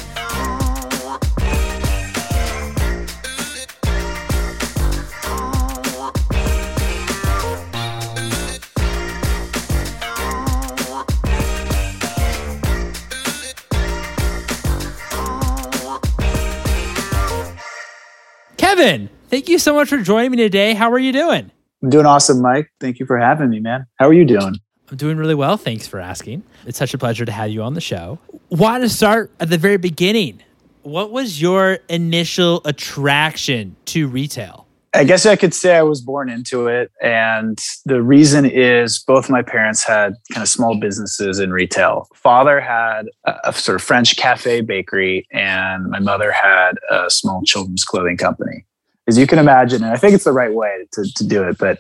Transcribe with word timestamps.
Kevin, 18.67 19.09
thank 19.29 19.49
you 19.49 19.61
so 19.61 19.75
much 19.75 19.89
for 19.89 19.99
joining 19.99 20.33
me 20.33 20.39
today. 20.39 20.75
How 20.75 20.91
are 20.91 20.99
you 20.99 21.13
doing? 21.13 21.53
I'm 21.85 21.89
doing 21.89 22.05
awesome, 22.05 22.43
Mike. 22.43 22.73
Thank 22.81 22.99
you 22.99 23.07
for 23.07 23.17
having 23.17 23.49
me, 23.49 23.61
man. 23.61 23.87
How 23.95 24.09
are 24.09 24.13
you 24.13 24.25
doing? 24.25 24.57
I'm 24.91 24.97
doing 24.97 25.19
really 25.19 25.37
well. 25.37 25.57
Thanks 25.57 25.87
for 25.87 26.01
asking. 26.01 26.43
It's 26.67 26.77
such 26.77 26.93
a 26.93 26.99
pleasure 26.99 27.25
to 27.25 27.31
have 27.31 27.49
you 27.51 27.63
on 27.63 27.75
the 27.75 27.81
show. 27.81 28.19
Want 28.51 28.83
to 28.83 28.89
start 28.89 29.31
at 29.39 29.51
the 29.51 29.57
very 29.57 29.77
beginning? 29.77 30.43
What 30.83 31.13
was 31.13 31.41
your 31.41 31.79
initial 31.89 32.61
attraction 32.65 33.77
to 33.85 34.09
retail? 34.09 34.66
I 34.97 35.05
guess 35.05 35.27
I 35.27 35.37
could 35.37 35.53
say 35.53 35.77
I 35.77 35.83
was 35.83 36.01
born 36.01 36.31
into 36.31 36.69
it. 36.69 36.91
And 37.03 37.59
the 37.85 38.01
reason 38.03 38.47
is 38.47 38.99
both 38.99 39.29
my 39.29 39.43
parents 39.43 39.85
had 39.85 40.15
kind 40.33 40.43
of 40.43 40.49
small 40.49 40.81
businesses 40.81 41.39
in 41.39 41.53
retail. 41.53 42.09
Father 42.15 42.61
had 42.61 43.07
a, 43.25 43.53
sort 43.53 43.77
of 43.77 43.83
French 43.83 44.17
cafe 44.17 44.63
bakery, 44.63 45.27
and 45.31 45.91
my 45.91 45.99
mother 45.99 46.33
had 46.33 46.73
a 46.91 47.11
small 47.11 47.43
children's 47.43 47.85
clothing 47.85 48.17
company. 48.17 48.65
As 49.07 49.19
you 49.19 49.27
can 49.27 49.39
imagine, 49.39 49.85
and 49.85 49.93
I 49.93 49.97
think 49.97 50.15
it's 50.15 50.25
the 50.25 50.33
right 50.33 50.55
way 50.55 50.87
to, 50.93 51.05
to 51.15 51.27
do 51.27 51.43
it, 51.43 51.59
but 51.59 51.79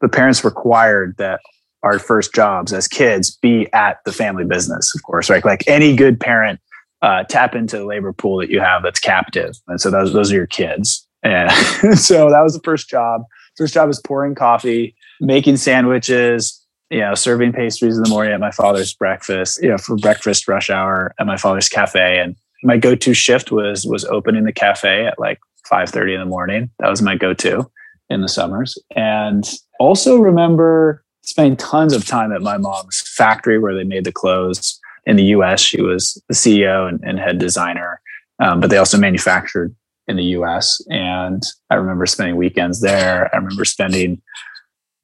the 0.00 0.08
parents 0.08 0.42
required 0.42 1.16
that 1.18 1.40
our 1.82 1.98
first 1.98 2.34
jobs 2.34 2.72
as 2.72 2.88
kids 2.88 3.36
be 3.36 3.70
at 3.74 3.98
the 4.06 4.12
family 4.12 4.44
business, 4.44 4.94
of 4.94 5.02
course, 5.02 5.28
right? 5.28 5.44
Like 5.44 5.64
any 5.68 5.94
good 5.94 6.18
parent, 6.18 6.60
uh, 7.02 7.24
tap 7.24 7.54
into 7.54 7.76
the 7.76 7.84
labor 7.84 8.14
pool 8.14 8.38
that 8.38 8.48
you 8.48 8.60
have 8.60 8.82
that's 8.82 8.98
captive. 8.98 9.54
And 9.68 9.78
so 9.78 9.90
those, 9.90 10.14
those 10.14 10.32
are 10.32 10.36
your 10.36 10.46
kids. 10.46 11.03
And 11.24 11.50
so 11.98 12.30
that 12.30 12.42
was 12.42 12.54
the 12.54 12.62
first 12.62 12.88
job. 12.88 13.24
First 13.56 13.74
job 13.74 13.88
was 13.88 14.00
pouring 14.00 14.34
coffee, 14.34 14.94
making 15.20 15.56
sandwiches, 15.56 16.60
you 16.90 17.00
know, 17.00 17.14
serving 17.14 17.52
pastries 17.52 17.96
in 17.96 18.02
the 18.02 18.08
morning 18.08 18.34
at 18.34 18.40
my 18.40 18.50
father's 18.50 18.94
breakfast, 18.94 19.62
you 19.62 19.70
know, 19.70 19.78
for 19.78 19.96
breakfast 19.96 20.46
rush 20.46 20.70
hour 20.70 21.14
at 21.18 21.26
my 21.26 21.36
father's 21.36 21.68
cafe. 21.68 22.20
And 22.20 22.36
my 22.62 22.76
go-to 22.76 23.14
shift 23.14 23.50
was 23.50 23.84
was 23.86 24.04
opening 24.04 24.44
the 24.44 24.52
cafe 24.52 25.06
at 25.06 25.18
like 25.18 25.38
5:30 25.70 26.14
in 26.14 26.20
the 26.20 26.26
morning. 26.26 26.70
That 26.78 26.90
was 26.90 27.02
my 27.02 27.16
go-to 27.16 27.70
in 28.10 28.20
the 28.20 28.28
summers. 28.28 28.78
And 28.94 29.48
also 29.80 30.18
remember 30.18 31.02
spending 31.22 31.56
tons 31.56 31.94
of 31.94 32.06
time 32.06 32.32
at 32.32 32.42
my 32.42 32.58
mom's 32.58 33.00
factory 33.00 33.58
where 33.58 33.74
they 33.74 33.84
made 33.84 34.04
the 34.04 34.12
clothes 34.12 34.78
in 35.06 35.16
the 35.16 35.24
US. 35.24 35.60
She 35.60 35.80
was 35.80 36.20
the 36.28 36.34
CEO 36.34 36.88
and, 36.88 37.00
and 37.02 37.18
head 37.18 37.38
designer, 37.38 38.00
um, 38.40 38.60
but 38.60 38.68
they 38.68 38.76
also 38.76 38.98
manufactured 38.98 39.74
in 40.06 40.16
the 40.16 40.24
US. 40.24 40.80
And 40.88 41.42
I 41.70 41.76
remember 41.76 42.06
spending 42.06 42.36
weekends 42.36 42.80
there. 42.80 43.30
I 43.34 43.36
remember 43.38 43.64
spending 43.64 44.20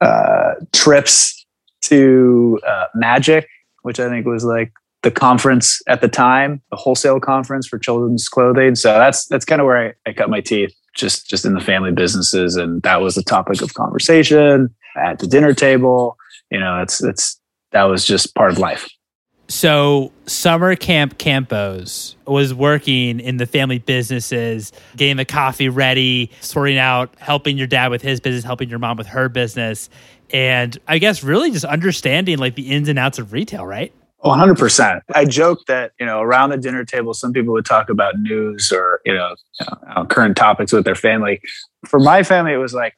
uh, 0.01 0.55
trips 0.73 1.47
to 1.83 2.61
uh, 2.67 2.87
Magic, 2.95 3.47
which 3.83 4.01
I 4.01 4.09
think 4.09 4.27
was 4.27 4.45
like 4.45 4.73
the 5.03 5.11
conference 5.11 5.81
at 5.89 6.01
the 6.01 6.09
time, 6.09 6.61
the 6.71 6.77
wholesale 6.77 7.21
conference 7.21 7.67
for 7.67 7.79
children's 7.79 8.29
clothing. 8.29 8.75
So 8.75 8.93
that's 8.93 9.27
that's 9.27 9.45
kind 9.45 9.61
of 9.61 9.67
where 9.67 9.95
I, 10.07 10.11
I 10.11 10.13
cut 10.13 10.31
my 10.31 10.41
teeth, 10.41 10.75
just 10.95 11.29
just 11.29 11.45
in 11.45 11.55
the 11.55 11.61
family 11.61 11.93
businesses, 11.93 12.57
and 12.57 12.83
that 12.83 13.01
was 13.01 13.15
the 13.15 13.23
topic 13.23 13.63
of 13.63 13.75
conversation 13.75 14.75
at 14.97 15.19
the 15.19 15.27
dinner 15.27 15.55
table. 15.55 16.17
You 16.51 16.61
know, 16.61 16.83
it's 16.83 17.03
it's 17.03 17.41
that 17.73 17.85
was 17.85 18.05
just 18.05 18.35
part 18.35 18.51
of 18.51 18.59
life. 18.59 18.89
So, 19.51 20.13
Summer 20.27 20.77
Camp 20.77 21.19
Campos 21.19 22.15
was 22.25 22.55
working 22.55 23.19
in 23.19 23.39
the 23.39 23.47
family 23.47 23.81
businesses, 23.81 24.71
getting 24.97 25.17
the 25.17 25.25
coffee 25.25 25.69
ready, 25.69 26.31
sorting 26.41 26.79
out, 26.79 27.13
helping 27.19 27.59
your 27.59 27.67
dad 27.67 27.91
with 27.91 28.01
his 28.01 28.21
business, 28.21 28.45
helping 28.45 28.71
your 28.71 28.79
mom 28.79 28.97
with 28.97 29.09
her 29.09 29.29
business. 29.29 29.91
And 30.33 30.79
I 30.87 30.99
guess 30.99 31.25
really 31.25 31.51
just 31.51 31.65
understanding 31.65 32.39
like 32.39 32.55
the 32.55 32.71
ins 32.71 32.89
and 32.89 32.97
outs 32.97 33.19
of 33.19 33.33
retail, 33.33 33.67
right? 33.67 33.93
100%. 34.25 35.01
I 35.17 35.25
joke 35.25 35.59
that, 35.67 35.95
you 35.99 36.07
know, 36.07 36.21
around 36.21 36.51
the 36.51 36.57
dinner 36.57 36.85
table, 36.85 37.13
some 37.13 37.33
people 37.33 37.53
would 37.53 37.67
talk 37.67 37.91
about 37.91 38.21
news 38.21 38.71
or, 38.71 39.01
you 39.05 39.15
know, 39.15 39.35
you 39.59 39.67
know, 39.67 39.79
uh, 39.97 40.05
current 40.05 40.37
topics 40.37 40.73
with 40.73 40.85
their 40.85 40.95
family. 40.95 41.41
For 41.89 41.99
my 41.99 42.23
family, 42.23 42.53
it 42.53 42.59
was 42.59 42.73
like, 42.73 42.95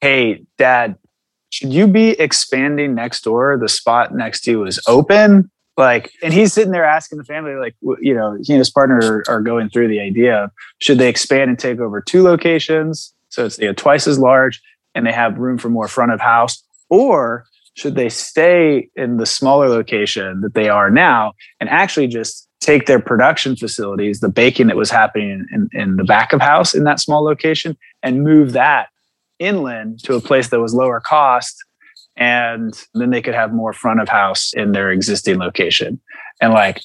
hey, 0.00 0.44
dad, 0.56 0.96
should 1.50 1.72
you 1.72 1.86
be 1.86 2.10
expanding 2.18 2.96
next 2.96 3.22
door? 3.22 3.56
The 3.56 3.68
spot 3.68 4.12
next 4.12 4.40
to 4.40 4.50
you 4.50 4.64
is 4.64 4.80
open 4.88 5.52
like 5.78 6.12
and 6.22 6.34
he's 6.34 6.52
sitting 6.52 6.72
there 6.72 6.84
asking 6.84 7.16
the 7.16 7.24
family 7.24 7.54
like 7.54 7.74
you 8.00 8.12
know 8.12 8.36
he 8.42 8.52
and 8.52 8.58
his 8.58 8.70
partner 8.70 9.22
are, 9.28 9.40
going 9.40 9.70
through 9.70 9.88
the 9.88 10.00
idea 10.00 10.44
of 10.44 10.50
should 10.78 10.98
they 10.98 11.08
expand 11.08 11.48
and 11.48 11.58
take 11.58 11.78
over 11.78 12.02
two 12.02 12.22
locations 12.22 13.14
so 13.28 13.46
it's 13.46 13.58
you 13.58 13.66
know, 13.66 13.72
twice 13.72 14.06
as 14.06 14.18
large 14.18 14.60
and 14.94 15.06
they 15.06 15.12
have 15.12 15.38
room 15.38 15.58
for 15.58 15.68
more 15.68 15.88
front 15.88 16.12
of 16.12 16.20
house? 16.20 16.62
Or 16.90 17.44
should 17.74 17.94
they 17.94 18.08
stay 18.08 18.88
in 18.96 19.18
the 19.18 19.26
smaller 19.26 19.68
location 19.68 20.40
that 20.40 20.54
they 20.54 20.68
are 20.68 20.90
now 20.90 21.32
and 21.60 21.68
actually 21.68 22.08
just 22.08 22.48
take 22.60 22.86
their 22.86 22.98
production 22.98 23.54
facilities 23.54 24.18
the 24.20 24.28
baking 24.28 24.66
that 24.66 24.76
was 24.76 24.90
happening 24.90 25.46
in, 25.52 25.68
in 25.72 25.96
the 25.96 26.04
back 26.04 26.32
of 26.32 26.40
house 26.40 26.74
in 26.74 26.84
that 26.84 26.98
small 26.98 27.22
location 27.22 27.76
and 28.02 28.24
move 28.24 28.52
that 28.52 28.88
inland 29.38 30.02
to 30.02 30.16
a 30.16 30.20
place 30.20 30.48
that 30.48 30.58
was 30.58 30.74
lower 30.74 30.98
cost 30.98 31.54
and 32.18 32.74
then 32.94 33.10
they 33.10 33.22
could 33.22 33.34
have 33.34 33.52
more 33.52 33.72
front 33.72 34.00
of 34.00 34.08
house 34.08 34.52
in 34.52 34.72
their 34.72 34.90
existing 34.90 35.38
location. 35.38 36.00
And 36.42 36.52
like, 36.52 36.82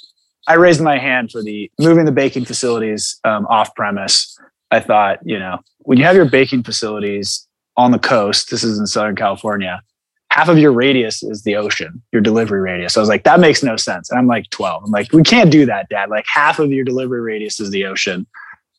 I 0.48 0.56
raised 0.56 0.82
my 0.82 0.98
hand 0.98 1.32
for 1.32 1.42
the 1.42 1.72
moving 1.80 2.06
the 2.06 2.12
baking 2.12 2.46
facilities 2.46 3.20
um, 3.24 3.46
off 3.48 3.74
premise. 3.76 4.38
I 4.72 4.80
thought, 4.80 5.20
you 5.24 5.40
know, 5.40 5.60
when 5.80 5.98
you 5.98 6.04
have 6.04 6.16
your 6.16 6.30
baking 6.30 6.64
facilities 6.64 7.48
on 7.78 7.92
the 7.92 8.00
coast, 8.00 8.52
this 8.52 8.64
is 8.64 8.78
in 8.78 8.86
Southern 8.86 9.16
California, 9.16 9.82
half 10.30 10.50
of 10.50 10.58
your 10.58 10.72
radius 10.72 11.24
is 11.24 11.44
the 11.44 11.56
ocean, 11.56 12.02
your 12.12 12.22
delivery 12.22 12.60
radius. 12.60 12.94
So 12.94 13.02
I 13.02 13.04
was 13.04 13.10
like, 13.10 13.24
that 13.24 13.40
makes 13.40 13.64
no 13.64 13.76
sense. 13.76 14.10
And 14.10 14.20
I'm 14.20 14.28
like 14.28 14.50
12. 14.50 14.84
I'm 14.86 14.92
like, 14.92 15.12
we 15.14 15.24
can't 15.24 15.52
do 15.52 15.66
that, 15.66 15.90
dad. 15.90 16.10
Like 16.10 16.26
half 16.28 16.60
of 16.60 16.72
your 16.72 16.84
delivery 16.84 17.22
radius 17.22 17.60
is 17.60 17.72
the 17.72 17.86
ocean. 17.86 18.28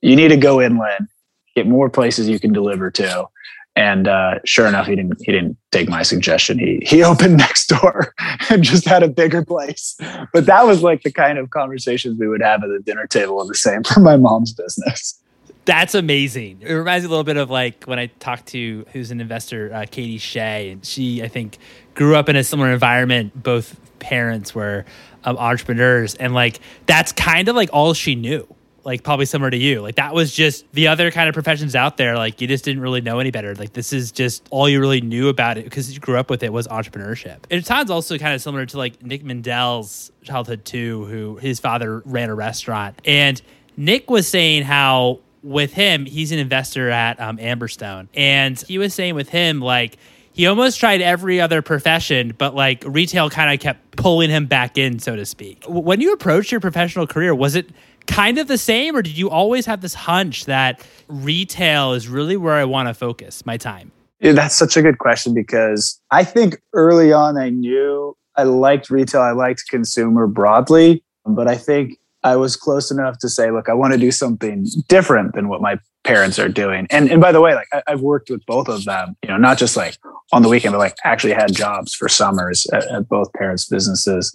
You 0.02 0.16
need 0.16 0.28
to 0.28 0.36
go 0.36 0.60
inland, 0.60 1.08
get 1.56 1.66
more 1.66 1.88
places 1.88 2.28
you 2.28 2.38
can 2.38 2.52
deliver 2.52 2.90
to. 2.92 3.26
And 3.76 4.06
uh, 4.06 4.38
sure 4.44 4.66
enough, 4.66 4.86
he 4.86 4.94
didn't. 4.94 5.16
He 5.20 5.32
didn't 5.32 5.56
take 5.72 5.88
my 5.88 6.02
suggestion. 6.02 6.58
He 6.58 6.80
he 6.86 7.02
opened 7.10 7.36
next 7.36 7.66
door 7.66 8.14
and 8.48 8.62
just 8.62 8.84
had 8.86 9.02
a 9.02 9.08
bigger 9.08 9.44
place. 9.44 9.96
But 10.32 10.46
that 10.46 10.66
was 10.66 10.82
like 10.82 11.02
the 11.02 11.12
kind 11.12 11.38
of 11.38 11.50
conversations 11.50 12.18
we 12.18 12.28
would 12.28 12.42
have 12.42 12.62
at 12.62 12.68
the 12.68 12.80
dinner 12.80 13.06
table. 13.06 13.40
And 13.40 13.50
the 13.50 13.54
same 13.54 13.82
for 13.82 14.00
my 14.00 14.16
mom's 14.16 14.52
business. 14.52 15.20
That's 15.64 15.94
amazing. 15.94 16.58
It 16.60 16.74
reminds 16.74 17.04
me 17.04 17.06
a 17.06 17.10
little 17.10 17.24
bit 17.24 17.38
of 17.38 17.50
like 17.50 17.84
when 17.84 17.98
I 17.98 18.06
talked 18.06 18.46
to 18.48 18.84
who's 18.92 19.10
an 19.10 19.20
investor, 19.20 19.72
uh, 19.72 19.86
Katie 19.90 20.18
Shea, 20.18 20.70
and 20.70 20.84
she 20.84 21.22
I 21.22 21.28
think 21.28 21.58
grew 21.94 22.14
up 22.16 22.28
in 22.28 22.36
a 22.36 22.44
similar 22.44 22.70
environment. 22.70 23.42
Both 23.42 23.80
parents 23.98 24.54
were 24.54 24.84
um, 25.24 25.36
entrepreneurs, 25.36 26.14
and 26.14 26.32
like 26.32 26.60
that's 26.86 27.12
kind 27.12 27.48
of 27.48 27.56
like 27.56 27.70
all 27.72 27.94
she 27.94 28.14
knew 28.14 28.53
like 28.84 29.02
probably 29.02 29.26
similar 29.26 29.50
to 29.50 29.56
you. 29.56 29.80
Like 29.80 29.96
that 29.96 30.14
was 30.14 30.32
just 30.32 30.70
the 30.72 30.88
other 30.88 31.10
kind 31.10 31.28
of 31.28 31.34
professions 31.34 31.74
out 31.74 31.96
there. 31.96 32.16
Like 32.16 32.40
you 32.40 32.46
just 32.46 32.64
didn't 32.64 32.82
really 32.82 33.00
know 33.00 33.18
any 33.18 33.30
better. 33.30 33.54
Like 33.54 33.72
this 33.72 33.92
is 33.92 34.12
just 34.12 34.46
all 34.50 34.68
you 34.68 34.80
really 34.80 35.00
knew 35.00 35.28
about 35.28 35.58
it 35.58 35.64
because 35.64 35.92
you 35.92 36.00
grew 36.00 36.18
up 36.18 36.30
with 36.30 36.42
it 36.42 36.52
was 36.52 36.68
entrepreneurship. 36.68 37.38
And 37.50 37.58
it 37.60 37.66
sounds 37.66 37.90
also 37.90 38.18
kind 38.18 38.34
of 38.34 38.42
similar 38.42 38.66
to 38.66 38.78
like 38.78 39.02
Nick 39.02 39.24
Mindell's 39.24 40.12
childhood 40.22 40.64
too, 40.64 41.06
who 41.06 41.36
his 41.36 41.60
father 41.60 42.02
ran 42.04 42.30
a 42.30 42.34
restaurant. 42.34 43.00
And 43.04 43.40
Nick 43.76 44.10
was 44.10 44.28
saying 44.28 44.62
how 44.64 45.20
with 45.42 45.74
him, 45.74 46.06
he's 46.06 46.32
an 46.32 46.38
investor 46.38 46.90
at 46.90 47.20
um, 47.20 47.38
Amberstone. 47.38 48.08
And 48.14 48.60
he 48.62 48.78
was 48.78 48.94
saying 48.94 49.14
with 49.14 49.28
him, 49.28 49.60
like, 49.60 49.98
he 50.34 50.48
almost 50.48 50.80
tried 50.80 51.00
every 51.00 51.40
other 51.40 51.62
profession, 51.62 52.34
but 52.36 52.56
like 52.56 52.82
retail 52.84 53.30
kind 53.30 53.54
of 53.54 53.60
kept 53.60 53.96
pulling 53.96 54.30
him 54.30 54.46
back 54.46 54.76
in, 54.76 54.98
so 54.98 55.14
to 55.14 55.24
speak. 55.24 55.62
When 55.68 56.00
you 56.00 56.12
approached 56.12 56.50
your 56.50 56.60
professional 56.60 57.06
career, 57.06 57.32
was 57.32 57.54
it 57.54 57.70
kind 58.06 58.38
of 58.38 58.48
the 58.48 58.58
same, 58.58 58.96
or 58.96 59.02
did 59.02 59.16
you 59.16 59.30
always 59.30 59.66
have 59.66 59.80
this 59.80 59.94
hunch 59.94 60.44
that 60.46 60.80
retail 61.08 61.92
is 61.92 62.08
really 62.08 62.36
where 62.36 62.54
I 62.54 62.64
want 62.64 62.88
to 62.88 62.94
focus 62.94 63.44
my 63.46 63.56
time? 63.56 63.92
Yeah, 64.20 64.32
that's 64.32 64.54
such 64.54 64.76
a 64.76 64.82
good 64.82 64.98
question 64.98 65.34
because 65.34 66.00
I 66.10 66.24
think 66.24 66.60
early 66.72 67.12
on 67.12 67.36
I 67.36 67.50
knew 67.50 68.16
I 68.36 68.44
liked 68.44 68.90
retail, 68.90 69.20
I 69.20 69.32
liked 69.32 69.64
consumer 69.68 70.26
broadly, 70.26 71.02
but 71.26 71.48
I 71.48 71.56
think 71.56 71.98
I 72.22 72.36
was 72.36 72.56
close 72.56 72.90
enough 72.90 73.18
to 73.18 73.28
say, 73.28 73.50
look, 73.50 73.68
I 73.68 73.74
want 73.74 73.92
to 73.92 73.98
do 73.98 74.10
something 74.10 74.66
different 74.88 75.34
than 75.34 75.48
what 75.48 75.60
my 75.60 75.78
parents 76.04 76.38
are 76.38 76.48
doing. 76.48 76.86
And 76.90 77.10
and 77.10 77.20
by 77.20 77.32
the 77.32 77.40
way, 77.40 77.54
like 77.54 77.68
I, 77.72 77.82
have 77.86 78.00
worked 78.00 78.30
with 78.30 78.44
both 78.46 78.68
of 78.68 78.84
them, 78.84 79.16
you 79.22 79.28
know, 79.28 79.36
not 79.36 79.58
just 79.58 79.76
like 79.76 79.98
on 80.32 80.42
the 80.42 80.48
weekend, 80.48 80.72
but 80.72 80.78
like 80.78 80.96
actually 81.04 81.34
had 81.34 81.54
jobs 81.54 81.94
for 81.94 82.08
summers 82.08 82.66
at, 82.72 82.84
at 82.86 83.08
both 83.08 83.32
parents' 83.34 83.66
businesses. 83.66 84.34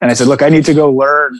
And 0.00 0.10
I 0.10 0.14
said, 0.14 0.28
look, 0.28 0.42
I 0.42 0.48
need 0.48 0.64
to 0.66 0.74
go 0.74 0.90
learn 0.90 1.38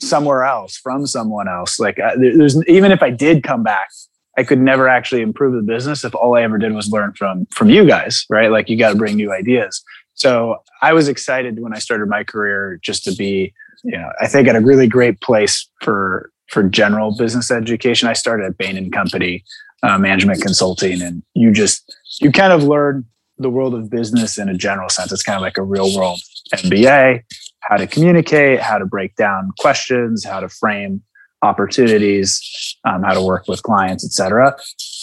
somewhere 0.00 0.44
else 0.44 0.76
from 0.76 1.06
someone 1.06 1.48
else. 1.48 1.78
Like 1.78 1.98
uh, 1.98 2.16
there's 2.16 2.62
even 2.68 2.92
if 2.92 3.02
I 3.02 3.10
did 3.10 3.42
come 3.42 3.62
back, 3.62 3.88
I 4.36 4.44
could 4.44 4.60
never 4.60 4.88
actually 4.88 5.22
improve 5.22 5.54
the 5.54 5.62
business 5.62 6.04
if 6.04 6.14
all 6.14 6.36
I 6.36 6.42
ever 6.42 6.58
did 6.58 6.72
was 6.72 6.90
learn 6.90 7.12
from 7.12 7.46
from 7.46 7.70
you 7.70 7.86
guys, 7.86 8.26
right? 8.28 8.50
Like 8.50 8.68
you 8.68 8.76
got 8.76 8.90
to 8.90 8.96
bring 8.96 9.16
new 9.16 9.32
ideas. 9.32 9.82
So 10.14 10.58
I 10.82 10.92
was 10.92 11.08
excited 11.08 11.60
when 11.60 11.74
I 11.74 11.78
started 11.78 12.08
my 12.08 12.24
career 12.24 12.78
just 12.82 13.04
to 13.04 13.14
be, 13.14 13.52
you 13.82 13.98
know, 13.98 14.10
I 14.20 14.28
think 14.28 14.48
at 14.48 14.56
a 14.56 14.60
really 14.60 14.86
great 14.86 15.20
place 15.20 15.68
for 15.82 16.30
for 16.48 16.62
general 16.62 17.16
business 17.16 17.50
education. 17.50 18.08
I 18.08 18.12
started 18.12 18.46
at 18.46 18.56
Bain 18.56 18.76
and 18.76 18.92
Company 18.92 19.44
uh, 19.82 19.98
Management 19.98 20.40
Consulting, 20.40 21.02
and 21.02 21.22
you 21.34 21.52
just 21.52 21.94
you 22.20 22.30
kind 22.30 22.52
of 22.52 22.62
learn 22.62 23.04
the 23.38 23.50
world 23.50 23.74
of 23.74 23.90
business 23.90 24.38
in 24.38 24.48
a 24.48 24.54
general 24.54 24.88
sense. 24.88 25.12
It's 25.12 25.22
kind 25.22 25.36
of 25.36 25.42
like 25.42 25.58
a 25.58 25.62
real 25.62 25.94
world 25.96 26.20
MBA, 26.54 27.22
how 27.68 27.76
to 27.76 27.86
communicate, 27.86 28.60
how 28.60 28.78
to 28.78 28.86
break 28.86 29.16
down 29.16 29.50
questions, 29.58 30.24
how 30.24 30.40
to 30.40 30.48
frame 30.48 31.02
opportunities, 31.42 32.40
um, 32.84 33.02
how 33.02 33.14
to 33.14 33.22
work 33.22 33.46
with 33.48 33.62
clients, 33.62 34.04
etc. 34.04 34.56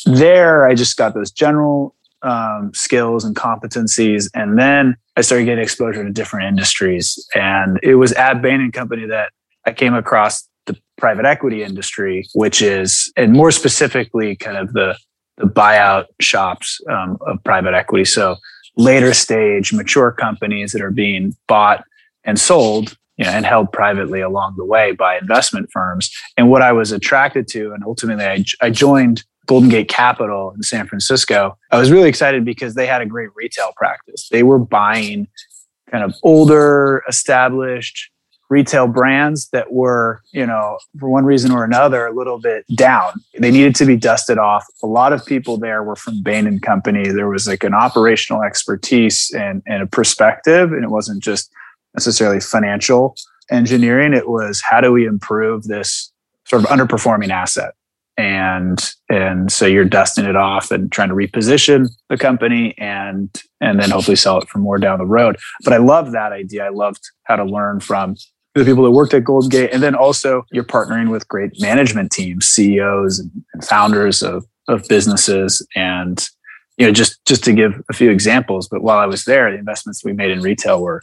There, 0.06 0.68
I 0.68 0.76
just 0.76 0.98
got 0.98 1.14
those 1.14 1.32
general 1.32 1.96
um, 2.24 2.72
skills 2.74 3.24
and 3.24 3.36
competencies, 3.36 4.30
and 4.34 4.58
then 4.58 4.96
I 5.18 5.22
started 5.22 5.46
getting 5.46 5.64
exposure 5.64 6.04
to 6.04 6.12
different 6.12 6.48
industries. 6.48 7.28
And 7.36 7.80
it 7.84 7.96
was 7.96 8.12
at 8.14 8.42
Bain 8.42 8.62
and 8.62 8.74
Company 8.74 9.06
that 9.08 9.32
I 9.66 9.72
came 9.72 9.94
across 9.94 10.48
the 10.66 10.78
private 10.98 11.26
equity 11.26 11.64
industry, 11.64 12.28
which 12.34 12.62
is, 12.62 13.12
and 13.18 13.34
more 13.34 13.52
specifically, 13.52 14.36
kind 14.36 14.58
of 14.58 14.74
the 14.74 14.98
the 15.38 15.48
buyout 15.48 16.06
shops 16.20 16.80
um, 16.90 17.18
of 17.22 17.44
private 17.44 17.74
equity. 17.74 18.06
So 18.06 18.36
later 18.78 19.14
stage, 19.14 19.74
mature 19.74 20.12
companies 20.12 20.72
that 20.72 20.82
are 20.82 20.92
being 20.92 21.36
bought 21.48 21.84
and 22.24 22.40
sold 22.40 22.98
you 23.18 23.26
know, 23.26 23.32
and 23.32 23.46
held 23.46 23.72
privately 23.72 24.20
along 24.22 24.56
the 24.58 24.66
way 24.66 24.94
by 24.94 25.18
investment 25.18 25.70
firms. 25.72 26.12
And 26.38 26.50
what 26.50 26.64
I 26.64 26.72
was 26.72 26.92
attracted 26.92 27.48
to, 27.50 27.72
and 27.72 27.84
ultimately 27.84 28.26
I, 28.26 28.44
I 28.62 28.72
joined 28.72 29.24
Golden 29.46 29.70
Gate 29.70 29.90
Capital 29.90 30.52
in 30.56 30.64
San 30.64 30.88
Francisco. 30.88 31.58
I 31.72 31.78
was 31.78 31.92
really 31.92 32.10
excited 32.10 32.46
because 32.46 32.74
they 32.74 32.88
had 32.88 33.02
a 33.02 33.06
great 33.06 33.30
retail 33.36 33.74
practice. 33.76 34.28
They 34.30 34.42
were 34.42 34.58
buying 34.58 35.28
kind 35.92 36.04
of 36.04 36.16
older, 36.24 37.04
established 37.08 38.10
retail 38.50 38.88
brands 38.88 39.50
that 39.50 39.72
were, 39.72 40.22
you 40.34 40.46
know, 40.46 40.78
for 41.00 41.08
one 41.08 41.24
reason 41.24 41.52
or 41.52 41.64
another, 41.64 42.08
a 42.08 42.14
little 42.14 42.40
bit 42.40 42.66
down. 42.76 43.14
They 43.38 43.52
needed 43.52 43.76
to 43.76 43.86
be 43.86 43.96
dusted 43.96 44.38
off. 44.38 44.66
A 44.84 44.88
lot 44.88 45.14
of 45.14 45.26
people 45.26 45.58
there 45.58 45.84
were 45.84 45.96
from 45.96 46.22
Bain 46.22 46.48
and 46.48 46.62
Company. 46.62 47.08
There 47.10 47.30
was 47.30 47.48
like 47.48 47.64
an 47.64 47.74
operational 47.74 48.42
expertise 48.42 49.32
and, 49.32 49.62
and 49.68 49.84
a 49.84 49.88
perspective, 49.88 50.74
and 50.74 50.84
it 50.84 50.90
wasn't 50.90 51.24
just 51.24 51.52
necessarily 51.96 52.40
financial 52.40 53.16
engineering. 53.50 54.14
It 54.14 54.30
was 54.30 54.62
how 54.62 54.82
do 54.82 54.92
we 54.92 55.06
improve 55.06 55.64
this 55.64 56.12
sort 56.46 56.64
of 56.64 56.70
underperforming 56.70 57.30
asset? 57.30 57.74
and 58.18 58.92
and 59.10 59.50
so 59.50 59.66
you're 59.66 59.86
dusting 59.86 60.26
it 60.26 60.36
off 60.36 60.70
and 60.70 60.92
trying 60.92 61.08
to 61.08 61.16
reposition 61.16 61.90
the 62.10 62.18
company 62.18 62.78
and 62.78 63.42
and 63.62 63.80
then 63.80 63.90
hopefully 63.90 64.18
sell 64.18 64.38
it 64.38 64.50
for 64.50 64.58
more 64.58 64.78
down 64.78 65.00
the 65.00 65.06
road 65.06 65.38
but 65.64 65.72
i 65.72 65.78
love 65.78 66.12
that 66.12 66.34
idea 66.34 66.66
i 66.66 66.70
loved 66.70 67.00
how 67.24 67.38
to 67.38 67.46
learn 67.46 67.80
from 67.80 68.18
the 68.56 68.66
people 68.66 68.84
that 68.84 68.92
worked 68.92 69.14
at 69.14 69.24
Golden 69.24 69.50
Gate. 69.50 69.70
And 69.72 69.82
then 69.82 69.96
also 69.96 70.44
you're 70.52 70.64
partnering 70.64 71.10
with 71.10 71.28
great 71.28 71.60
management 71.62 72.12
teams, 72.12 72.46
CEOs 72.48 73.20
and, 73.20 73.32
founders 73.64 74.22
of, 74.22 74.46
of 74.68 74.88
businesses. 74.88 75.66
And, 75.76 76.28
you 76.78 76.86
know, 76.86 76.92
just, 76.92 77.24
just 77.26 77.44
to 77.46 77.54
give 77.54 77.82
a 77.90 77.94
few 77.94 78.10
examples, 78.10 78.68
but 78.68 78.82
while 78.82 78.98
I 78.98 79.06
was 79.06 79.26
there, 79.26 79.52
the 79.52 79.58
investments 79.58 80.04
we 80.04 80.14
made 80.14 80.32
in 80.32 80.42
retail 80.42 80.82
were 80.82 81.02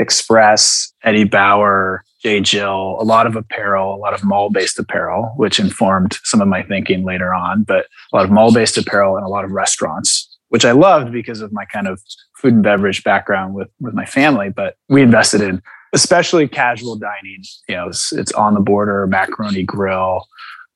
Express, 0.00 0.92
Eddie 1.04 1.24
Bauer, 1.24 2.04
J. 2.22 2.40
Jill, 2.40 2.96
a 2.98 3.04
lot 3.04 3.26
of 3.26 3.36
apparel, 3.36 3.94
a 3.94 3.96
lot 3.96 4.12
of 4.12 4.24
mall 4.24 4.50
based 4.50 4.78
apparel, 4.78 5.32
which 5.36 5.58
informed 5.58 6.18
some 6.24 6.40
of 6.40 6.48
my 6.48 6.62
thinking 6.62 7.04
later 7.04 7.32
on, 7.32 7.62
but 7.62 7.86
a 8.12 8.16
lot 8.16 8.24
of 8.24 8.30
mall 8.30 8.52
based 8.52 8.76
apparel 8.76 9.16
and 9.16 9.24
a 9.24 9.28
lot 9.28 9.44
of 9.44 9.52
restaurants, 9.52 10.28
which 10.48 10.64
I 10.64 10.72
loved 10.72 11.12
because 11.12 11.40
of 11.40 11.52
my 11.52 11.64
kind 11.64 11.86
of 11.86 12.00
food 12.36 12.54
and 12.54 12.62
beverage 12.62 13.04
background 13.04 13.54
with, 13.54 13.68
with 13.80 13.94
my 13.94 14.04
family. 14.04 14.50
But 14.50 14.76
we 14.88 15.02
invested 15.02 15.40
in 15.40 15.62
especially 15.92 16.46
casual 16.48 16.96
dining. 16.96 17.42
You 17.68 17.76
know, 17.76 17.88
it's, 17.88 18.12
it's 18.12 18.32
on 18.32 18.54
the 18.54 18.60
border, 18.60 19.06
macaroni 19.06 19.62
grill, 19.62 20.26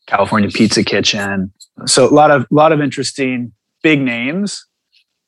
California 0.07 0.51
Pizza 0.51 0.85
Kitchen. 0.85 1.53
So 1.87 2.09
a 2.09 2.13
lot 2.13 2.31
of 2.31 2.47
lot 2.51 2.73
of 2.73 2.81
interesting 2.81 3.53
big 3.83 4.01
names, 4.01 4.65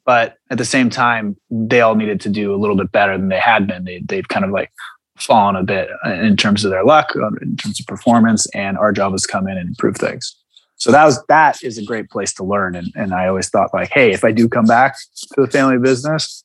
but 0.06 0.36
at 0.50 0.56
the 0.56 0.64
same 0.64 0.88
time, 0.88 1.36
they 1.50 1.80
all 1.80 1.96
needed 1.96 2.20
to 2.22 2.28
do 2.30 2.54
a 2.54 2.56
little 2.56 2.76
bit 2.76 2.92
better 2.92 3.18
than 3.18 3.28
they 3.28 3.40
had 3.40 3.66
been. 3.66 3.84
They 3.84 4.00
they've 4.06 4.28
kind 4.28 4.44
of 4.44 4.52
like 4.52 4.72
fallen 5.18 5.56
a 5.56 5.64
bit 5.64 5.88
in 6.04 6.36
terms 6.36 6.64
of 6.64 6.70
their 6.70 6.84
luck, 6.84 7.12
uh, 7.16 7.28
in 7.42 7.56
terms 7.56 7.80
of 7.80 7.86
performance, 7.86 8.46
and 8.54 8.78
our 8.78 8.92
job 8.92 9.14
is 9.14 9.26
come 9.26 9.48
in 9.48 9.58
and 9.58 9.68
improve 9.68 9.96
things. 9.96 10.34
So 10.76 10.92
that 10.92 11.04
was 11.04 11.22
that 11.26 11.62
is 11.62 11.76
a 11.76 11.84
great 11.84 12.08
place 12.08 12.32
to 12.34 12.44
learn. 12.44 12.76
And 12.76 12.92
and 12.94 13.12
I 13.12 13.26
always 13.26 13.48
thought 13.48 13.74
like, 13.74 13.90
hey, 13.90 14.12
if 14.12 14.24
I 14.24 14.30
do 14.30 14.48
come 14.48 14.66
back 14.66 14.96
to 15.34 15.42
the 15.42 15.50
family 15.50 15.78
business, 15.78 16.44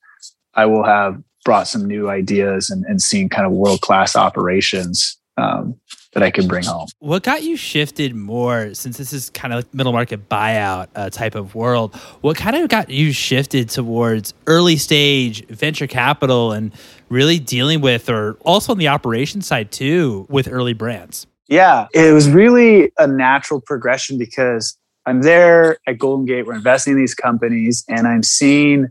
I 0.55 0.65
will 0.65 0.83
have 0.83 1.21
brought 1.45 1.67
some 1.67 1.85
new 1.85 2.09
ideas 2.09 2.69
and, 2.69 2.83
and 2.85 2.99
kind 3.31 3.45
of 3.45 3.51
world 3.51 3.81
class 3.81 4.15
operations 4.15 5.17
um, 5.41 5.75
that 6.13 6.23
I 6.23 6.31
could 6.31 6.47
bring 6.47 6.63
home. 6.63 6.87
What 6.99 7.23
got 7.23 7.43
you 7.43 7.55
shifted 7.55 8.15
more 8.15 8.73
since 8.73 8.97
this 8.97 9.11
is 9.13 9.29
kind 9.31 9.53
of 9.53 9.59
like 9.59 9.73
middle 9.73 9.91
market 9.91 10.29
buyout 10.29 10.87
uh, 10.95 11.09
type 11.09 11.35
of 11.35 11.55
world? 11.55 11.95
What 12.21 12.37
kind 12.37 12.55
of 12.55 12.69
got 12.69 12.89
you 12.89 13.11
shifted 13.11 13.69
towards 13.69 14.33
early 14.45 14.77
stage 14.77 15.45
venture 15.47 15.87
capital 15.87 16.51
and 16.51 16.73
really 17.09 17.39
dealing 17.39 17.81
with, 17.81 18.09
or 18.09 18.33
also 18.41 18.73
on 18.73 18.77
the 18.77 18.87
operation 18.87 19.41
side 19.41 19.71
too, 19.71 20.27
with 20.29 20.47
early 20.47 20.73
brands? 20.73 21.27
Yeah, 21.47 21.87
it 21.93 22.13
was 22.13 22.29
really 22.29 22.91
a 22.97 23.07
natural 23.07 23.59
progression 23.59 24.17
because 24.17 24.77
I'm 25.05 25.21
there 25.21 25.77
at 25.87 25.97
Golden 25.97 26.25
Gate. 26.25 26.45
We're 26.45 26.53
investing 26.53 26.93
in 26.93 26.99
these 26.99 27.15
companies, 27.15 27.83
and 27.89 28.07
I'm 28.07 28.23
seeing 28.23 28.87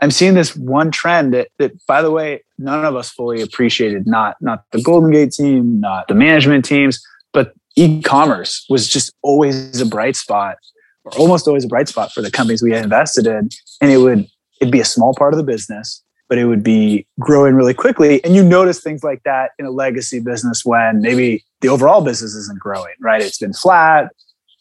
I'm 0.00 0.10
seeing 0.10 0.34
this 0.34 0.56
one 0.56 0.90
trend 0.90 1.34
that, 1.34 1.48
that, 1.58 1.72
by 1.86 2.00
the 2.02 2.10
way, 2.10 2.42
none 2.58 2.84
of 2.84 2.96
us 2.96 3.10
fully 3.10 3.42
appreciated. 3.42 4.06
Not 4.06 4.36
not 4.40 4.64
the 4.72 4.82
Golden 4.82 5.10
Gate 5.10 5.32
team, 5.32 5.80
not 5.80 6.08
the 6.08 6.14
management 6.14 6.64
teams, 6.64 7.02
but 7.32 7.52
e-commerce 7.76 8.64
was 8.68 8.88
just 8.88 9.12
always 9.22 9.80
a 9.80 9.86
bright 9.86 10.16
spot, 10.16 10.56
or 11.04 11.12
almost 11.18 11.46
always 11.46 11.64
a 11.64 11.68
bright 11.68 11.88
spot 11.88 12.12
for 12.12 12.22
the 12.22 12.30
companies 12.30 12.62
we 12.62 12.72
had 12.72 12.82
invested 12.82 13.26
in. 13.26 13.50
And 13.80 13.90
it 13.90 13.98
would 13.98 14.26
it'd 14.60 14.72
be 14.72 14.80
a 14.80 14.84
small 14.84 15.14
part 15.14 15.34
of 15.34 15.38
the 15.38 15.44
business, 15.44 16.02
but 16.28 16.38
it 16.38 16.46
would 16.46 16.62
be 16.62 17.06
growing 17.18 17.54
really 17.54 17.74
quickly. 17.74 18.24
And 18.24 18.34
you 18.34 18.42
notice 18.42 18.80
things 18.80 19.04
like 19.04 19.22
that 19.24 19.50
in 19.58 19.66
a 19.66 19.70
legacy 19.70 20.20
business 20.20 20.64
when 20.64 21.02
maybe 21.02 21.44
the 21.60 21.68
overall 21.68 22.02
business 22.02 22.34
isn't 22.34 22.58
growing, 22.58 22.94
right? 23.00 23.20
It's 23.20 23.38
been 23.38 23.52
flat 23.52 24.12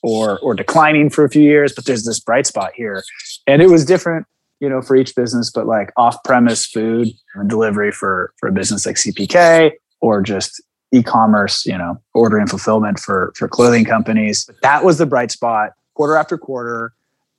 or 0.03 0.37
or 0.39 0.53
declining 0.53 1.09
for 1.09 1.23
a 1.23 1.29
few 1.29 1.43
years, 1.43 1.71
but 1.73 1.85
there's 1.85 2.03
this 2.03 2.19
bright 2.19 2.45
spot 2.45 2.71
here. 2.75 3.03
And 3.47 3.61
it 3.61 3.67
was 3.67 3.85
different 3.85 4.25
you 4.59 4.69
know, 4.69 4.81
for 4.81 4.95
each 4.95 5.15
business, 5.15 5.49
but 5.49 5.65
like 5.65 5.91
off-premise 5.97 6.65
food 6.65 7.09
and 7.35 7.49
delivery 7.49 7.91
for 7.91 8.33
for 8.37 8.49
a 8.49 8.51
business 8.51 8.85
like 8.85 8.95
CPK 8.95 9.71
or 10.01 10.21
just 10.21 10.61
e-commerce, 10.91 11.65
you 11.65 11.77
know, 11.77 12.01
ordering 12.13 12.47
fulfillment 12.47 12.99
for 12.99 13.33
for 13.35 13.47
clothing 13.47 13.85
companies. 13.85 14.49
That 14.61 14.83
was 14.83 14.97
the 14.97 15.05
bright 15.05 15.31
spot 15.31 15.71
quarter 15.93 16.15
after 16.15 16.37
quarter. 16.37 16.93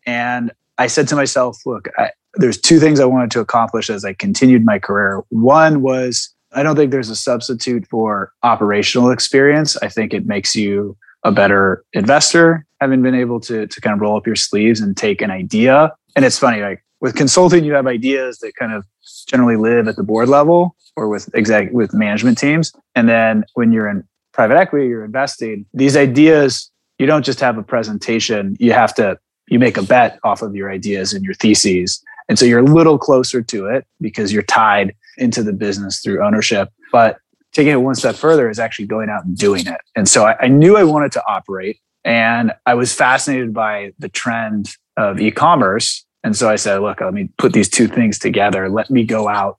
And 0.07 0.53
I 0.79 0.87
said 0.87 1.09
to 1.09 1.17
myself, 1.17 1.65
look, 1.65 1.89
I, 1.99 2.11
there's 2.35 2.59
two 2.59 2.79
things 2.79 3.01
I 3.01 3.05
wanted 3.07 3.31
to 3.33 3.41
accomplish 3.41 3.91
as 3.91 4.05
I 4.05 4.13
continued 4.13 4.65
my 4.65 4.79
career. 4.79 5.23
One 5.31 5.83
was 5.83 6.33
I 6.53 6.63
don't 6.63 6.77
think 6.77 6.91
there's 6.91 7.11
a 7.11 7.17
substitute 7.17 7.87
for 7.87 8.33
operational 8.43 9.11
experience. 9.11 9.77
I 9.83 9.89
think 9.89 10.13
it 10.13 10.27
makes 10.27 10.57
you 10.57 10.97
a 11.23 11.31
better 11.31 11.85
investor, 11.93 12.67
having 12.81 13.03
been 13.03 13.15
able 13.15 13.41
to, 13.41 13.67
to 13.67 13.81
kind 13.81 13.95
of 13.95 14.01
roll 14.01 14.17
up 14.17 14.27
your 14.27 14.37
sleeves 14.37 14.81
and 14.81 14.97
take 14.97 15.23
an 15.23 15.31
idea. 15.31 15.93
And 16.17 16.25
it's 16.25 16.39
funny, 16.39 16.61
like 16.61 16.83
with 17.01 17.15
consulting, 17.15 17.65
you 17.65 17.73
have 17.75 17.87
ideas 17.87 18.39
that 18.39 18.55
kind 18.57 18.73
of 18.73 18.85
generally 19.27 19.57
live 19.57 19.89
at 19.89 19.97
the 19.97 20.03
board 20.03 20.29
level 20.29 20.77
or 20.97 21.09
with 21.09 21.35
exec 21.35 21.73
with 21.73 21.95
management 21.95 22.39
teams. 22.39 22.73
And 22.95 23.09
then 23.09 23.45
when 23.55 23.73
you're 23.73 23.89
in 23.89 24.05
private 24.33 24.57
equity, 24.57 24.89
you're 24.89 25.05
investing, 25.05 25.67
these 25.73 25.97
ideas, 25.97 26.71
you 26.99 27.07
don't 27.07 27.25
just 27.25 27.41
have 27.41 27.57
a 27.59 27.63
presentation, 27.63 28.57
you 28.61 28.73
have 28.73 28.95
to 28.95 29.19
you 29.51 29.59
make 29.59 29.77
a 29.77 29.83
bet 29.83 30.19
off 30.25 30.43
of 30.43 30.55
your 30.55 30.71
ideas 30.71 31.13
and 31.13 31.25
your 31.25 31.35
theses 31.35 32.03
And 32.29 32.39
so 32.39 32.47
you're 32.47 32.61
a 32.61 32.65
little 32.65 32.97
closer 32.97 33.43
to 33.43 33.67
it 33.67 33.85
because 34.01 34.33
you're 34.33 34.45
tied 34.45 34.95
into 35.19 35.43
the 35.43 35.53
business 35.53 36.01
through 36.01 36.25
ownership. 36.25 36.71
But 36.93 37.19
taking 37.53 37.73
it 37.73 37.77
one 37.77 37.97
step 37.97 38.15
further 38.15 38.49
is 38.49 38.61
actually 38.61 38.87
going 38.87 39.11
out 39.11 39.25
and 39.25 39.37
doing 39.37 39.67
it. 39.67 39.81
And 39.97 40.09
so 40.09 40.27
I, 40.27 40.37
I 40.43 40.49
knew 40.49 40.77
I 40.77 40.85
wanted 40.85 41.11
to 41.13 41.23
operate 41.27 41.81
and 42.05 42.53
I 42.65 42.75
was 42.75 42.95
fascinated 42.95 43.53
by 43.53 43.93
the 43.99 44.09
trend 44.09 44.71
of 44.97 45.21
e 45.21 45.31
commerce. 45.31 46.07
And 46.23 46.37
so 46.37 46.51
I 46.51 46.57
said, 46.57 46.79
look, 46.79 47.01
let 47.01 47.15
me 47.15 47.29
put 47.39 47.53
these 47.53 47.69
two 47.69 47.89
things 47.89 48.19
together. 48.19 48.69
Let 48.69 48.91
me 48.91 49.05
go 49.05 49.29
out, 49.29 49.59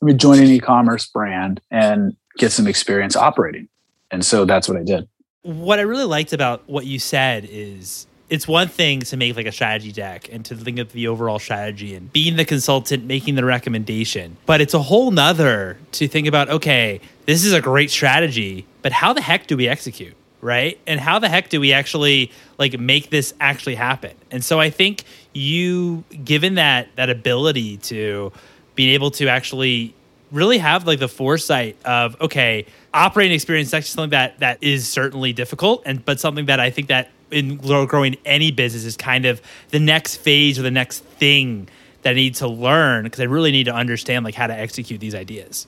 let 0.00 0.06
me 0.06 0.14
join 0.14 0.38
an 0.38 0.46
e 0.46 0.60
commerce 0.60 1.06
brand 1.06 1.60
and 1.70 2.16
get 2.36 2.52
some 2.52 2.66
experience 2.66 3.16
operating. 3.16 3.68
And 4.10 4.24
so 4.24 4.44
that's 4.44 4.68
what 4.68 4.78
I 4.78 4.84
did. 4.84 5.08
What 5.42 5.78
I 5.78 5.82
really 5.82 6.04
liked 6.04 6.32
about 6.32 6.68
what 6.68 6.86
you 6.86 6.98
said 6.98 7.46
is 7.50 8.06
it's 8.30 8.46
one 8.46 8.68
thing 8.68 9.00
to 9.00 9.16
make 9.16 9.36
like 9.36 9.46
a 9.46 9.52
strategy 9.52 9.92
deck 9.92 10.28
and 10.30 10.44
to 10.44 10.54
think 10.54 10.78
of 10.78 10.92
the 10.92 11.08
overall 11.08 11.38
strategy 11.38 11.94
and 11.94 12.12
being 12.12 12.36
the 12.36 12.44
consultant 12.44 13.04
making 13.04 13.34
the 13.34 13.44
recommendation 13.44 14.36
but 14.46 14.60
it's 14.60 14.74
a 14.74 14.82
whole 14.82 15.10
nother 15.10 15.78
to 15.92 16.06
think 16.06 16.26
about 16.26 16.48
okay 16.48 17.00
this 17.26 17.44
is 17.44 17.52
a 17.52 17.60
great 17.60 17.90
strategy 17.90 18.66
but 18.82 18.92
how 18.92 19.12
the 19.12 19.20
heck 19.20 19.46
do 19.46 19.56
we 19.56 19.66
execute 19.66 20.14
right 20.40 20.78
and 20.86 21.00
how 21.00 21.18
the 21.18 21.28
heck 21.28 21.48
do 21.48 21.60
we 21.60 21.72
actually 21.72 22.30
like 22.58 22.78
make 22.78 23.10
this 23.10 23.34
actually 23.40 23.74
happen 23.74 24.12
and 24.30 24.44
so 24.44 24.60
i 24.60 24.70
think 24.70 25.04
you 25.32 26.04
given 26.24 26.54
that 26.54 26.88
that 26.96 27.10
ability 27.10 27.76
to 27.78 28.32
being 28.74 28.90
able 28.90 29.10
to 29.10 29.28
actually 29.28 29.94
really 30.30 30.58
have 30.58 30.86
like 30.86 31.00
the 31.00 31.08
foresight 31.08 31.76
of 31.84 32.20
okay 32.20 32.64
operating 32.94 33.34
experience 33.34 33.68
is 33.68 33.74
actually 33.74 33.88
something 33.88 34.10
that 34.10 34.38
that 34.38 34.58
is 34.60 34.88
certainly 34.88 35.32
difficult 35.32 35.82
and 35.84 36.04
but 36.04 36.20
something 36.20 36.46
that 36.46 36.60
i 36.60 36.70
think 36.70 36.88
that 36.88 37.10
in 37.30 37.56
growing 37.56 38.16
any 38.24 38.50
business 38.50 38.84
is 38.84 38.96
kind 38.96 39.26
of 39.26 39.40
the 39.70 39.78
next 39.78 40.16
phase 40.16 40.58
or 40.58 40.62
the 40.62 40.70
next 40.70 41.04
thing 41.04 41.68
that 42.02 42.10
I 42.10 42.14
need 42.14 42.34
to 42.36 42.48
learn 42.48 43.04
because 43.04 43.20
I 43.20 43.24
really 43.24 43.50
need 43.50 43.64
to 43.64 43.74
understand 43.74 44.24
like 44.24 44.34
how 44.34 44.46
to 44.46 44.54
execute 44.54 45.00
these 45.00 45.14
ideas. 45.14 45.66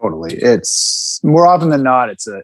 Totally. 0.00 0.34
It's 0.34 1.20
more 1.22 1.46
often 1.46 1.68
than 1.68 1.82
not, 1.82 2.08
it's 2.08 2.26
a 2.26 2.42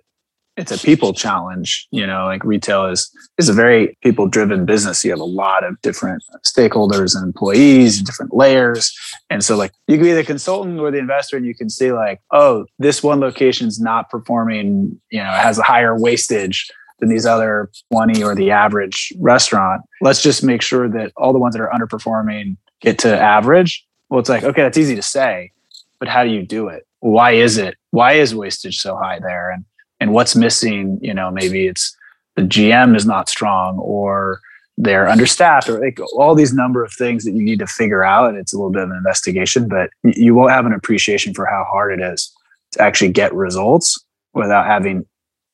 it's 0.57 0.73
a 0.73 0.79
people 0.79 1.13
challenge. 1.13 1.87
You 1.91 2.07
know, 2.07 2.25
like 2.27 2.45
retail 2.45 2.87
is 2.87 3.11
is 3.39 3.49
a 3.49 3.53
very 3.53 3.97
people 4.03 4.27
driven 4.27 4.65
business. 4.65 5.05
You 5.05 5.11
have 5.11 5.21
a 5.21 5.25
lot 5.25 5.65
of 5.65 5.81
different 5.83 6.23
stakeholders 6.45 7.15
and 7.15 7.25
employees, 7.25 8.01
different 8.03 8.35
layers. 8.35 8.97
And 9.31 9.45
so 9.45 9.57
like 9.57 9.73
you 9.87 9.97
can 9.97 10.05
be 10.05 10.13
the 10.13 10.25
consultant 10.25 10.81
or 10.81 10.91
the 10.91 10.99
investor 10.99 11.37
and 11.37 11.47
you 11.47 11.55
can 11.55 11.69
see 11.69 11.93
like, 11.93 12.21
oh, 12.31 12.67
this 12.79 13.03
one 13.03 13.21
location's 13.21 13.81
not 13.81 14.11
performing, 14.11 15.01
you 15.11 15.23
know, 15.23 15.31
has 15.31 15.59
a 15.59 15.63
higher 15.63 15.99
wastage 15.99 16.71
than 16.99 17.09
these 17.09 17.27
other 17.27 17.71
20 17.93 18.23
or 18.23 18.35
the 18.35 18.51
average 18.51 19.13
restaurant. 19.19 19.83
Let's 20.01 20.23
just 20.23 20.43
make 20.43 20.63
sure 20.63 20.89
that 20.89 21.13
all 21.17 21.33
the 21.33 21.39
ones 21.39 21.55
that 21.55 21.63
are 21.63 21.71
underperforming 21.71 22.57
get 22.81 22.99
to 23.01 23.19
average. 23.19 23.87
Well, 24.09 24.21
it's 24.21 24.29
like, 24.29 24.45
okay, 24.45 24.63
that's 24.63 24.79
easy 24.79 24.97
to 24.97 25.03
say, 25.03 25.53
but 25.99 26.09
how 26.09 26.25
do 26.25 26.31
you 26.31 26.43
do 26.43 26.69
it? 26.69 26.87
Why 27.01 27.33
is 27.33 27.59
it? 27.59 27.77
Why 27.91 28.15
is 28.15 28.35
wastage 28.35 28.79
so 28.79 28.97
high 28.97 29.19
there? 29.19 29.51
And 29.51 29.65
and 30.01 30.13
what's 30.13 30.37
missing? 30.37 30.99
You 31.03 31.15
know, 31.15 31.31
maybe 31.31 31.67
it's 31.67 31.97
the 32.37 32.43
GM 32.43 32.97
is 32.97 33.07
not 33.07 33.29
strong 33.29 33.79
or 33.79 34.41
they're 34.79 35.09
understaffed 35.09 35.69
or 35.69 35.81
like 35.81 35.99
all 36.17 36.35
these 36.35 36.53
number 36.53 36.85
of 36.85 36.93
things 36.93 37.25
that 37.25 37.33
you 37.33 37.43
need 37.43 37.59
to 37.59 37.67
figure 37.67 38.05
out. 38.05 38.29
And 38.29 38.39
it's 38.39 38.53
a 38.53 38.57
little 38.57 38.71
bit 38.71 38.83
of 38.83 38.91
an 38.91 38.97
investigation, 38.97 39.69
but 39.69 39.91
you 40.05 40.35
won't 40.35 40.51
have 40.51 40.67
an 40.67 40.73
appreciation 40.73 41.33
for 41.33 41.47
how 41.47 41.65
hard 41.65 41.99
it 41.99 42.03
is 42.03 42.31
to 42.73 42.83
actually 42.83 43.11
get 43.11 43.33
results 43.35 43.99
without 44.35 44.67
having 44.67 45.07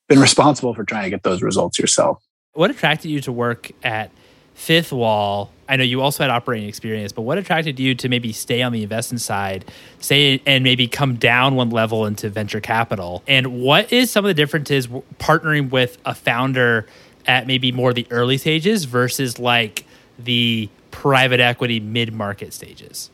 been 0.08 0.18
responsible 0.18 0.75
for 0.75 0.84
trying 0.84 1.04
to 1.04 1.11
get 1.11 1.22
those 1.22 1.42
results 1.42 1.78
yourself. 1.78 2.22
What 2.54 2.70
attracted 2.70 3.11
you 3.11 3.20
to 3.20 3.32
work 3.32 3.70
at 3.82 4.11
Fifth 4.62 4.92
Wall? 4.92 5.50
I 5.69 5.75
know 5.75 5.83
you 5.83 6.00
also 6.00 6.23
had 6.23 6.31
operating 6.31 6.69
experience, 6.69 7.11
but 7.11 7.23
what 7.23 7.37
attracted 7.37 7.81
you 7.81 7.97
to 7.97 8.09
maybe 8.09 8.31
stay 8.31 8.62
on 8.62 8.71
the 8.71 8.85
investment 8.85 9.21
side, 9.21 9.64
say, 9.99 10.40
and 10.47 10.62
maybe 10.62 10.87
come 10.87 11.16
down 11.16 11.57
one 11.57 11.71
level 11.71 12.07
into 12.07 12.31
venture 12.31 12.61
capital? 12.61 13.25
And 13.26 13.61
what 13.61 13.92
is 13.92 14.12
some 14.12 14.25
of 14.25 14.28
the 14.28 14.35
differences 14.35 14.87
partnering 15.19 15.71
with 15.71 15.99
a 16.07 16.14
founder 16.14 16.87
at 17.26 17.49
maybe 17.49 17.73
more 17.73 17.92
the 17.92 18.07
early 18.12 18.38
stages 18.38 18.85
versus 18.85 19.40
like 19.40 19.85
the 20.16 20.69
private 20.92 21.40
equity 21.40 21.81
mid 21.81 22.12
market 22.12 22.52
stages? 22.52 23.11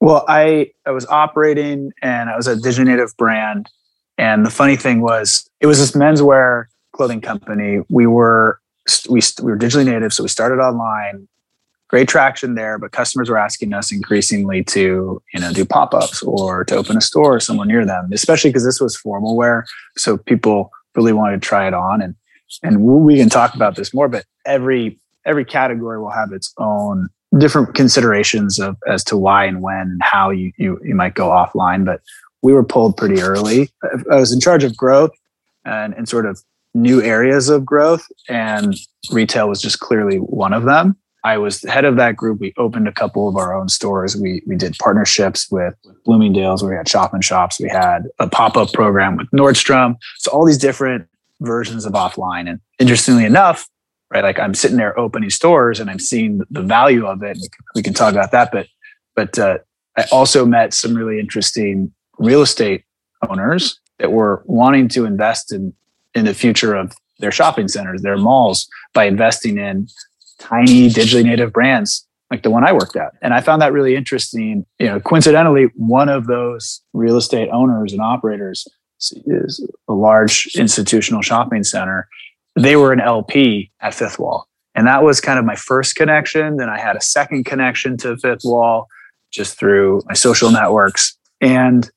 Well, 0.00 0.24
I 0.26 0.72
I 0.86 0.90
was 0.90 1.06
operating 1.06 1.92
and 2.02 2.28
I 2.28 2.36
was 2.36 2.48
a 2.48 2.56
digital 2.56 2.86
native 2.86 3.16
brand 3.16 3.68
and 4.18 4.44
the 4.44 4.50
funny 4.50 4.74
thing 4.74 5.02
was, 5.02 5.48
it 5.60 5.68
was 5.68 5.78
this 5.78 5.92
menswear 5.92 6.64
clothing 6.92 7.20
company. 7.20 7.84
We 7.88 8.08
were 8.08 8.60
we, 9.08 9.20
we 9.42 9.50
were 9.50 9.58
digitally 9.58 9.86
native, 9.86 10.12
so 10.12 10.22
we 10.22 10.28
started 10.28 10.56
online. 10.56 11.28
Great 11.88 12.08
traction 12.08 12.54
there, 12.54 12.78
but 12.78 12.92
customers 12.92 13.28
were 13.28 13.38
asking 13.38 13.72
us 13.72 13.90
increasingly 13.90 14.62
to 14.62 15.20
you 15.34 15.40
know 15.40 15.52
do 15.52 15.64
pop 15.64 15.92
ups 15.92 16.22
or 16.22 16.64
to 16.64 16.76
open 16.76 16.96
a 16.96 17.00
store 17.00 17.40
somewhere 17.40 17.66
near 17.66 17.84
them, 17.84 18.10
especially 18.12 18.50
because 18.50 18.64
this 18.64 18.80
was 18.80 18.96
formal 18.96 19.36
wear. 19.36 19.66
So 19.96 20.16
people 20.16 20.70
really 20.94 21.12
wanted 21.12 21.42
to 21.42 21.48
try 21.48 21.66
it 21.66 21.74
on, 21.74 22.00
and 22.00 22.14
and 22.62 22.82
we 22.82 23.16
can 23.16 23.28
talk 23.28 23.54
about 23.54 23.74
this 23.74 23.92
more. 23.92 24.08
But 24.08 24.24
every 24.46 24.98
every 25.26 25.44
category 25.44 26.00
will 26.00 26.10
have 26.10 26.32
its 26.32 26.54
own 26.58 27.08
different 27.38 27.74
considerations 27.74 28.58
of 28.58 28.76
as 28.86 29.04
to 29.04 29.16
why 29.16 29.44
and 29.44 29.62
when 29.62 29.80
and 29.80 30.02
how 30.02 30.30
you 30.30 30.52
you, 30.58 30.80
you 30.84 30.94
might 30.94 31.14
go 31.14 31.28
offline. 31.28 31.84
But 31.84 32.02
we 32.42 32.52
were 32.52 32.64
pulled 32.64 32.96
pretty 32.96 33.20
early. 33.20 33.68
I 34.10 34.16
was 34.16 34.32
in 34.32 34.40
charge 34.40 34.64
of 34.64 34.76
growth 34.76 35.12
and, 35.64 35.94
and 35.94 36.08
sort 36.08 36.26
of 36.26 36.42
new 36.74 37.02
areas 37.02 37.48
of 37.48 37.64
growth, 37.64 38.06
and 38.28 38.76
retail 39.10 39.48
was 39.48 39.60
just 39.60 39.80
clearly 39.80 40.18
one 40.18 40.52
of 40.52 40.64
them. 40.64 40.96
I 41.22 41.36
was 41.36 41.60
the 41.60 41.70
head 41.70 41.84
of 41.84 41.96
that 41.96 42.16
group. 42.16 42.40
We 42.40 42.54
opened 42.56 42.88
a 42.88 42.92
couple 42.92 43.28
of 43.28 43.36
our 43.36 43.54
own 43.54 43.68
stores. 43.68 44.16
We 44.16 44.42
we 44.46 44.56
did 44.56 44.76
partnerships 44.78 45.50
with 45.50 45.74
Bloomingdale's 46.04 46.62
where 46.62 46.70
we 46.70 46.76
had 46.76 46.88
shop 46.88 47.12
and 47.12 47.24
shops. 47.24 47.60
We 47.60 47.68
had 47.68 48.04
a 48.18 48.26
pop-up 48.26 48.72
program 48.72 49.16
with 49.16 49.30
Nordstrom. 49.30 49.96
So 50.18 50.30
all 50.30 50.46
these 50.46 50.58
different 50.58 51.06
versions 51.40 51.84
of 51.84 51.92
offline. 51.92 52.48
And 52.48 52.60
interestingly 52.78 53.24
enough, 53.24 53.68
right, 54.10 54.24
like 54.24 54.38
I'm 54.38 54.54
sitting 54.54 54.76
there 54.76 54.98
opening 54.98 55.30
stores 55.30 55.80
and 55.80 55.90
I'm 55.90 55.98
seeing 55.98 56.40
the 56.50 56.62
value 56.62 57.06
of 57.06 57.22
it. 57.22 57.38
We 57.74 57.82
can 57.82 57.94
talk 57.94 58.12
about 58.12 58.30
that, 58.32 58.50
but 58.50 58.66
but 59.14 59.38
uh, 59.38 59.58
I 59.96 60.04
also 60.12 60.46
met 60.46 60.72
some 60.72 60.94
really 60.94 61.20
interesting 61.20 61.92
real 62.18 62.42
estate 62.42 62.84
owners 63.28 63.78
that 63.98 64.12
were 64.12 64.42
wanting 64.46 64.88
to 64.88 65.04
invest 65.04 65.52
in 65.52 65.74
in 66.14 66.24
the 66.24 66.34
future 66.34 66.74
of 66.74 66.92
their 67.18 67.32
shopping 67.32 67.68
centers, 67.68 68.02
their 68.02 68.16
malls, 68.16 68.68
by 68.94 69.04
investing 69.04 69.58
in 69.58 69.88
tiny 70.38 70.88
digitally 70.88 71.24
native 71.24 71.52
brands 71.52 72.06
like 72.30 72.42
the 72.42 72.50
one 72.50 72.64
I 72.64 72.72
worked 72.72 72.96
at. 72.96 73.12
And 73.22 73.34
I 73.34 73.40
found 73.40 73.60
that 73.60 73.72
really 73.72 73.96
interesting. 73.96 74.64
You 74.78 74.86
know, 74.86 75.00
coincidentally, 75.00 75.66
one 75.76 76.08
of 76.08 76.26
those 76.26 76.80
real 76.92 77.16
estate 77.16 77.48
owners 77.50 77.92
and 77.92 78.00
operators 78.00 78.66
is 79.26 79.66
a 79.88 79.92
large 79.92 80.48
institutional 80.56 81.22
shopping 81.22 81.64
center. 81.64 82.08
They 82.54 82.76
were 82.76 82.92
an 82.92 83.00
LP 83.00 83.70
at 83.80 83.94
Fifth 83.94 84.18
Wall. 84.18 84.46
And 84.74 84.86
that 84.86 85.02
was 85.02 85.20
kind 85.20 85.38
of 85.38 85.44
my 85.44 85.56
first 85.56 85.96
connection. 85.96 86.56
Then 86.56 86.68
I 86.68 86.78
had 86.78 86.96
a 86.96 87.00
second 87.00 87.44
connection 87.44 87.96
to 87.98 88.16
Fifth 88.16 88.42
Wall 88.44 88.86
just 89.32 89.58
through 89.58 90.02
my 90.06 90.14
social 90.14 90.50
networks. 90.50 91.16
And 91.40 91.90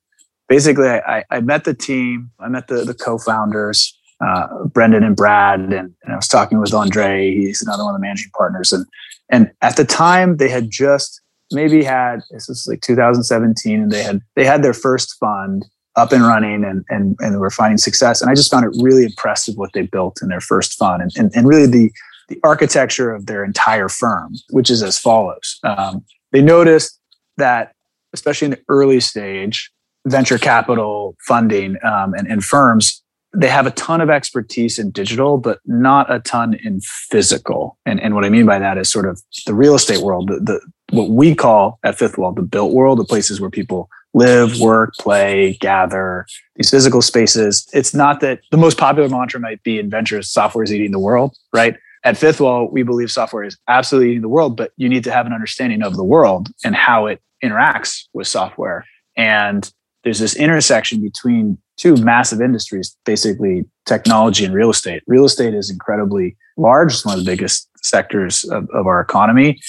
basically, 0.50 0.88
I, 0.88 1.24
I 1.30 1.42
met 1.42 1.66
the 1.66 1.74
team. 1.74 2.32
I 2.40 2.48
met 2.48 2.68
the, 2.68 2.84
the 2.84 2.94
co-founders, 2.94 3.98
uh, 4.24 4.66
Brendan 4.66 5.04
and 5.04 5.16
Brad, 5.16 5.60
and, 5.60 5.74
and, 5.74 6.14
I 6.14 6.16
was 6.16 6.28
talking 6.28 6.60
with 6.60 6.74
Andre. 6.74 7.34
He's 7.34 7.62
another 7.62 7.84
one 7.84 7.96
of 7.96 8.00
the 8.00 8.06
managing 8.06 8.32
partners. 8.36 8.72
And 8.72 8.86
and 9.30 9.52
at 9.62 9.76
the 9.76 9.86
time, 9.86 10.38
they 10.38 10.50
had 10.50 10.70
just 10.70 11.22
maybe 11.52 11.84
had 11.84 12.22
this 12.32 12.48
was 12.48 12.68
like 12.68 12.82
2017, 12.82 13.82
and 13.82 13.92
they 13.92 14.04
had 14.04 14.22
they 14.36 14.46
had 14.46 14.64
their 14.64 14.74
first 14.74 15.16
fund 15.20 15.66
up 15.96 16.12
and 16.12 16.24
running, 16.24 16.64
and 16.64 16.86
and 16.90 17.16
and 17.20 17.40
were 17.40 17.50
finding 17.50 17.78
success. 17.78 18.22
And 18.22 18.30
I 18.30 18.36
just 18.36 18.52
found 18.52 18.66
it 18.66 18.82
really 18.82 19.04
impressive 19.04 19.56
what 19.56 19.74
they 19.74 19.82
built 19.82 20.22
in 20.22 20.30
their 20.30 20.42
first 20.42 20.74
fund, 20.74 21.02
and 21.02 21.12
and, 21.18 21.32
and 21.36 21.48
really 21.48 21.68
the 21.68 21.92
the 22.30 22.40
architecture 22.44 23.14
of 23.14 23.26
their 23.26 23.44
entire 23.44 23.90
firm, 23.90 24.36
which 24.52 24.70
is 24.70 24.82
as 24.82 24.98
follows. 24.98 25.60
Um, 25.64 26.06
they 26.32 26.42
noticed 26.42 27.00
that, 27.38 27.74
especially 28.14 28.46
in 28.46 28.52
the 28.52 28.62
early 28.70 29.00
stage, 29.00 29.72
venture 30.06 30.38
capital 30.38 31.16
funding 31.28 31.78
um, 31.84 32.14
and, 32.14 32.28
and 32.28 32.44
firms, 32.44 33.03
they 33.36 33.48
have 33.48 33.66
a 33.66 33.72
ton 33.72 34.00
of 34.00 34.10
expertise 34.10 34.78
in 34.78 34.92
digital, 34.92 35.38
but 35.38 35.60
not 35.66 36.14
a 36.14 36.20
ton 36.20 36.54
in 36.54 36.82
physical. 36.82 37.78
And, 37.86 38.00
and 38.00 38.14
what 38.14 38.26
I 38.26 38.30
mean 38.30 38.46
by 38.46 38.60
that 38.60 38.78
is 38.78 38.92
sort 38.92 39.08
of 39.08 39.22
the 39.46 39.56
real 39.56 39.76
estate 39.76 40.00
world, 40.00 40.28
the, 40.28 40.40
the 40.40 40.62
what 40.92 41.10
we 41.10 41.34
call 41.34 41.80
at 41.84 41.98
Fifth 41.98 42.18
Wall 42.18 42.32
the 42.32 42.44
built 42.44 42.74
world, 42.74 43.00
the 43.00 43.06
places 43.06 43.42
where 43.42 43.50
people 43.50 43.90
live, 44.14 44.60
work, 44.60 44.94
play, 45.00 45.58
gather, 45.60 46.28
these 46.56 46.70
physical 46.70 47.02
spaces. 47.02 47.68
It's 47.74 47.96
not 47.96 48.20
that 48.20 48.42
the 48.52 48.58
most 48.58 48.78
popular 48.78 49.10
mantra 49.10 49.40
might 49.40 49.64
be 49.64 49.80
in 49.80 49.90
ventures, 49.90 50.30
software 50.30 50.64
is 50.64 50.72
eating 50.72 50.92
the 50.92 51.00
world, 51.00 51.36
right? 51.52 51.76
At 52.04 52.18
Fifth 52.18 52.40
Wall, 52.40 52.70
we 52.70 52.84
believe 52.84 53.10
software 53.10 53.44
is 53.44 53.58
absolutely 53.68 54.12
eating 54.12 54.22
the 54.22 54.30
world, 54.30 54.56
but 54.56 54.72
you 54.78 54.88
need 54.90 55.04
to 55.06 55.12
have 55.12 55.26
an 55.26 55.34
understanding 55.34 55.82
of 55.82 55.96
the 55.96 56.04
world 56.04 56.50
and 56.64 56.76
how 56.76 57.08
it 57.08 57.22
interacts 57.44 58.04
with 58.14 58.28
software. 58.28 58.86
And 59.16 59.72
there's 60.04 60.20
this 60.20 60.36
intersection 60.36 61.02
between 61.02 61.58
two 61.78 61.96
massive 61.98 62.42
industries, 62.42 62.96
basically 63.06 63.66
technology 63.86 64.46
and 64.46 64.54
real 64.54 64.70
estate. 64.70 65.04
Real 65.08 65.26
estate 65.26 65.54
is 65.54 65.70
incredibly 65.70 66.36
large. 66.58 66.94
It's 66.94 67.06
one 67.06 67.18
of 67.18 67.26
the 67.26 67.32
biggest 67.32 67.70
sectors 67.78 68.44
of, 68.46 68.70
of 68.72 68.86
our 68.88 69.02
economy. 69.02 69.60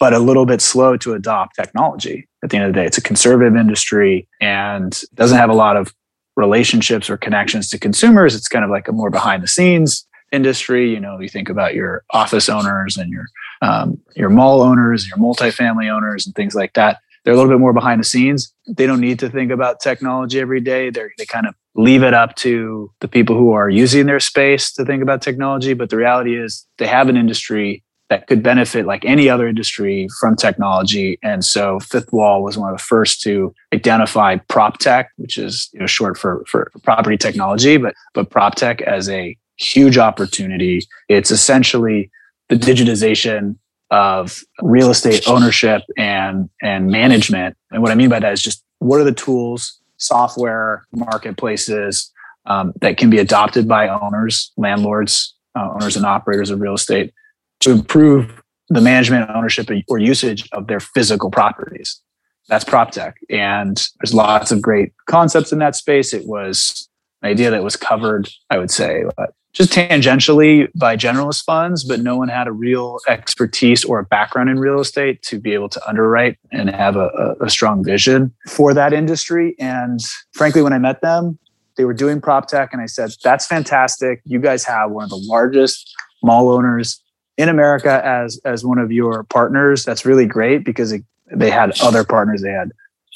but 0.00 0.12
a 0.12 0.18
little 0.18 0.44
bit 0.46 0.60
slow 0.60 0.96
to 0.98 1.14
adopt 1.14 1.56
technology. 1.56 2.28
At 2.42 2.50
the 2.50 2.56
end 2.56 2.66
of 2.66 2.74
the 2.74 2.80
day, 2.80 2.86
it's 2.86 2.98
a 2.98 3.02
conservative 3.02 3.56
industry 3.56 4.28
and 4.40 5.00
doesn't 5.14 5.38
have 5.38 5.50
a 5.50 5.54
lot 5.54 5.76
of 5.76 5.94
relationships 6.36 7.08
or 7.08 7.16
connections 7.16 7.68
to 7.70 7.78
consumers. 7.78 8.34
It's 8.34 8.48
kind 8.48 8.64
of 8.64 8.70
like 8.70 8.88
a 8.88 8.92
more 8.92 9.10
behind 9.10 9.42
the 9.42 9.48
scenes 9.48 10.06
industry. 10.32 10.90
You 10.90 11.00
know, 11.00 11.18
you 11.20 11.28
think 11.28 11.48
about 11.48 11.74
your 11.74 12.04
office 12.10 12.48
owners 12.48 12.96
and 12.96 13.10
your 13.10 13.26
um, 13.62 13.98
your 14.16 14.28
mall 14.30 14.60
owners, 14.60 15.08
your 15.08 15.16
multifamily 15.16 15.88
owners, 15.90 16.26
and 16.26 16.34
things 16.34 16.54
like 16.54 16.74
that. 16.74 16.98
They're 17.24 17.34
a 17.34 17.36
little 17.36 17.50
bit 17.50 17.60
more 17.60 17.72
behind 17.72 18.00
the 18.00 18.04
scenes. 18.04 18.52
They 18.66 18.86
don't 18.86 19.00
need 19.00 19.18
to 19.20 19.30
think 19.30 19.50
about 19.50 19.80
technology 19.80 20.40
every 20.40 20.60
day. 20.60 20.90
They 20.90 21.08
they 21.18 21.26
kind 21.26 21.46
of 21.46 21.54
leave 21.74 22.02
it 22.02 22.14
up 22.14 22.36
to 22.36 22.90
the 23.00 23.08
people 23.08 23.36
who 23.36 23.52
are 23.52 23.68
using 23.68 24.06
their 24.06 24.20
space 24.20 24.72
to 24.72 24.84
think 24.84 25.02
about 25.02 25.22
technology. 25.22 25.74
But 25.74 25.90
the 25.90 25.96
reality 25.96 26.38
is, 26.38 26.66
they 26.78 26.86
have 26.86 27.08
an 27.08 27.16
industry 27.16 27.82
that 28.10 28.26
could 28.26 28.42
benefit 28.42 28.86
like 28.86 29.04
any 29.04 29.28
other 29.28 29.48
industry 29.48 30.08
from 30.20 30.36
technology. 30.36 31.18
And 31.22 31.44
so 31.44 31.80
Fifth 31.80 32.12
Wall 32.12 32.42
was 32.42 32.58
one 32.58 32.70
of 32.70 32.78
the 32.78 32.84
first 32.84 33.22
to 33.22 33.54
identify 33.72 34.36
prop 34.48 34.78
tech, 34.78 35.10
which 35.16 35.38
is 35.38 35.70
you 35.72 35.80
know 35.80 35.86
short 35.86 36.18
for 36.18 36.44
for 36.46 36.70
property 36.82 37.16
technology, 37.16 37.76
but 37.76 37.94
but 38.12 38.30
prop 38.30 38.54
tech 38.54 38.82
as 38.82 39.08
a 39.08 39.36
huge 39.56 39.98
opportunity. 39.98 40.86
It's 41.08 41.30
essentially 41.30 42.10
the 42.48 42.56
digitization 42.56 43.56
of 43.90 44.40
real 44.62 44.90
estate 44.90 45.28
ownership 45.28 45.82
and 45.96 46.48
and 46.62 46.88
management. 46.88 47.56
And 47.70 47.82
what 47.82 47.90
I 47.90 47.94
mean 47.94 48.08
by 48.08 48.20
that 48.20 48.32
is 48.32 48.42
just 48.42 48.62
what 48.78 49.00
are 49.00 49.04
the 49.04 49.12
tools, 49.12 49.78
software, 49.96 50.84
marketplaces 50.92 52.12
um, 52.46 52.72
that 52.80 52.96
can 52.96 53.10
be 53.10 53.18
adopted 53.18 53.66
by 53.68 53.88
owners, 53.88 54.52
landlords, 54.56 55.34
uh, 55.56 55.70
owners 55.74 55.96
and 55.96 56.04
operators 56.04 56.50
of 56.50 56.60
real 56.60 56.74
estate 56.74 57.12
to 57.60 57.70
improve 57.70 58.42
the 58.68 58.80
management, 58.80 59.30
ownership, 59.30 59.68
or 59.88 59.98
usage 59.98 60.48
of 60.52 60.66
their 60.66 60.80
physical 60.80 61.30
properties. 61.30 62.00
That's 62.48 62.64
prop 62.64 62.90
tech. 62.90 63.16
And 63.30 63.76
there's 64.00 64.14
lots 64.14 64.52
of 64.52 64.60
great 64.60 64.92
concepts 65.06 65.52
in 65.52 65.58
that 65.60 65.76
space. 65.76 66.12
It 66.12 66.26
was 66.26 66.88
an 67.22 67.30
idea 67.30 67.50
that 67.50 67.64
was 67.64 67.76
covered, 67.76 68.28
I 68.50 68.58
would 68.58 68.70
say, 68.70 69.04
just 69.54 69.72
tangentially 69.72 70.68
by 70.74 70.96
generalist 70.96 71.44
funds, 71.44 71.84
but 71.84 72.00
no 72.00 72.16
one 72.16 72.28
had 72.28 72.48
a 72.48 72.52
real 72.52 72.98
expertise 73.08 73.84
or 73.84 74.00
a 74.00 74.04
background 74.04 74.50
in 74.50 74.58
real 74.58 74.80
estate 74.80 75.22
to 75.22 75.38
be 75.38 75.54
able 75.54 75.68
to 75.68 75.88
underwrite 75.88 76.36
and 76.50 76.68
have 76.68 76.96
a, 76.96 77.36
a 77.40 77.48
strong 77.48 77.82
vision 77.84 78.34
for 78.48 78.74
that 78.74 78.92
industry. 78.92 79.54
And 79.60 80.00
frankly, 80.32 80.60
when 80.60 80.72
I 80.72 80.78
met 80.78 81.00
them, 81.00 81.38
they 81.76 81.84
were 81.84 81.94
doing 81.94 82.20
prop 82.20 82.48
tech, 82.48 82.72
and 82.72 82.82
I 82.82 82.86
said, 82.86 83.10
That's 83.22 83.46
fantastic. 83.46 84.20
You 84.24 84.40
guys 84.40 84.64
have 84.64 84.90
one 84.90 85.04
of 85.04 85.10
the 85.10 85.16
largest 85.16 85.94
mall 86.22 86.48
owners 86.50 87.00
in 87.36 87.48
America 87.48 88.00
as 88.04 88.40
as 88.44 88.64
one 88.64 88.78
of 88.78 88.92
your 88.92 89.24
partners. 89.24 89.84
That's 89.84 90.04
really 90.04 90.26
great 90.26 90.64
because 90.64 90.92
it, 90.92 91.02
they 91.34 91.50
had 91.50 91.72
other 91.80 92.04
partners. 92.04 92.42
They 92.42 92.50
had 92.50 92.70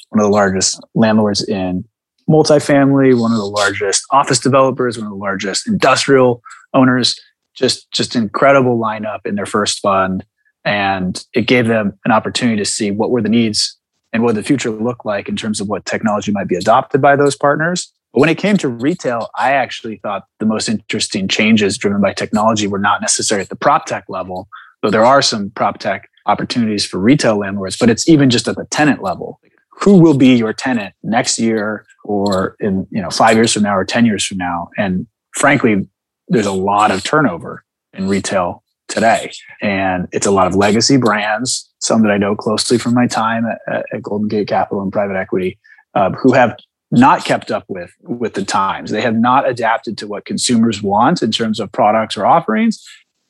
one 0.09 0.19
of 0.19 0.25
the 0.25 0.35
largest 0.35 0.81
landlords 0.93 1.47
in 1.47 1.85
multifamily, 2.29 3.19
one 3.19 3.31
of 3.31 3.37
the 3.37 3.45
largest 3.45 4.03
office 4.11 4.39
developers, 4.39 4.97
one 4.97 5.07
of 5.07 5.11
the 5.11 5.17
largest 5.17 5.67
industrial 5.67 6.41
owners. 6.73 7.19
Just 7.55 7.91
just 7.91 8.15
incredible 8.15 8.77
lineup 8.77 9.25
in 9.25 9.35
their 9.35 9.45
first 9.45 9.79
fund, 9.79 10.23
and 10.63 11.21
it 11.33 11.41
gave 11.41 11.67
them 11.67 11.99
an 12.05 12.11
opportunity 12.11 12.57
to 12.57 12.63
see 12.63 12.89
what 12.89 13.09
were 13.09 13.21
the 13.21 13.27
needs 13.27 13.77
and 14.13 14.23
what 14.23 14.35
the 14.35 14.43
future 14.43 14.69
looked 14.69 15.05
like 15.05 15.27
in 15.27 15.35
terms 15.35 15.59
of 15.59 15.67
what 15.67 15.85
technology 15.85 16.31
might 16.31 16.47
be 16.47 16.55
adopted 16.55 17.01
by 17.01 17.17
those 17.17 17.35
partners 17.35 17.91
but 18.13 18.21
when 18.21 18.29
it 18.29 18.37
came 18.37 18.57
to 18.57 18.67
retail, 18.67 19.29
I 19.37 19.51
actually 19.51 19.97
thought 19.97 20.25
the 20.39 20.45
most 20.45 20.67
interesting 20.67 21.27
changes 21.27 21.77
driven 21.77 22.01
by 22.01 22.13
technology 22.13 22.67
were 22.67 22.79
not 22.79 23.01
necessarily 23.01 23.43
at 23.43 23.49
the 23.49 23.55
prop 23.55 23.85
tech 23.85 24.05
level, 24.09 24.47
though 24.81 24.89
there 24.89 25.05
are 25.05 25.21
some 25.21 25.51
prop 25.51 25.77
tech 25.77 26.09
opportunities 26.25 26.85
for 26.85 26.97
retail 26.97 27.37
landlords, 27.37 27.77
but 27.77 27.89
it's 27.89 28.09
even 28.09 28.29
just 28.29 28.47
at 28.47 28.55
the 28.55 28.65
tenant 28.65 29.03
level. 29.03 29.39
Who 29.81 29.97
will 29.97 30.17
be 30.17 30.35
your 30.35 30.53
tenant 30.53 30.93
next 31.03 31.39
year 31.39 31.85
or 32.09 32.55
in, 32.59 32.87
you 32.89 32.99
know, 32.99 33.11
five 33.11 33.35
years 33.37 33.53
from 33.53 33.61
now 33.61 33.77
or 33.77 33.85
10 33.85 34.03
years 34.03 34.25
from 34.25 34.39
now? 34.39 34.69
And 34.77 35.05
frankly, 35.35 35.87
there's 36.27 36.47
a 36.47 36.51
lot 36.51 36.89
of 36.89 37.03
turnover 37.03 37.63
in 37.93 38.07
retail 38.07 38.63
today. 38.87 39.31
And 39.61 40.07
it's 40.11 40.25
a 40.25 40.31
lot 40.31 40.47
of 40.47 40.55
legacy 40.55 40.97
brands, 40.97 41.71
some 41.79 42.01
that 42.01 42.09
I 42.09 42.17
know 42.17 42.35
closely 42.35 42.79
from 42.79 42.95
my 42.95 43.05
time 43.05 43.45
at, 43.45 43.85
at 43.93 44.01
Golden 44.01 44.27
Gate 44.27 44.47
Capital 44.47 44.81
and 44.81 44.91
private 44.91 45.17
equity, 45.17 45.59
uh, 45.93 46.09
who 46.13 46.33
have 46.33 46.57
not 46.89 47.23
kept 47.23 47.51
up 47.51 47.65
with 47.67 47.93
with 48.01 48.33
the 48.33 48.43
times. 48.43 48.89
They 48.89 49.01
have 49.01 49.15
not 49.15 49.47
adapted 49.47 49.95
to 49.99 50.07
what 50.07 50.25
consumers 50.25 50.81
want 50.81 51.21
in 51.21 51.31
terms 51.31 51.59
of 51.59 51.71
products 51.71 52.17
or 52.17 52.25
offerings, 52.25 52.83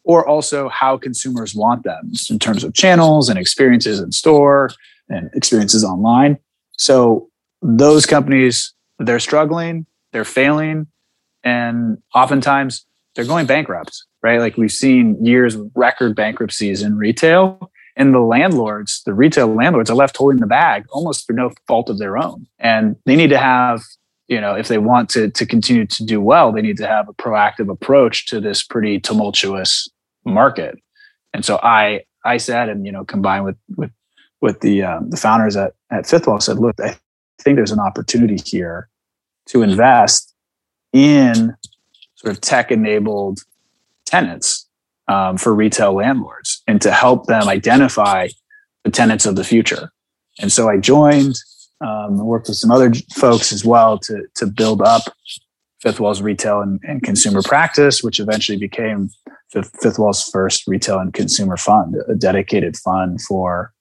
or 0.06 0.26
also 0.26 0.70
how 0.70 0.98
consumers 0.98 1.54
want 1.54 1.84
them 1.84 2.14
in 2.30 2.40
terms 2.40 2.64
of 2.64 2.74
channels 2.74 3.28
and 3.28 3.38
experiences 3.38 4.00
in 4.00 4.14
store 4.14 4.70
and 5.10 5.30
experiences 5.34 5.84
online. 5.84 6.38
So 6.78 7.30
those 7.62 8.06
companies, 8.06 8.74
they're 8.98 9.20
struggling, 9.20 9.86
they're 10.12 10.26
failing, 10.26 10.88
and 11.44 12.02
oftentimes 12.14 12.86
they're 13.16 13.26
going 13.26 13.46
bankrupt, 13.46 14.04
right? 14.22 14.40
Like 14.40 14.58
we've 14.58 14.72
seen 14.72 15.24
years 15.24 15.56
of 15.56 15.72
record 15.76 16.16
bankruptcies 16.16 16.82
in 16.82 16.98
retail 16.98 17.72
and 18.00 18.14
the 18.14 18.20
landlords, 18.20 19.04
the 19.06 19.14
retail 19.14 19.54
landlords, 19.54 19.90
are 19.90 19.96
left 19.96 20.16
holding 20.16 20.40
the 20.40 20.48
bag 20.48 20.86
almost 20.90 21.28
for 21.28 21.34
no 21.34 21.52
fault 21.68 21.90
of 21.90 22.00
their 22.00 22.18
own. 22.18 22.48
And 22.58 22.96
they 23.06 23.18
need 23.18 23.30
to 23.30 23.38
have, 23.38 23.82
you 24.30 24.40
know, 24.40 24.56
if 24.56 24.70
they 24.70 24.78
want 24.78 25.10
to 25.10 25.30
to 25.30 25.46
continue 25.46 25.86
to 25.86 26.06
do 26.06 26.22
well, 26.22 26.52
they 26.52 26.62
need 26.62 26.78
to 26.78 26.88
have 26.88 27.10
a 27.10 27.14
proactive 27.14 27.70
approach 27.70 28.26
to 28.28 28.40
this 28.40 28.64
pretty 28.64 29.00
tumultuous 29.02 29.90
market. 30.24 30.80
And 31.34 31.44
so 31.44 31.60
I 31.62 32.06
I 32.24 32.38
said, 32.38 32.70
and 32.70 32.86
you 32.86 32.92
know, 32.92 33.04
combined 33.04 33.44
with 33.44 33.58
with 33.76 33.92
with 34.40 34.62
the 34.62 34.84
um, 34.84 35.10
the 35.10 35.18
founders 35.18 35.58
at 35.58 35.74
at 35.92 36.08
Fifth 36.08 36.26
Wall, 36.26 36.40
said, 36.40 36.58
look, 36.58 36.80
I 36.80 36.98
think 37.44 37.56
there's 37.56 37.72
an 37.72 37.80
opportunity 37.80 38.38
here 38.44 38.90
to 39.48 39.62
invest 39.62 40.34
in 40.94 41.56
sort 42.16 42.34
of 42.34 42.42
tech 42.42 42.72
enabled 42.72 43.40
tenants 44.06 44.68
um, 45.08 45.38
for 45.38 45.54
retail 45.54 45.94
landlords 45.94 46.62
and 46.68 46.82
to 46.82 46.92
help 46.92 47.26
them 47.26 47.48
identify 47.48 48.28
the 48.84 48.92
tenants 48.92 49.26
of 49.26 49.36
the 49.36 49.44
future. 49.44 49.92
And 50.40 50.52
so 50.52 50.70
I 50.70 50.78
joined, 50.78 51.36
um, 51.82 52.18
worked 52.18 52.48
with 52.48 52.58
some 52.58 52.72
other 52.72 52.94
folks 53.16 53.52
as 53.52 53.66
well 53.66 53.98
to, 54.00 54.24
to 54.36 54.46
build 54.46 54.82
up 54.82 55.04
Fifth 55.82 56.00
Wall's 56.00 56.22
retail 56.22 56.62
and, 56.62 56.80
and 56.84 57.02
consumer 57.04 57.42
practice, 57.42 58.04
which 58.04 58.20
eventually 58.20 58.58
became 58.58 59.10
Fifth, 59.52 59.72
Fifth 59.82 59.98
Wall's 59.98 60.24
first 60.24 60.68
retail 60.68 61.00
and 61.00 61.14
consumer 61.14 61.58
fund, 61.58 61.96
a 62.08 62.16
dedicated 62.16 62.78
fund 62.78 63.22
for 63.22 63.74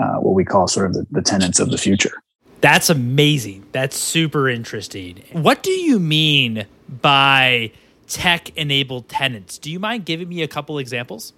uh, 0.00 0.16
what 0.16 0.34
we 0.34 0.44
call 0.44 0.66
sort 0.66 0.86
of 0.86 0.94
the, 0.94 1.06
the 1.10 1.22
tenants 1.22 1.60
of 1.60 1.70
the 1.70 1.78
future. 1.78 2.22
That's 2.62 2.88
amazing. 2.88 3.66
That's 3.72 3.96
super 3.96 4.48
interesting. 4.48 5.22
What 5.32 5.62
do 5.62 5.72
you 5.72 5.98
mean 5.98 6.66
by 6.88 7.72
tech 8.12 8.50
enabled 8.56 9.08
tenants. 9.08 9.56
Do 9.56 9.70
you 9.70 9.80
mind 9.80 10.04
giving 10.04 10.28
me 10.28 10.42
a 10.42 10.48
couple 10.48 10.78
examples? 10.78 11.32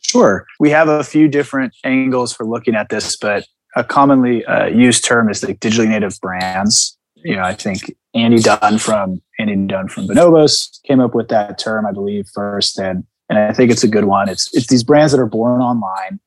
Sure. 0.00 0.46
We 0.60 0.70
have 0.70 0.88
a 0.88 1.02
few 1.02 1.26
different 1.26 1.74
angles 1.82 2.32
for 2.32 2.46
looking 2.46 2.76
at 2.76 2.90
this, 2.90 3.16
but 3.16 3.44
a 3.74 3.82
commonly 3.82 4.44
uh, 4.44 4.66
used 4.66 5.04
term 5.04 5.28
is 5.28 5.42
like 5.42 5.58
digitally 5.58 5.88
native 5.88 6.18
brands. 6.20 6.96
You 7.16 7.34
know, 7.34 7.42
I 7.42 7.54
think 7.54 7.92
Andy 8.14 8.38
Dunn 8.38 8.78
from 8.78 9.20
Andy 9.40 9.56
Dunn 9.66 9.88
from 9.88 10.06
Bonobos 10.06 10.80
came 10.84 11.00
up 11.00 11.12
with 11.12 11.28
that 11.28 11.58
term, 11.58 11.84
I 11.84 11.92
believe, 11.92 12.28
first, 12.32 12.78
and 12.78 13.04
and 13.28 13.36
I 13.36 13.52
think 13.52 13.72
it's 13.72 13.82
a 13.82 13.88
good 13.88 14.04
one. 14.04 14.28
It's 14.28 14.54
it's 14.54 14.68
these 14.68 14.84
brands 14.84 15.10
that 15.12 15.20
are 15.20 15.26
born 15.26 15.60
online. 15.60 16.20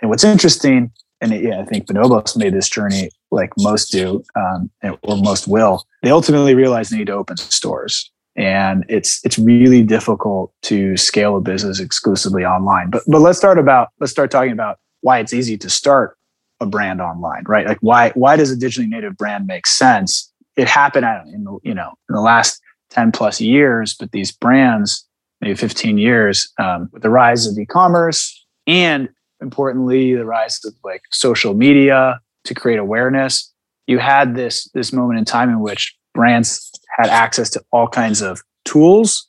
And 0.00 0.10
what's 0.10 0.22
interesting, 0.22 0.92
and 1.20 1.32
yeah, 1.32 1.60
I 1.60 1.64
think 1.64 1.86
Bonobos 1.86 2.36
made 2.36 2.54
this 2.54 2.68
journey 2.68 3.10
like 3.34 3.52
most 3.58 3.90
do, 3.90 4.22
um, 4.36 4.70
or 5.02 5.16
most 5.16 5.46
will. 5.46 5.86
They 6.02 6.10
ultimately 6.10 6.54
realize 6.54 6.90
they 6.90 6.98
need 6.98 7.08
to 7.08 7.14
open 7.14 7.36
stores. 7.36 8.10
And 8.36 8.84
it's 8.88 9.24
it's 9.24 9.38
really 9.38 9.82
difficult 9.82 10.52
to 10.62 10.96
scale 10.96 11.36
a 11.36 11.40
business 11.40 11.78
exclusively 11.78 12.44
online. 12.44 12.90
But 12.90 13.02
but 13.06 13.20
let's 13.20 13.38
start 13.38 13.58
about 13.58 13.90
let's 14.00 14.10
start 14.10 14.30
talking 14.30 14.52
about 14.52 14.78
why 15.02 15.18
it's 15.20 15.32
easy 15.32 15.56
to 15.58 15.70
start 15.70 16.16
a 16.60 16.66
brand 16.66 17.00
online 17.00 17.44
right? 17.46 17.66
Like 17.66 17.78
why 17.80 18.10
why 18.14 18.36
does 18.36 18.50
a 18.50 18.56
digitally 18.56 18.88
native 18.88 19.16
brand 19.16 19.46
make 19.46 19.66
sense? 19.66 20.32
It 20.56 20.68
happened 20.68 21.06
in 21.32 21.44
the 21.44 21.58
you 21.62 21.74
know 21.74 21.94
in 22.08 22.14
the 22.14 22.20
last 22.20 22.60
10 22.90 23.12
plus 23.12 23.40
years 23.40 23.94
but 23.94 24.12
these 24.12 24.30
brands 24.30 25.06
maybe 25.40 25.54
15 25.54 25.98
years 25.98 26.50
um, 26.58 26.88
with 26.92 27.02
the 27.02 27.10
rise 27.10 27.46
of 27.46 27.58
e-commerce 27.58 28.46
and 28.66 29.08
importantly 29.40 30.14
the 30.14 30.24
rise 30.24 30.60
of 30.64 30.74
like 30.84 31.02
social 31.10 31.54
media 31.54 32.20
to 32.44 32.54
create 32.54 32.78
awareness 32.78 33.54
you 33.86 33.98
had 33.98 34.34
this 34.34 34.68
this 34.74 34.92
moment 34.92 35.18
in 35.18 35.24
time 35.24 35.50
in 35.50 35.60
which 35.60 35.96
brands 36.14 36.70
had 36.96 37.08
access 37.08 37.50
to 37.50 37.64
all 37.72 37.88
kinds 37.88 38.22
of 38.22 38.42
tools. 38.64 39.28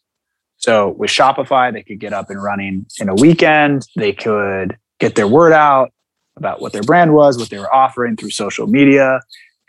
So 0.58 0.90
with 0.90 1.10
Shopify, 1.10 1.72
they 1.74 1.84
could 1.84 2.00
get 2.00 2.14
up 2.14 2.30
and 2.30 2.42
running 2.42 2.86
in 3.00 3.10
a 3.10 3.16
weekend. 3.16 3.88
They 3.96 4.14
could 4.14 4.78
get 5.00 5.16
their 5.16 5.28
word 5.28 5.54
out 5.54 5.92
about 6.38 6.62
what 6.62 6.74
their 6.74 6.84
brand 6.84 7.14
was, 7.14 7.38
what 7.38 7.50
they 7.50 7.60
were 7.60 7.74
offering 7.74 8.16
through 8.16 8.32
social 8.32 8.68
media, 8.68 9.20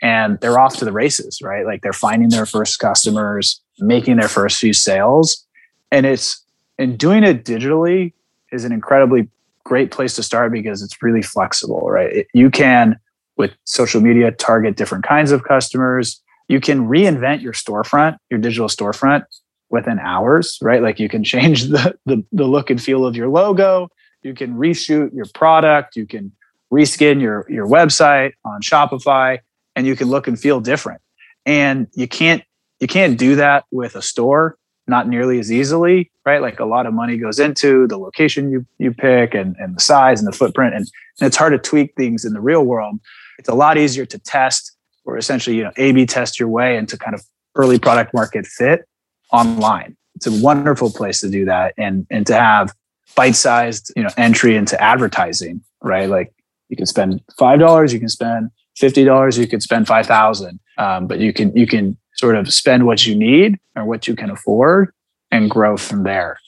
and 0.01 0.39
they're 0.39 0.59
off 0.59 0.77
to 0.77 0.85
the 0.85 0.91
races, 0.91 1.39
right? 1.41 1.65
Like 1.65 1.81
they're 1.81 1.93
finding 1.93 2.29
their 2.29 2.45
first 2.45 2.79
customers, 2.79 3.61
making 3.79 4.17
their 4.17 4.27
first 4.27 4.59
few 4.59 4.73
sales. 4.73 5.45
And 5.91 6.05
it's 6.05 6.43
and 6.79 6.97
doing 6.97 7.23
it 7.23 7.43
digitally 7.43 8.13
is 8.51 8.63
an 8.63 8.71
incredibly 8.71 9.27
great 9.65 9.91
place 9.91 10.15
to 10.15 10.23
start 10.23 10.51
because 10.51 10.81
it's 10.81 11.01
really 11.01 11.21
flexible, 11.21 11.89
right? 11.89 12.11
It, 12.13 12.27
you 12.33 12.49
can, 12.49 12.97
with 13.37 13.51
social 13.65 14.01
media, 14.01 14.31
target 14.31 14.75
different 14.75 15.05
kinds 15.05 15.31
of 15.31 15.43
customers. 15.43 16.21
You 16.47 16.59
can 16.59 16.87
reinvent 16.87 17.41
your 17.41 17.53
storefront, 17.53 18.17
your 18.29 18.39
digital 18.39 18.67
storefront 18.67 19.25
within 19.69 19.99
hours, 19.99 20.57
right? 20.61 20.81
Like 20.81 20.99
you 20.99 21.09
can 21.09 21.23
change 21.23 21.63
the, 21.65 21.97
the, 22.05 22.23
the 22.31 22.45
look 22.45 22.69
and 22.69 22.81
feel 22.81 23.05
of 23.05 23.15
your 23.15 23.29
logo. 23.29 23.89
You 24.23 24.33
can 24.33 24.55
reshoot 24.55 25.13
your 25.13 25.25
product. 25.33 25.95
You 25.95 26.05
can 26.05 26.31
reskin 26.71 27.21
your, 27.21 27.45
your 27.49 27.67
website 27.67 28.33
on 28.43 28.61
Shopify 28.61 29.39
and 29.75 29.85
you 29.85 29.95
can 29.95 30.07
look 30.09 30.27
and 30.27 30.39
feel 30.39 30.59
different. 30.59 31.01
And 31.45 31.87
you 31.93 32.07
can't, 32.07 32.43
you 32.79 32.87
can't 32.87 33.17
do 33.17 33.35
that 33.35 33.65
with 33.71 33.95
a 33.95 34.01
store 34.01 34.57
not 34.87 35.07
nearly 35.07 35.37
as 35.39 35.51
easily, 35.51 36.09
right? 36.25 36.41
Like 36.41 36.59
a 36.59 36.65
lot 36.65 36.85
of 36.85 36.93
money 36.93 37.17
goes 37.17 37.39
into 37.39 37.87
the 37.87 37.97
location 37.97 38.49
you 38.49 38.65
you 38.79 38.93
pick 38.93 39.33
and, 39.33 39.55
and 39.59 39.75
the 39.75 39.81
size 39.81 40.19
and 40.19 40.27
the 40.27 40.35
footprint. 40.35 40.73
And, 40.73 40.87
and 41.19 41.27
it's 41.27 41.35
hard 41.35 41.51
to 41.53 41.59
tweak 41.59 41.93
things 41.95 42.23
in 42.23 42.33
the 42.33 42.39
real 42.39 42.63
world. 42.63 42.99
It's 43.37 43.49
a 43.49 43.55
lot 43.55 43.77
easier 43.77 44.05
to 44.05 44.19
test 44.19 44.75
or 45.05 45.17
essentially, 45.17 45.55
you 45.55 45.63
know, 45.63 45.71
A 45.77 45.91
B 45.91 46.05
test 46.05 46.39
your 46.39 46.49
way 46.49 46.77
into 46.77 46.97
kind 46.97 47.15
of 47.15 47.21
early 47.55 47.79
product 47.79 48.13
market 48.13 48.45
fit 48.45 48.87
online. 49.31 49.95
It's 50.15 50.27
a 50.27 50.43
wonderful 50.43 50.91
place 50.91 51.19
to 51.21 51.29
do 51.29 51.45
that 51.45 51.73
and 51.77 52.05
and 52.09 52.25
to 52.27 52.33
have 52.33 52.73
bite-sized, 53.15 53.91
you 53.95 54.03
know, 54.03 54.09
entry 54.17 54.55
into 54.55 54.79
advertising, 54.81 55.61
right? 55.81 56.09
Like 56.09 56.33
you 56.69 56.75
can 56.75 56.85
spend 56.85 57.21
five 57.37 57.59
dollars, 57.59 57.93
you 57.93 57.99
can 57.99 58.09
spend 58.09 58.49
fifty 58.75 59.03
dollars, 59.03 59.37
you 59.37 59.47
could 59.47 59.63
spend 59.63 59.87
five 59.87 60.05
thousand. 60.05 60.59
Um, 60.77 61.07
but 61.07 61.19
you 61.19 61.33
can 61.33 61.55
you 61.55 61.65
can 61.65 61.97
sort 62.15 62.35
of 62.35 62.51
spend 62.51 62.85
what 62.85 63.05
you 63.05 63.15
need 63.15 63.59
or 63.75 63.85
what 63.85 64.07
you 64.07 64.15
can 64.15 64.29
afford 64.29 64.91
and 65.31 65.49
grow 65.49 65.77
from 65.77 66.03
there. 66.03 66.39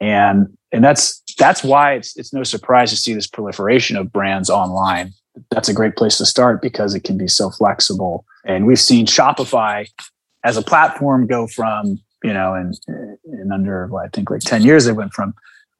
And 0.00 0.56
and 0.72 0.84
that's 0.84 1.22
that's 1.38 1.64
why 1.64 1.94
it's 1.94 2.16
it's 2.16 2.32
no 2.32 2.42
surprise 2.44 2.90
to 2.90 2.96
see 2.96 3.14
this 3.14 3.26
proliferation 3.26 3.96
of 3.96 4.12
brands 4.12 4.50
online. 4.50 5.12
That's 5.50 5.68
a 5.68 5.74
great 5.74 5.96
place 5.96 6.18
to 6.18 6.26
start 6.26 6.62
because 6.62 6.94
it 6.94 7.04
can 7.04 7.18
be 7.18 7.28
so 7.28 7.50
flexible. 7.50 8.24
And 8.44 8.66
we've 8.66 8.80
seen 8.80 9.06
Shopify 9.06 9.88
as 10.44 10.56
a 10.56 10.62
platform 10.62 11.26
go 11.26 11.46
from, 11.46 11.98
you 12.22 12.32
know, 12.32 12.54
in 12.54 12.72
in 13.24 13.50
under 13.52 13.86
well, 13.88 14.04
I 14.04 14.08
think 14.08 14.30
like 14.30 14.40
10 14.40 14.62
years, 14.62 14.86
it 14.86 14.94
went 14.94 15.12
from 15.12 15.34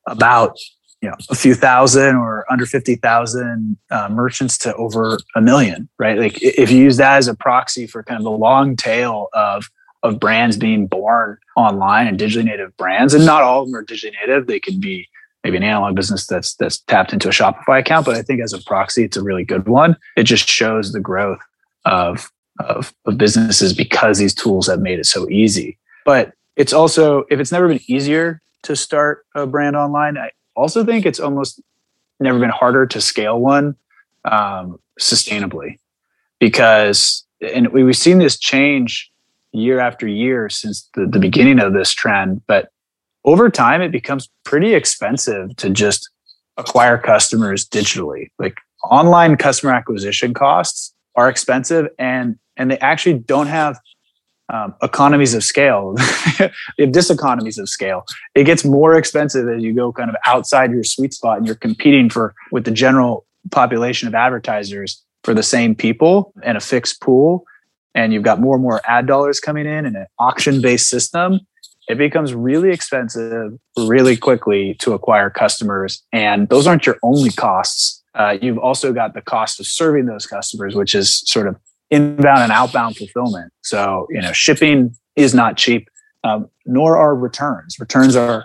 about 0.07 0.59
you 1.01 1.11
know 1.11 1.17
a 1.29 1.35
few 1.35 1.55
thousand 1.55 2.17
or 2.17 2.51
under 2.51 2.65
50,000 2.65 3.77
uh, 3.91 4.09
merchants 4.09 4.57
to 4.59 4.75
over 4.77 5.19
a 5.35 5.41
million 5.41 5.89
right 5.99 6.19
like 6.19 6.43
if 6.43 6.71
you 6.71 6.79
use 6.79 6.97
that 6.97 7.19
as 7.19 7.29
a 7.29 7.35
proxy 7.35 7.87
for 7.87 8.03
kind 8.03 8.19
of 8.19 8.25
the 8.25 8.31
long 8.31 8.75
tail 8.75 9.29
of 9.35 9.71
of 10.03 10.19
brands 10.19 10.57
being 10.57 10.87
born 10.87 11.37
online 11.57 12.07
and 12.07 12.19
digitally 12.19 12.45
native 12.45 12.75
brands 12.79 13.13
and 13.13 13.27
not 13.27 13.43
all 13.43 13.63
of 13.63 13.69
them 13.69 13.77
are 13.77 13.85
digitally 13.85 14.13
native 14.21 14.47
they 14.47 14.59
could 14.59 14.81
be 14.81 15.07
maybe 15.45 15.59
an 15.59 15.63
analog 15.63 15.95
business 15.95 16.27
that's 16.27 16.55
that's 16.55 16.79
tapped 16.79 17.13
into 17.13 17.29
a 17.29 17.31
Shopify 17.31 17.79
account 17.79 18.07
but 18.07 18.17
I 18.17 18.23
think 18.23 18.41
as 18.41 18.53
a 18.53 18.63
proxy 18.63 19.05
it's 19.05 19.17
a 19.17 19.23
really 19.23 19.45
good 19.45 19.69
one. 19.69 19.97
It 20.17 20.25
just 20.25 20.49
shows 20.49 20.93
the 20.93 21.01
growth 21.01 21.41
of 21.85 22.31
of, 22.61 22.95
of 23.05 23.19
businesses 23.19 23.73
because 23.73 24.19
these 24.19 24.35
tools 24.35 24.69
have 24.69 24.81
made 24.81 24.99
it 24.99 25.07
so 25.07 25.29
easy. 25.29 25.77
But 26.05 26.33
it's 26.57 26.73
also 26.73 27.25
if 27.31 27.39
it's 27.39 27.53
never 27.53 27.69
been 27.69 27.81
easier 27.87 28.41
to 28.63 28.75
start 28.75 29.27
a 29.35 29.47
brand 29.47 29.77
online 29.77 30.17
I, 30.17 30.31
also 30.57 30.85
think 30.85 31.05
it's 31.05 31.19
almost 31.19 31.61
never 32.21 32.39
been 32.39 32.51
harder 32.51 32.87
to 32.87 33.01
scale 33.01 33.41
one 33.41 33.75
um, 34.25 34.79
sustainably. 35.01 35.79
Because 36.39 37.25
and 37.41 37.69
we, 37.69 37.85
we've 37.85 37.97
seen 37.97 38.19
this 38.19 38.39
change 38.39 39.11
year 39.53 39.81
after 39.81 40.07
year 40.07 40.49
since 40.49 40.89
the, 40.95 41.07
the 41.07 41.19
beginning 41.19 41.61
of 41.61 41.73
this 41.73 41.93
trend 41.93 42.43
but 42.47 42.71
over 43.25 43.49
time 43.51 43.81
it 43.81 43.93
becomes 43.93 44.29
pretty 44.45 44.75
expensive 44.75 45.55
to 45.57 45.71
just 45.71 46.11
acquire 46.57 46.99
customers 46.99 47.67
digitally 47.67 48.29
like 48.39 48.59
online 48.91 49.37
customer 49.37 49.73
acquisition 49.73 50.35
costs 50.35 50.95
are 51.17 51.29
expensive 51.29 51.89
and 51.99 52.39
and 52.57 52.71
they 52.71 52.79
actually 52.79 53.19
don't 53.19 53.49
have 53.49 53.79
um, 54.51 54.75
economies 54.83 55.35
of 55.35 55.43
scale, 55.43 55.95
They 56.39 56.85
have 56.85 56.91
diseconomies 56.91 57.59
of 57.59 57.69
scale. 57.69 58.05
It 58.35 58.45
gets 58.45 58.65
more 58.65 58.97
expensive 58.97 59.49
as 59.49 59.63
you 59.63 59.73
go 59.73 59.93
kind 59.93 60.11
of 60.11 60.17
outside 60.27 60.71
your 60.71 60.85
sweet 60.85 61.15
spot 61.15 61.39
and 61.39 61.47
you're 61.47 61.55
competing 61.55 62.11
for 62.11 62.35
with 62.53 62.65
the 62.65 62.71
general 62.71 63.25
population 63.51 64.09
of 64.09 64.15
advertisers 64.15 65.03
for 65.23 65.35
the 65.35 65.43
same 65.43 65.75
people 65.75 66.33
and 66.43 66.57
a 66.57 66.61
fixed 66.61 67.01
pool. 67.01 67.47
And 67.95 68.13
you've 68.13 68.23
got 68.23 68.41
more 68.41 68.57
and 68.57 68.63
more 68.63 68.81
ad 68.85 69.07
dollars 69.07 69.41
coming 69.41 69.67
in 69.67 69.87
and 69.87 69.97
an 69.97 70.07
auction 70.19 70.61
based 70.61 70.89
system. 70.89 71.41
It 71.89 71.99
becomes 71.99 72.35
really 72.35 72.71
expensive 72.71 73.59
really 73.77 74.17
quickly 74.17 74.75
to 74.81 74.93
acquire 74.93 75.31
customers. 75.31 76.03
And 76.13 76.49
those 76.49 76.67
aren't 76.67 76.87
your 76.87 76.99
only 77.03 77.31
costs. 77.31 78.03
Uh, 78.15 78.39
you've 78.41 78.59
also 78.59 78.93
got 78.93 79.15
the 79.15 79.21
cost 79.21 79.61
of 79.61 79.67
serving 79.67 80.07
those 80.07 80.27
customers, 80.27 80.75
which 80.75 80.95
is 80.95 81.15
sort 81.27 81.47
of 81.47 81.57
inbound 81.91 82.41
and 82.43 82.53
outbound 82.53 82.97
fulfillment. 82.97 83.53
So, 83.63 84.07
you 84.11 84.21
know, 84.21 84.33
shipping 84.33 84.97
is 85.17 85.35
not 85.35 85.57
cheap, 85.57 85.89
um, 86.23 86.49
nor 86.65 86.97
are 86.97 87.15
returns. 87.15 87.79
Returns 87.79 88.17
are 88.17 88.45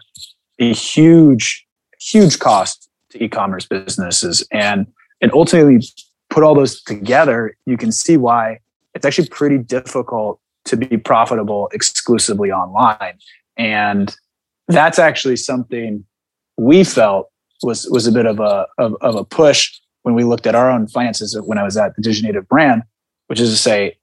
a 0.60 0.74
huge, 0.74 1.66
huge 2.00 2.40
cost 2.40 2.90
to 3.12 3.24
e-commerce 3.24 3.66
businesses, 3.66 4.46
and 4.52 4.86
and 5.22 5.32
ultimately 5.34 5.82
put 6.30 6.44
all 6.44 6.56
those 6.56 6.82
together, 6.82 7.56
you 7.66 7.78
can 7.78 7.92
see 7.92 8.18
why 8.18 8.60
it's 8.94 9.06
actually 9.06 9.28
pretty 9.30 9.58
difficult 9.58 10.40
to 10.66 10.78
be 10.78 10.98
profitable 10.98 11.70
exclusively 11.74 12.52
online. 12.52 13.18
And 13.58 14.16
that's 14.68 15.00
actually 15.00 15.38
something 15.38 16.06
we 16.58 16.84
felt 16.84 17.30
was 17.64 17.88
was 17.90 18.08
a 18.08 18.12
bit 18.12 18.26
of 18.26 18.40
a 18.40 18.68
of, 18.78 18.96
of 19.02 19.16
a 19.16 19.26
push 19.26 19.80
when 20.04 20.16
we 20.16 20.24
looked 20.24 20.48
at 20.48 20.56
our 20.56 20.70
own 20.72 20.88
finances 20.88 21.38
when 21.46 21.58
I 21.58 21.64
was 21.64 21.76
at 21.76 21.96
the 21.96 22.02
Diginative 22.02 22.48
brand 22.48 22.84
which 23.30 23.40
is 23.40 23.52
to 23.52 23.58
say, 23.58 23.96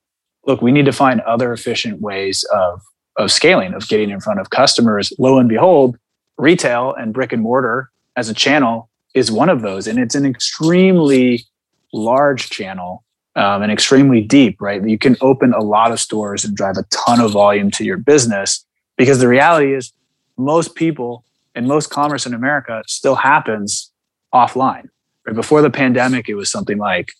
look, 0.47 0.63
we 0.63 0.71
need 0.73 0.85
to 0.87 0.93
find 0.93 1.21
other 1.23 1.53
efficient 1.53 2.01
ways 2.01 2.45
of 2.55 2.81
of 3.19 3.33
scaling, 3.33 3.73
of 3.73 3.89
getting 3.89 4.11
in 4.11 4.21
front 4.21 4.41
of 4.41 4.51
customers. 4.51 5.13
Lo 5.19 5.39
and 5.39 5.49
behold, 5.49 5.97
retail 6.37 6.93
and 6.95 7.15
brick 7.15 7.33
and 7.33 7.43
mortar 7.43 7.91
as 8.15 8.29
a 8.29 8.35
channel 8.35 8.91
is 9.15 9.33
one 9.33 9.49
of 9.49 9.63
those, 9.63 9.87
and 9.87 9.99
it's 9.99 10.15
an 10.15 10.27
extremely 10.27 11.45
large 11.93 12.51
channel 12.51 13.03
um, 13.37 13.63
and 13.63 13.71
extremely 13.71 14.21
deep. 14.21 14.61
Right, 14.61 14.83
you 14.87 14.99
can 14.99 15.17
open 15.21 15.53
a 15.53 15.63
lot 15.63 15.93
of 15.93 16.01
stores 16.01 16.45
and 16.45 16.57
drive 16.57 16.77
a 16.77 16.85
ton 16.91 17.21
of 17.21 17.33
volume 17.33 17.71
to 17.73 17.85
your 17.85 17.97
business 17.97 18.65
because 18.97 19.21
the 19.21 19.29
reality 19.29 19.75
is 19.75 19.93
most 20.37 20.75
people 20.75 21.25
and 21.55 21.67
most 21.67 21.91
commerce 21.91 22.27
in 22.27 22.35
America 22.35 22.83
still 22.87 23.15
happens 23.15 23.91
offline. 24.35 24.89
Right 25.27 25.35
before 25.35 25.63
the 25.63 25.71
pandemic, 25.71 26.29
it 26.29 26.35
was 26.35 26.51
something 26.51 26.79
like 26.79 27.13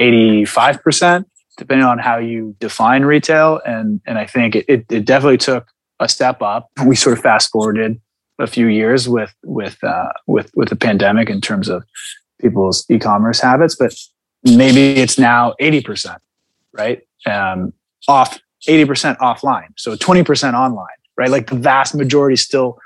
85% 0.00 1.24
depending 1.56 1.86
on 1.86 1.98
how 1.98 2.18
you 2.18 2.54
define 2.60 3.04
retail. 3.04 3.60
And 3.66 4.00
and 4.06 4.18
I 4.18 4.26
think 4.26 4.54
it, 4.54 4.64
it, 4.68 4.86
it 4.90 5.04
definitely 5.04 5.38
took 5.38 5.66
a 6.00 6.08
step 6.08 6.42
up. 6.42 6.70
We 6.84 6.96
sort 6.96 7.16
of 7.16 7.22
fast 7.22 7.50
forwarded 7.50 8.00
a 8.38 8.46
few 8.46 8.66
years 8.66 9.08
with 9.08 9.34
with 9.44 9.82
uh, 9.82 10.10
with 10.26 10.50
with 10.54 10.68
the 10.68 10.76
pandemic 10.76 11.30
in 11.30 11.40
terms 11.40 11.68
of 11.68 11.84
people's 12.40 12.84
e-commerce 12.90 13.40
habits, 13.40 13.74
but 13.74 13.94
maybe 14.54 15.00
it's 15.00 15.18
now 15.18 15.54
eighty 15.58 15.80
percent, 15.80 16.20
right? 16.72 17.02
Um, 17.26 17.72
off 18.08 18.38
eighty 18.68 18.84
percent 18.84 19.18
offline, 19.18 19.68
so 19.76 19.96
twenty 19.96 20.22
percent 20.22 20.54
online, 20.56 20.86
right? 21.16 21.30
Like 21.30 21.48
the 21.48 21.56
vast 21.56 21.94
majority 21.94 22.36
still 22.36 22.78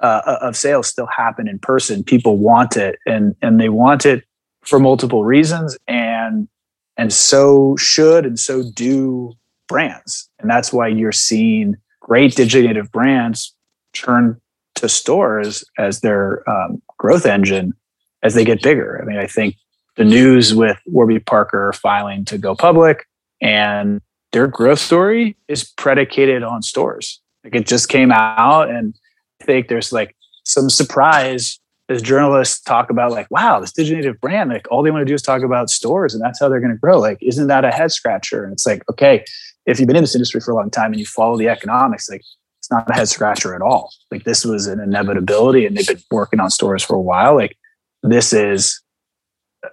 uh, 0.00 0.38
of 0.40 0.56
sales 0.56 0.86
still 0.86 1.06
happen 1.06 1.48
in 1.48 1.58
person. 1.58 2.04
People 2.04 2.36
want 2.36 2.76
it, 2.76 2.98
and 3.06 3.34
and 3.42 3.60
they 3.60 3.68
want 3.68 4.06
it 4.06 4.24
for 4.62 4.78
multiple 4.78 5.24
reasons, 5.24 5.76
and 5.86 6.48
and 6.96 7.12
so 7.12 7.76
should 7.76 8.26
and 8.26 8.38
so 8.38 8.62
do 8.74 9.32
brands. 9.68 10.28
And 10.38 10.50
that's 10.50 10.72
why 10.72 10.88
you're 10.88 11.12
seeing 11.12 11.76
great 12.00 12.34
digital 12.34 12.66
native 12.66 12.90
brands 12.90 13.54
turn 13.92 14.40
to 14.76 14.88
stores 14.88 15.64
as 15.78 16.00
their 16.00 16.48
um, 16.48 16.80
growth 16.96 17.26
engine 17.26 17.74
as 18.22 18.34
they 18.34 18.44
get 18.44 18.62
bigger. 18.62 19.00
I 19.00 19.04
mean, 19.04 19.18
I 19.18 19.26
think 19.26 19.56
the 19.98 20.04
news 20.04 20.54
with 20.54 20.78
Warby 20.86 21.18
Parker 21.18 21.72
filing 21.74 22.24
to 22.26 22.38
go 22.38 22.54
public 22.54 23.04
and 23.42 24.00
their 24.32 24.46
growth 24.46 24.78
story 24.78 25.36
is 25.48 25.64
predicated 25.64 26.42
on 26.42 26.62
stores. 26.62 27.20
Like 27.42 27.54
it 27.54 27.66
just 27.66 27.88
came 27.88 28.12
out, 28.12 28.70
and 28.70 28.94
I 29.40 29.44
think 29.44 29.68
there's 29.68 29.92
like 29.92 30.14
some 30.44 30.70
surprise 30.70 31.58
as 31.88 32.00
journalists 32.02 32.60
talk 32.60 32.90
about 32.90 33.10
like, 33.10 33.26
wow, 33.30 33.58
this 33.58 33.72
digital 33.72 33.96
native 33.98 34.20
brand, 34.20 34.50
like 34.50 34.70
all 34.70 34.82
they 34.82 34.90
want 34.90 35.00
to 35.00 35.06
do 35.06 35.14
is 35.14 35.22
talk 35.22 35.42
about 35.42 35.70
stores 35.70 36.14
and 36.14 36.22
that's 36.22 36.38
how 36.38 36.48
they're 36.48 36.60
going 36.60 36.72
to 36.72 36.78
grow. 36.78 37.00
Like, 37.00 37.18
isn't 37.22 37.46
that 37.46 37.64
a 37.64 37.70
head 37.70 37.90
scratcher? 37.90 38.44
And 38.44 38.52
it's 38.52 38.66
like, 38.66 38.82
okay, 38.90 39.24
if 39.64 39.80
you've 39.80 39.86
been 39.86 39.96
in 39.96 40.02
this 40.02 40.14
industry 40.14 40.40
for 40.40 40.50
a 40.50 40.54
long 40.54 40.70
time 40.70 40.92
and 40.92 41.00
you 41.00 41.06
follow 41.06 41.38
the 41.38 41.48
economics, 41.48 42.10
like 42.10 42.22
it's 42.58 42.70
not 42.70 42.90
a 42.90 42.92
head 42.92 43.08
scratcher 43.08 43.54
at 43.54 43.62
all. 43.62 43.90
Like 44.10 44.24
this 44.24 44.44
was 44.44 44.66
an 44.66 44.80
inevitability 44.80 45.64
and 45.64 45.76
they've 45.76 45.86
been 45.86 46.02
working 46.10 46.40
on 46.40 46.50
stores 46.50 46.84
for 46.84 46.94
a 46.94 47.00
while. 47.00 47.34
Like 47.34 47.56
this 48.02 48.34
is 48.34 48.82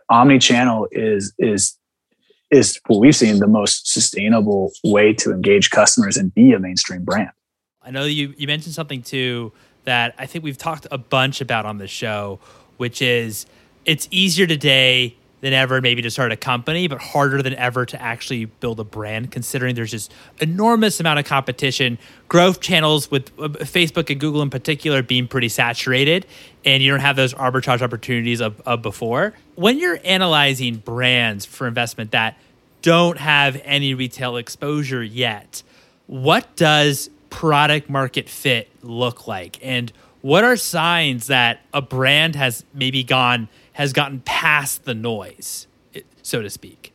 omni-channel 0.09 0.87
is 0.91 1.33
is 1.37 1.77
is 2.51 2.79
what 2.87 2.99
we've 2.99 3.15
seen 3.15 3.39
the 3.39 3.47
most 3.47 3.91
sustainable 3.91 4.71
way 4.83 5.13
to 5.13 5.31
engage 5.31 5.69
customers 5.71 6.15
and 6.15 6.33
be 6.33 6.53
a 6.53 6.59
mainstream 6.59 7.03
brand. 7.03 7.31
I 7.81 7.91
know 7.91 8.05
you 8.05 8.33
you 8.37 8.47
mentioned 8.47 8.75
something 8.75 9.01
too 9.01 9.51
that 9.85 10.15
I 10.17 10.25
think 10.25 10.43
we've 10.43 10.57
talked 10.57 10.87
a 10.91 10.97
bunch 10.97 11.41
about 11.41 11.65
on 11.65 11.77
the 11.77 11.87
show, 11.87 12.39
which 12.77 13.01
is 13.01 13.45
it's 13.85 14.07
easier 14.11 14.47
today 14.47 15.15
than 15.45 15.53
ever 15.53 15.79
maybe 15.79 16.01
to 16.01 16.09
start 16.09 16.31
a 16.31 16.35
company, 16.35 16.87
but 16.87 16.99
harder 16.99 17.39
than 17.39 17.53
ever 17.53 17.85
to 17.85 18.01
actually 18.01 18.45
build 18.45 18.79
a 18.79 18.83
brand 18.83 19.29
considering 19.29 19.75
there's 19.75 19.91
just 19.91 20.11
enormous 20.41 20.99
amount 20.99 21.19
of 21.19 21.25
competition. 21.25 21.99
Growth 22.27 22.61
channels 22.61 23.11
with 23.11 23.31
uh, 23.37 23.49
Facebook 23.59 24.09
and 24.09 24.19
Google 24.19 24.41
in 24.41 24.49
particular 24.49 25.03
being 25.03 25.27
pretty 25.27 25.47
saturated 25.47 26.25
and 26.65 26.81
you 26.81 26.89
don't 26.89 27.01
have 27.01 27.15
those 27.15 27.35
arbitrage 27.35 27.83
opportunities 27.83 28.41
of, 28.41 28.59
of 28.61 28.81
before. 28.81 29.35
When 29.53 29.77
you're 29.77 29.99
analyzing 30.03 30.77
brands 30.77 31.45
for 31.45 31.67
investment 31.67 32.09
that 32.09 32.39
don't 32.81 33.19
have 33.19 33.61
any 33.65 33.93
retail 33.93 34.37
exposure 34.37 35.03
yet, 35.03 35.61
what 36.07 36.55
does 36.55 37.11
product 37.29 37.87
market 37.87 38.29
fit 38.29 38.67
look 38.81 39.27
like? 39.27 39.63
And 39.63 39.93
what 40.21 40.43
are 40.43 40.57
signs 40.57 41.27
that 41.27 41.59
a 41.71 41.83
brand 41.83 42.35
has 42.35 42.65
maybe 42.73 43.03
gone– 43.03 43.47
has 43.75 43.93
gotten 43.93 44.21
past 44.21 44.85
the 44.85 44.95
noise, 44.95 45.67
so 46.21 46.41
to 46.41 46.49
speak? 46.49 46.93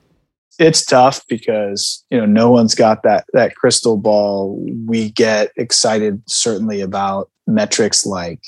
It's 0.58 0.84
tough 0.84 1.26
because 1.28 2.04
you 2.10 2.18
know 2.18 2.26
no 2.26 2.50
one's 2.50 2.74
got 2.74 3.02
that 3.02 3.24
that 3.32 3.54
crystal 3.54 3.96
ball. 3.96 4.58
We 4.86 5.10
get 5.10 5.52
excited 5.56 6.22
certainly 6.26 6.80
about 6.80 7.30
metrics 7.46 8.04
like 8.04 8.42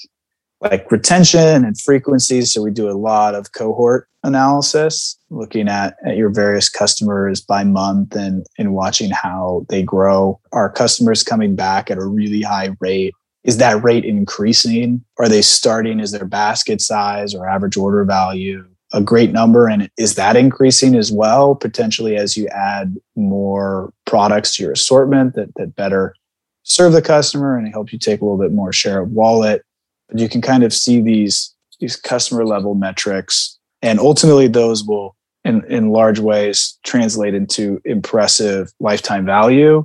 like 0.60 0.90
retention 0.90 1.64
and 1.64 1.78
frequency. 1.80 2.42
So 2.42 2.62
we 2.62 2.70
do 2.70 2.90
a 2.90 2.92
lot 2.92 3.34
of 3.34 3.52
cohort 3.52 4.08
analysis, 4.22 5.18
looking 5.30 5.68
at, 5.68 5.96
at 6.06 6.16
your 6.16 6.30
various 6.30 6.68
customers 6.68 7.40
by 7.40 7.64
month 7.64 8.14
and, 8.14 8.46
and 8.58 8.72
watching 8.72 9.10
how 9.10 9.66
they 9.68 9.82
grow. 9.82 10.38
Are 10.52 10.70
customers 10.70 11.24
coming 11.24 11.56
back 11.56 11.90
at 11.90 11.98
a 11.98 12.04
really 12.04 12.42
high 12.42 12.70
rate? 12.80 13.14
Is 13.44 13.56
that 13.58 13.82
rate 13.82 14.04
increasing? 14.04 15.04
Are 15.18 15.28
they 15.28 15.42
starting? 15.42 16.00
Is 16.00 16.12
their 16.12 16.24
basket 16.24 16.80
size 16.80 17.34
or 17.34 17.48
average 17.48 17.76
order 17.76 18.04
value 18.04 18.64
a 18.92 19.00
great 19.00 19.32
number? 19.32 19.68
And 19.68 19.90
is 19.98 20.14
that 20.14 20.36
increasing 20.36 20.94
as 20.94 21.10
well, 21.10 21.54
potentially 21.54 22.16
as 22.16 22.36
you 22.36 22.46
add 22.48 22.96
more 23.16 23.92
products 24.04 24.56
to 24.56 24.62
your 24.62 24.72
assortment 24.72 25.34
that, 25.34 25.54
that 25.56 25.74
better 25.74 26.14
serve 26.62 26.92
the 26.92 27.02
customer 27.02 27.56
and 27.56 27.66
help 27.68 27.92
you 27.92 27.98
take 27.98 28.20
a 28.20 28.24
little 28.24 28.38
bit 28.38 28.52
more 28.52 28.72
share 28.72 29.00
of 29.00 29.10
wallet? 29.10 29.64
But 30.08 30.20
you 30.20 30.28
can 30.28 30.40
kind 30.40 30.62
of 30.62 30.72
see 30.72 31.00
these, 31.00 31.52
these 31.80 31.96
customer 31.96 32.44
level 32.44 32.74
metrics. 32.74 33.58
And 33.80 33.98
ultimately, 33.98 34.46
those 34.46 34.84
will, 34.84 35.16
in, 35.44 35.64
in 35.64 35.90
large 35.90 36.20
ways, 36.20 36.78
translate 36.84 37.34
into 37.34 37.80
impressive 37.84 38.72
lifetime 38.78 39.26
value. 39.26 39.84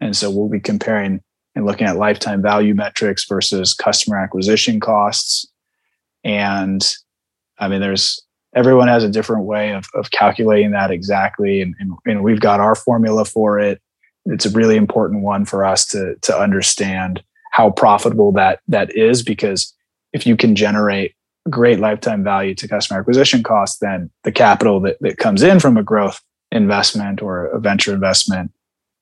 And 0.00 0.14
so 0.14 0.30
we'll 0.30 0.50
be 0.50 0.60
comparing 0.60 1.22
and 1.58 1.66
looking 1.66 1.88
at 1.88 1.96
lifetime 1.96 2.40
value 2.40 2.72
metrics 2.72 3.24
versus 3.24 3.74
customer 3.74 4.16
acquisition 4.16 4.78
costs. 4.78 5.44
And 6.22 6.86
I 7.58 7.66
mean, 7.66 7.80
there's 7.80 8.22
everyone 8.54 8.86
has 8.86 9.02
a 9.02 9.10
different 9.10 9.44
way 9.44 9.72
of, 9.72 9.86
of 9.94 10.12
calculating 10.12 10.70
that 10.70 10.92
exactly. 10.92 11.60
And, 11.60 11.74
and, 11.80 11.92
and 12.06 12.22
we've 12.22 12.40
got 12.40 12.60
our 12.60 12.76
formula 12.76 13.24
for 13.24 13.58
it. 13.58 13.82
It's 14.26 14.46
a 14.46 14.50
really 14.50 14.76
important 14.76 15.22
one 15.22 15.44
for 15.44 15.64
us 15.64 15.84
to, 15.88 16.14
to 16.22 16.38
understand 16.38 17.22
how 17.50 17.70
profitable 17.70 18.30
that 18.32 18.60
that 18.68 18.96
is 18.96 19.24
because 19.24 19.74
if 20.12 20.26
you 20.26 20.36
can 20.36 20.54
generate 20.54 21.14
great 21.50 21.80
lifetime 21.80 22.22
value 22.22 22.54
to 22.54 22.68
customer 22.68 23.00
acquisition 23.00 23.42
costs, 23.42 23.78
then 23.80 24.10
the 24.22 24.32
capital 24.32 24.80
that, 24.80 24.96
that 25.00 25.18
comes 25.18 25.42
in 25.42 25.58
from 25.58 25.76
a 25.76 25.82
growth 25.82 26.20
investment 26.52 27.20
or 27.20 27.46
a 27.46 27.58
venture 27.58 27.92
investment 27.92 28.52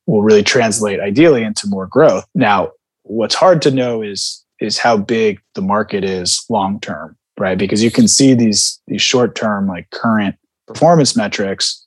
will 0.06 0.22
really 0.22 0.42
translate 0.42 1.00
ideally 1.00 1.42
into 1.42 1.66
more 1.66 1.86
growth. 1.86 2.24
Now, 2.34 2.72
what's 3.02 3.34
hard 3.34 3.62
to 3.62 3.70
know 3.70 4.02
is 4.02 4.42
is 4.60 4.78
how 4.78 4.96
big 4.96 5.40
the 5.54 5.60
market 5.60 6.02
is 6.02 6.44
long 6.48 6.80
term, 6.80 7.16
right? 7.38 7.58
Because 7.58 7.82
you 7.82 7.90
can 7.90 8.08
see 8.08 8.34
these 8.34 8.80
these 8.86 9.02
short 9.02 9.34
term 9.34 9.66
like 9.66 9.90
current 9.90 10.36
performance 10.66 11.16
metrics, 11.16 11.84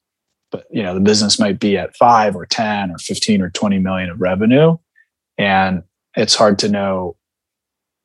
but 0.52 0.66
you 0.72 0.84
know 0.84 0.94
the 0.94 1.00
business 1.00 1.40
might 1.40 1.60
be 1.60 1.78
at 1.78 1.96
five 1.96 2.36
or 2.36 2.46
ten 2.46 2.92
or 2.92 2.98
fifteen 2.98 3.42
or 3.42 3.50
twenty 3.50 3.80
million 3.80 4.10
of 4.10 4.22
revenue, 4.22 4.78
and 5.38 5.84
it's 6.16 6.36
hard 6.36 6.60
to 6.60 6.70
know 6.70 7.16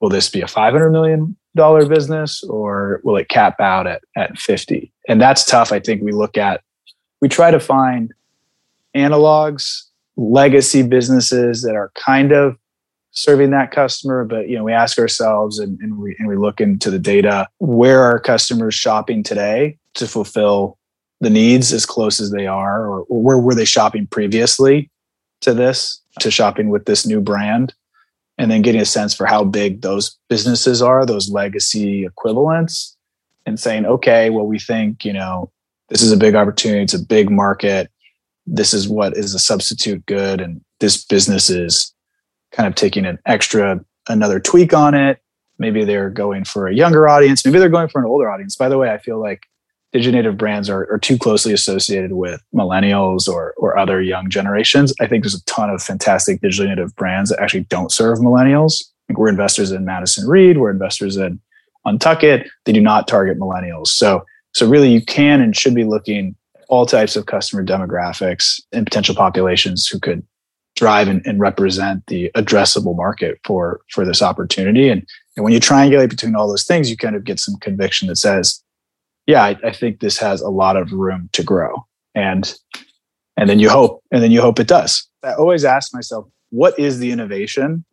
will 0.00 0.08
this 0.08 0.28
be 0.28 0.40
a 0.40 0.48
five 0.48 0.72
hundred 0.72 0.90
million 0.90 1.36
dollar 1.56 1.86
business 1.86 2.42
or 2.44 3.00
will 3.04 3.16
it 3.16 3.28
cap 3.28 3.60
out 3.60 3.86
at 3.86 4.02
at 4.16 4.38
fifty? 4.38 4.92
And 5.08 5.20
that's 5.20 5.44
tough. 5.44 5.72
I 5.72 5.80
think 5.80 6.02
we 6.02 6.12
look 6.12 6.36
at 6.36 6.62
we 7.20 7.28
try 7.28 7.50
to 7.50 7.60
find 7.60 8.12
analogs 8.96 9.84
legacy 10.16 10.82
businesses 10.82 11.62
that 11.62 11.74
are 11.74 11.90
kind 11.94 12.32
of 12.32 12.56
serving 13.10 13.50
that 13.50 13.70
customer 13.70 14.24
but 14.24 14.48
you 14.48 14.56
know 14.56 14.64
we 14.64 14.72
ask 14.72 14.98
ourselves 14.98 15.58
and, 15.58 15.78
and, 15.80 15.98
we, 15.98 16.16
and 16.18 16.28
we 16.28 16.36
look 16.36 16.60
into 16.60 16.90
the 16.90 16.98
data 16.98 17.48
where 17.58 18.02
are 18.02 18.18
customers 18.18 18.74
shopping 18.74 19.22
today 19.22 19.78
to 19.94 20.06
fulfill 20.08 20.76
the 21.20 21.30
needs 21.30 21.72
as 21.72 21.86
close 21.86 22.20
as 22.20 22.30
they 22.30 22.46
are 22.46 22.86
or, 22.86 23.00
or 23.02 23.22
where 23.22 23.38
were 23.38 23.54
they 23.54 23.64
shopping 23.64 24.06
previously 24.06 24.90
to 25.40 25.54
this 25.54 26.00
to 26.20 26.30
shopping 26.30 26.68
with 26.68 26.86
this 26.86 27.06
new 27.06 27.20
brand? 27.20 27.74
And 28.36 28.50
then 28.50 28.62
getting 28.62 28.80
a 28.80 28.84
sense 28.84 29.14
for 29.14 29.26
how 29.26 29.44
big 29.44 29.82
those 29.82 30.18
businesses 30.28 30.82
are 30.82 31.06
those 31.06 31.30
legacy 31.30 32.04
equivalents 32.04 32.96
and 33.46 33.60
saying 33.60 33.86
okay 33.86 34.30
well 34.30 34.46
we 34.46 34.58
think 34.58 35.04
you 35.04 35.12
know 35.12 35.52
this 35.88 36.02
is 36.02 36.12
a 36.12 36.16
big 36.16 36.34
opportunity. 36.34 36.82
It's 36.82 36.94
a 36.94 36.98
big 36.98 37.30
market 37.30 37.90
this 38.46 38.74
is 38.74 38.88
what 38.88 39.16
is 39.16 39.34
a 39.34 39.38
substitute 39.38 40.04
good 40.06 40.40
and 40.40 40.60
this 40.80 41.04
business 41.04 41.50
is 41.50 41.94
kind 42.52 42.66
of 42.66 42.74
taking 42.74 43.06
an 43.06 43.18
extra 43.26 43.80
another 44.08 44.38
tweak 44.38 44.74
on 44.74 44.94
it. 44.94 45.20
Maybe 45.58 45.84
they're 45.84 46.10
going 46.10 46.44
for 46.44 46.66
a 46.66 46.74
younger 46.74 47.08
audience. 47.08 47.44
Maybe 47.44 47.58
they're 47.58 47.68
going 47.68 47.88
for 47.88 48.00
an 48.00 48.06
older 48.06 48.30
audience. 48.30 48.56
By 48.56 48.68
the 48.68 48.78
way 48.78 48.90
i 48.90 48.98
feel 48.98 49.20
like 49.20 49.46
digital 49.92 50.18
native 50.18 50.36
brands 50.36 50.68
are, 50.68 50.90
are 50.92 50.98
too 50.98 51.16
closely 51.16 51.52
associated 51.52 52.12
with 52.12 52.42
millennials 52.52 53.28
or, 53.28 53.54
or 53.56 53.78
other 53.78 54.02
young 54.02 54.28
generations. 54.28 54.92
I 55.00 55.06
think 55.06 55.22
there's 55.22 55.36
a 55.36 55.44
ton 55.44 55.70
of 55.70 55.80
fantastic 55.80 56.40
digital 56.40 56.68
native 56.68 56.96
brands 56.96 57.30
that 57.30 57.40
actually 57.40 57.62
don't 57.64 57.92
serve 57.92 58.18
millennials. 58.18 58.82
We're 59.10 59.28
investors 59.28 59.70
in 59.70 59.84
madison 59.84 60.28
reed. 60.28 60.58
We're 60.58 60.72
investors 60.72 61.16
in 61.16 61.40
untuckit. 61.86 62.48
They 62.64 62.72
do 62.72 62.80
not 62.80 63.06
target 63.06 63.38
millennials. 63.38 63.88
So 63.88 64.24
so 64.52 64.68
really 64.68 64.90
you 64.90 65.04
can 65.04 65.40
and 65.40 65.56
should 65.56 65.74
be 65.74 65.84
looking 65.84 66.36
all 66.74 66.86
types 66.86 67.14
of 67.14 67.26
customer 67.26 67.64
demographics 67.64 68.60
and 68.72 68.84
potential 68.84 69.14
populations 69.14 69.86
who 69.86 70.00
could 70.00 70.26
drive 70.76 71.06
and, 71.06 71.24
and, 71.24 71.38
represent 71.38 72.04
the 72.08 72.32
addressable 72.34 72.96
market 72.96 73.38
for 73.44 73.80
for 73.90 74.04
this 74.04 74.20
opportunity. 74.20 74.88
And, 74.88 75.06
and 75.36 75.44
when 75.44 75.52
you 75.52 75.60
triangulate 75.60 76.10
between 76.10 76.34
all 76.34 76.48
those 76.48 76.64
things 76.64 76.90
you 76.90 76.96
kind 76.96 77.14
of 77.14 77.22
get 77.22 77.38
some 77.38 77.56
conviction 77.60 78.08
that 78.08 78.16
says 78.16 78.60
yeah 79.26 79.44
I, 79.44 79.56
I 79.64 79.72
think 79.72 80.00
this 80.00 80.18
has 80.18 80.40
a 80.40 80.48
lot 80.48 80.76
of 80.76 80.92
room 80.92 81.30
to 81.32 81.42
grow. 81.44 81.86
And 82.14 82.52
and 83.36 83.48
then 83.48 83.60
you 83.60 83.70
hope 83.70 84.02
and 84.10 84.20
then 84.22 84.32
you 84.32 84.40
hope 84.40 84.58
it 84.58 84.66
does. 84.66 85.08
I 85.22 85.34
always 85.34 85.64
ask 85.64 85.94
myself 85.94 86.26
what 86.50 86.78
is 86.78 86.98
the 86.98 87.12
innovation? 87.12 87.84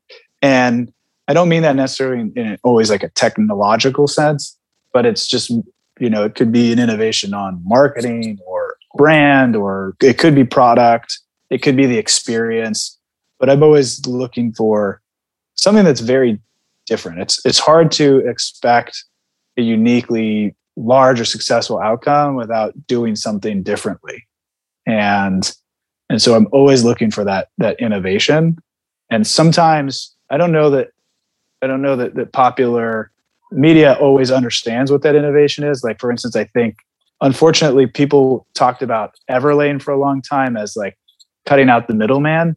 And 0.42 0.92
i 1.28 1.34
don't 1.34 1.50
mean 1.50 1.62
that 1.62 1.76
necessarily 1.76 2.22
in, 2.22 2.34
in 2.36 2.58
always 2.64 2.90
like 2.90 3.04
a 3.04 3.10
technological 3.10 4.08
sense 4.08 4.58
but 4.92 5.06
it's 5.06 5.28
just 5.28 5.52
you 6.00 6.10
know 6.10 6.26
it 6.26 6.36
could 6.36 6.52
be 6.52 6.72
an 6.74 6.80
innovation 6.80 7.34
on 7.34 7.62
marketing 7.64 8.38
or 8.46 8.61
brand 8.96 9.56
or 9.56 9.96
it 10.02 10.18
could 10.18 10.36
be 10.36 10.44
product 10.44 11.20
it 11.50 11.62
could 11.62 11.76
be 11.76 11.86
the 11.86 11.98
experience 11.98 12.98
but 13.40 13.50
i'm 13.50 13.64
always 13.64 14.06
looking 14.06 14.52
for 14.54 15.02
something 15.56 15.86
that's 15.86 16.02
very 16.02 16.40
different. 16.86 17.20
It's 17.20 17.40
it's 17.46 17.60
hard 17.60 17.92
to 17.94 18.18
expect 18.28 19.06
a 19.58 19.62
uniquely 19.62 20.56
large 20.76 21.20
or 21.20 21.26
successful 21.26 21.80
outcome 21.80 22.36
without 22.36 22.74
doing 22.88 23.16
something 23.16 23.64
differently. 23.64 24.28
And 24.86 25.50
and 26.10 26.22
so 26.22 26.36
i'm 26.36 26.48
always 26.52 26.84
looking 26.84 27.12
for 27.12 27.24
that 27.24 27.50
that 27.58 27.80
innovation. 27.80 28.58
And 29.10 29.26
sometimes 29.26 30.16
i 30.30 30.38
don't 30.38 30.52
know 30.52 30.70
that 30.72 30.90
i 31.62 31.68
don't 31.68 31.82
know 31.82 31.96
that 31.96 32.16
that 32.16 32.34
popular 32.34 33.12
media 33.52 33.94
always 33.94 34.32
understands 34.32 34.92
what 34.92 35.02
that 35.02 35.16
innovation 35.16 35.64
is. 35.66 35.84
Like, 35.84 36.00
for 36.00 36.10
instance, 36.10 36.36
I 36.38 36.46
think 36.46 36.78
unfortunately 37.22 37.88
people 37.88 38.48
talked 38.54 38.82
about 38.82 39.16
Everlane 39.30 39.82
for 39.82 39.92
a 39.92 40.00
long 40.00 40.22
time 40.22 40.58
as 40.58 40.76
like 40.76 40.98
cutting 41.46 41.70
out 41.70 41.88
the 41.88 41.94
middleman. 41.94 42.56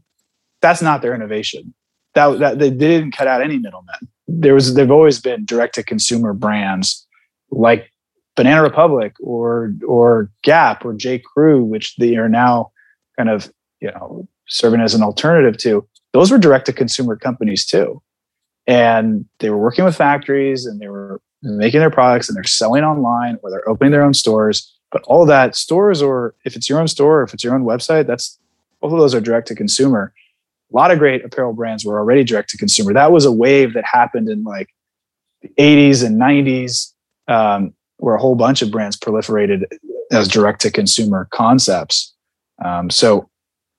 That's 0.60 0.82
not 0.82 1.02
their 1.02 1.14
innovation. 1.14 1.74
That, 2.14 2.38
that 2.38 2.58
they 2.58 2.70
didn't 2.70 3.12
cut 3.12 3.26
out 3.26 3.42
any 3.42 3.58
middlemen. 3.58 3.96
There 4.26 4.54
was 4.54 4.74
there've 4.74 4.90
always 4.90 5.20
been 5.20 5.44
direct 5.44 5.74
to 5.76 5.82
consumer 5.82 6.32
brands 6.32 7.06
like 7.50 7.90
Banana 8.36 8.62
Republic 8.62 9.14
or 9.20 9.74
or 9.86 10.30
Gap 10.42 10.84
or 10.84 10.94
J. 10.94 11.18
Crew, 11.18 11.62
which 11.62 11.96
they 11.96 12.16
are 12.16 12.28
now 12.28 12.70
kind 13.16 13.28
of 13.28 13.52
you 13.80 13.90
know 13.90 14.26
serving 14.48 14.80
as 14.80 14.94
an 14.94 15.02
alternative 15.02 15.58
to. 15.58 15.86
Those 16.12 16.30
were 16.30 16.38
direct 16.38 16.66
to 16.66 16.72
consumer 16.72 17.16
companies 17.16 17.66
too 17.66 18.00
and 18.66 19.24
they 19.40 19.50
were 19.50 19.58
working 19.58 19.84
with 19.84 19.96
factories 19.96 20.66
and 20.66 20.80
they 20.80 20.88
were 20.88 21.20
making 21.44 21.80
their 21.80 21.90
products 21.90 22.28
and 22.28 22.36
they're 22.36 22.44
selling 22.44 22.84
online 22.84 23.38
or 23.42 23.50
they're 23.50 23.68
opening 23.68 23.92
their 23.92 24.02
own 24.02 24.14
stores 24.14 24.72
but 24.90 25.02
all 25.06 25.26
that 25.26 25.56
stores 25.56 26.00
or 26.00 26.34
if 26.44 26.56
it's 26.56 26.68
your 26.68 26.80
own 26.80 26.88
store 26.88 27.20
or 27.20 27.22
if 27.22 27.34
it's 27.34 27.44
your 27.44 27.54
own 27.54 27.64
website 27.64 28.06
that's 28.06 28.38
both 28.80 28.92
of 28.92 28.98
those 28.98 29.14
are 29.14 29.20
direct 29.20 29.48
to 29.48 29.54
consumer 29.54 30.12
a 30.72 30.76
lot 30.76 30.90
of 30.90 30.98
great 30.98 31.24
apparel 31.24 31.52
brands 31.52 31.84
were 31.84 31.98
already 31.98 32.24
direct 32.24 32.48
to 32.50 32.56
consumer 32.56 32.92
that 32.92 33.12
was 33.12 33.24
a 33.24 33.32
wave 33.32 33.74
that 33.74 33.84
happened 33.84 34.28
in 34.28 34.42
like 34.44 34.68
the 35.42 35.48
80s 35.62 36.04
and 36.04 36.20
90s 36.20 36.92
um, 37.28 37.74
where 37.98 38.14
a 38.14 38.20
whole 38.20 38.34
bunch 38.34 38.62
of 38.62 38.70
brands 38.70 38.96
proliferated 38.96 39.64
as 40.10 40.28
direct 40.28 40.60
to 40.62 40.70
consumer 40.70 41.28
concepts. 41.30 42.14
Um, 42.64 42.90
so 42.90 43.28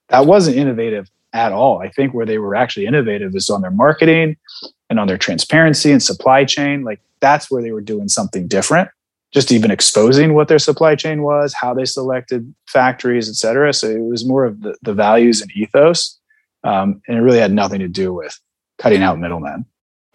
that 0.09 0.25
wasn't 0.25 0.57
innovative 0.57 1.09
at 1.33 1.51
all. 1.51 1.79
I 1.79 1.89
think 1.89 2.13
where 2.13 2.25
they 2.25 2.37
were 2.37 2.55
actually 2.55 2.85
innovative 2.85 3.35
is 3.35 3.49
on 3.49 3.61
their 3.61 3.71
marketing 3.71 4.37
and 4.89 4.99
on 4.99 5.07
their 5.07 5.17
transparency 5.17 5.91
and 5.91 6.01
supply 6.01 6.45
chain. 6.45 6.83
Like 6.83 6.99
that's 7.19 7.49
where 7.49 7.61
they 7.61 7.71
were 7.71 7.81
doing 7.81 8.07
something 8.07 8.47
different. 8.47 8.89
Just 9.31 9.51
even 9.51 9.71
exposing 9.71 10.33
what 10.33 10.47
their 10.47 10.59
supply 10.59 10.95
chain 10.95 11.21
was, 11.21 11.53
how 11.53 11.73
they 11.73 11.85
selected 11.85 12.53
factories, 12.67 13.27
et 13.27 13.35
cetera. 13.35 13.73
So 13.73 13.89
it 13.89 14.01
was 14.01 14.25
more 14.25 14.45
of 14.45 14.61
the, 14.61 14.75
the 14.81 14.93
values 14.93 15.41
and 15.41 15.51
ethos. 15.55 16.19
Um, 16.63 17.01
and 17.07 17.17
it 17.17 17.21
really 17.21 17.39
had 17.39 17.51
nothing 17.51 17.79
to 17.79 17.87
do 17.87 18.13
with 18.13 18.39
cutting 18.77 19.03
out 19.03 19.19
middlemen. 19.19 19.65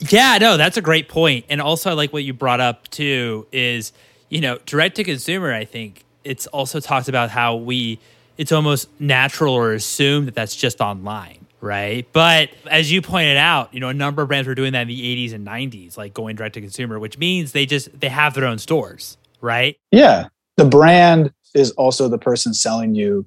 Yeah, 0.09 0.39
no, 0.41 0.57
that's 0.57 0.79
a 0.79 0.83
great 0.83 1.09
point. 1.09 1.45
And 1.51 1.61
also, 1.61 1.91
I 1.91 1.93
like 1.93 2.13
what 2.13 2.25
you 2.25 2.33
brought 2.33 2.61
up 2.61 2.89
too 2.89 3.47
is, 3.53 3.93
you 4.31 4.41
know, 4.41 4.59
direct 4.65 4.97
to 4.97 5.05
consumer, 5.05 5.53
I 5.53 5.67
think 5.67 6.05
it's 6.25 6.47
also 6.47 6.81
talked 6.81 7.09
about 7.09 7.31
how 7.31 7.57
we, 7.57 7.99
it's 8.39 8.53
almost 8.53 8.89
natural 8.99 9.53
or 9.53 9.75
assumed 9.75 10.29
that 10.29 10.35
that's 10.35 10.57
just 10.57 10.81
online, 10.81 11.40
right? 11.61 12.07
But 12.13 12.51
as 12.71 12.91
you 12.91 13.03
pointed 13.03 13.37
out, 13.37 13.73
you 13.75 13.81
know, 13.81 13.89
a 13.89 13.95
number 13.95 14.23
of 14.23 14.29
brands 14.29 14.49
were 14.49 14.55
doing 14.55 14.73
that 14.73 14.83
in 14.83 14.89
the 14.89 15.29
80s 15.29 15.35
and 15.35 15.47
90s, 15.47 15.97
like 15.97 16.15
going 16.15 16.37
direct 16.37 16.55
to 16.55 16.61
consumer, 16.61 16.99
which 16.99 17.19
means 17.19 17.53
they 17.53 17.67
just, 17.67 17.99
they 17.99 18.09
have 18.09 18.35
their 18.35 18.47
own 18.47 18.59
stores, 18.59 19.19
right? 19.41 19.77
Yeah. 19.91 20.29
The 20.57 20.65
brand 20.65 21.33
is 21.55 21.71
also 21.73 22.09
the 22.09 22.19
person 22.19 22.55
selling 22.55 22.95
you 22.95 23.27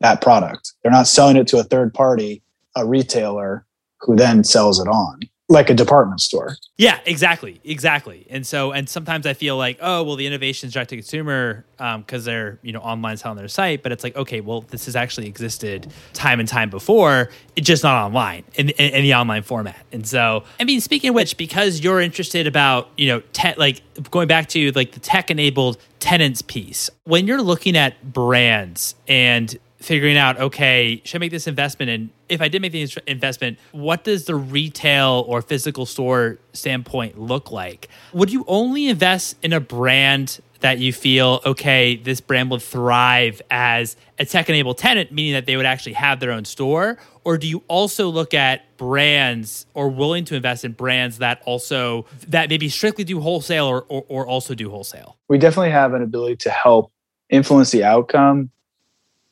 that 0.00 0.20
product. 0.20 0.72
They're 0.82 0.92
not 0.92 1.06
selling 1.06 1.36
it 1.36 1.46
to 1.48 1.58
a 1.58 1.64
third 1.64 1.92
party, 1.92 2.42
a 2.76 2.86
retailer 2.86 3.66
who 4.00 4.16
then 4.16 4.44
sells 4.44 4.80
it 4.80 4.88
on 4.88 5.20
like 5.48 5.70
a 5.70 5.74
department 5.74 6.20
store. 6.20 6.56
Yeah, 6.76 7.00
exactly, 7.06 7.60
exactly. 7.64 8.26
And 8.28 8.46
so, 8.46 8.72
and 8.72 8.88
sometimes 8.88 9.26
I 9.26 9.32
feel 9.32 9.56
like, 9.56 9.78
oh, 9.80 10.02
well, 10.02 10.16
the 10.16 10.26
innovation 10.26 10.66
is 10.66 10.74
direct 10.74 10.90
to 10.90 10.96
consumer 10.96 11.64
because 11.76 11.94
um, 11.94 12.24
they're 12.24 12.58
you 12.62 12.72
know 12.72 12.80
online 12.80 13.16
selling 13.16 13.38
their 13.38 13.48
site, 13.48 13.82
but 13.82 13.90
it's 13.90 14.04
like, 14.04 14.14
okay, 14.14 14.40
well, 14.40 14.60
this 14.62 14.84
has 14.84 14.94
actually 14.94 15.26
existed 15.26 15.90
time 16.12 16.38
and 16.38 16.48
time 16.48 16.68
before. 16.68 17.30
It's 17.56 17.66
just 17.66 17.82
not 17.82 18.04
online 18.04 18.44
in, 18.54 18.68
in, 18.70 18.94
in 18.94 19.02
the 19.02 19.14
online 19.14 19.42
format. 19.42 19.84
And 19.90 20.06
so, 20.06 20.44
I 20.60 20.64
mean, 20.64 20.80
speaking 20.80 21.10
of 21.10 21.14
which, 21.14 21.36
because 21.36 21.80
you're 21.80 22.00
interested 22.00 22.46
about 22.46 22.90
you 22.96 23.08
know, 23.08 23.22
te- 23.32 23.54
like 23.56 23.80
going 24.10 24.28
back 24.28 24.48
to 24.50 24.70
like 24.72 24.92
the 24.92 25.00
tech 25.00 25.30
enabled 25.30 25.78
tenants 25.98 26.42
piece, 26.42 26.90
when 27.04 27.26
you're 27.26 27.42
looking 27.42 27.76
at 27.76 28.12
brands 28.12 28.94
and 29.08 29.58
figuring 29.78 30.16
out, 30.16 30.38
okay, 30.38 31.00
should 31.04 31.18
I 31.18 31.20
make 31.20 31.30
this 31.30 31.46
investment? 31.46 31.90
And 31.90 32.10
if 32.28 32.40
I 32.40 32.48
did 32.48 32.62
make 32.62 32.72
the 32.72 32.88
investment, 33.06 33.58
what 33.72 34.04
does 34.04 34.24
the 34.24 34.34
retail 34.34 35.24
or 35.26 35.40
physical 35.40 35.86
store 35.86 36.38
standpoint 36.52 37.18
look 37.18 37.50
like? 37.50 37.88
Would 38.12 38.32
you 38.32 38.44
only 38.48 38.88
invest 38.88 39.36
in 39.42 39.52
a 39.52 39.60
brand 39.60 40.40
that 40.60 40.78
you 40.78 40.92
feel, 40.92 41.40
okay, 41.46 41.94
this 41.96 42.20
brand 42.20 42.50
would 42.50 42.62
thrive 42.62 43.40
as 43.50 43.96
a 44.18 44.24
tech 44.24 44.48
enabled 44.48 44.78
tenant, 44.78 45.12
meaning 45.12 45.34
that 45.34 45.46
they 45.46 45.56
would 45.56 45.66
actually 45.66 45.92
have 45.92 46.18
their 46.18 46.32
own 46.32 46.44
store? 46.44 46.98
Or 47.24 47.38
do 47.38 47.46
you 47.46 47.62
also 47.68 48.08
look 48.08 48.34
at 48.34 48.76
brands 48.76 49.66
or 49.74 49.88
willing 49.88 50.24
to 50.26 50.34
invest 50.34 50.64
in 50.64 50.72
brands 50.72 51.18
that 51.18 51.40
also, 51.44 52.06
that 52.26 52.50
maybe 52.50 52.68
strictly 52.68 53.04
do 53.04 53.20
wholesale 53.20 53.66
or, 53.66 53.82
or, 53.88 54.04
or 54.08 54.26
also 54.26 54.54
do 54.54 54.68
wholesale? 54.70 55.16
We 55.28 55.38
definitely 55.38 55.70
have 55.70 55.94
an 55.94 56.02
ability 56.02 56.36
to 56.36 56.50
help 56.50 56.90
influence 57.30 57.70
the 57.70 57.84
outcome 57.84 58.50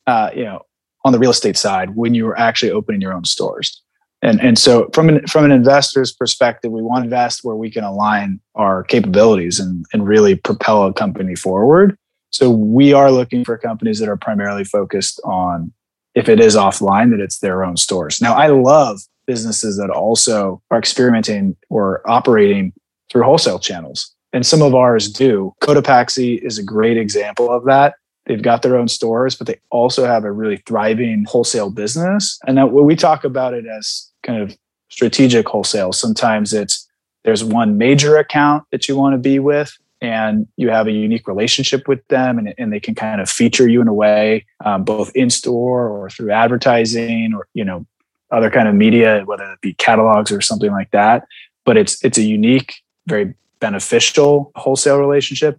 uh, 0.07 0.31
you 0.35 0.45
know, 0.45 0.63
on 1.05 1.13
the 1.13 1.19
real 1.19 1.31
estate 1.31 1.57
side 1.57 1.95
when 1.95 2.15
you 2.15 2.27
are 2.27 2.39
actually 2.39 2.73
opening 2.73 3.01
your 3.01 3.13
own 3.13 3.25
stores. 3.25 3.83
And, 4.23 4.41
and 4.41 4.59
so 4.59 4.89
from 4.93 5.09
an, 5.09 5.27
from 5.27 5.45
an 5.45 5.53
investor's 5.53 6.13
perspective, 6.13 6.73
we 6.73 6.83
want 6.83 7.03
to 7.03 7.05
invest 7.05 7.45
where 7.45 7.55
we 7.55 7.71
can 7.71 7.85
align 7.85 8.41
our 8.55 8.83
capabilities 8.83 9.61
and, 9.61 9.85
and 9.93 10.07
really 10.07 10.35
propel 10.35 10.85
a 10.85 10.93
company 10.93 11.37
forward. 11.37 11.97
So 12.31 12.51
we 12.51 12.93
are 12.93 13.11
looking 13.11 13.45
for 13.45 13.57
companies 13.57 13.99
that 14.01 14.09
are 14.09 14.17
primarily 14.17 14.65
focused 14.65 15.21
on 15.25 15.73
if 16.15 16.29
it 16.29 16.41
is 16.41 16.57
offline, 16.57 17.11
that 17.11 17.21
it's 17.21 17.39
their 17.39 17.63
own 17.63 17.77
stores. 17.77 18.21
Now, 18.23 18.35
I 18.35 18.49
love 18.49 19.01
businesses 19.27 19.77
that 19.77 19.91
also 19.91 20.63
are 20.71 20.79
experimenting 20.79 21.57
or 21.69 22.03
operating 22.11 22.73
through 23.13 23.23
wholesale 23.23 23.59
channels. 23.59 24.15
And 24.33 24.45
some 24.45 24.63
of 24.63 24.75
ours 24.75 25.13
do. 25.13 25.53
Cotopaxi 25.63 26.43
is 26.43 26.59
a 26.59 26.63
great 26.63 26.97
example 26.97 27.51
of 27.51 27.65
that. 27.67 27.95
They've 28.27 28.43
got 28.43 28.63
their 28.63 28.77
own 28.77 28.89
stores, 28.89 29.37
but 29.37 29.47
they 29.47 29.61
also 29.71 30.05
have 30.05 30.25
a 30.25 30.33
really 30.33 30.59
thriving 30.67 31.25
wholesale 31.29 31.71
business. 31.71 32.39
And 32.47 32.59
that 32.59 32.73
we 32.73 32.97
talk 32.97 33.25
about 33.25 33.55
it 33.55 33.67
as 33.67 34.11
kind 34.23 34.43
of 34.43 34.57
strategic 34.89 35.49
wholesale, 35.49 35.93
sometimes 35.93 36.53
it's 36.53 36.89
there's 37.25 37.43
one 37.43 37.77
major 37.77 38.17
account 38.17 38.65
that 38.71 38.89
you 38.89 38.97
want 38.97 39.15
to 39.15 39.19
be 39.19 39.39
with 39.39 39.77
and 40.01 40.47
you 40.57 40.69
have 40.71 40.87
a 40.87 40.93
unique 40.93 41.27
relationship 41.27 41.89
with 41.89 42.07
them 42.09 42.39
and, 42.39 42.55
and 42.59 42.73
they 42.73 42.79
can 42.79 42.95
kind 42.95 43.21
of 43.21 43.29
feature 43.29 43.69
you 43.69 43.81
in 43.81 43.89
a 43.89 43.95
way 43.95 44.47
um, 44.65 44.85
both 44.85 45.11
in 45.17 45.29
store 45.31 45.89
or 45.89 46.09
through 46.11 46.31
advertising 46.31 47.33
or 47.35 47.49
you 47.55 47.65
know 47.65 47.85
other 48.31 48.51
kind 48.51 48.69
of 48.69 48.75
media 48.75 49.23
whether 49.25 49.45
it 49.53 49.61
be 49.61 49.75
catalogs 49.75 50.31
or 50.31 50.41
something 50.41 50.71
like 50.71 50.91
that. 50.91 51.27
But 51.65 51.77
it's 51.77 52.03
it's 52.05 52.19
a 52.19 52.23
unique 52.23 52.77
very 53.07 53.35
beneficial 53.61 54.53
wholesale 54.55 54.99
relationship 54.99 55.59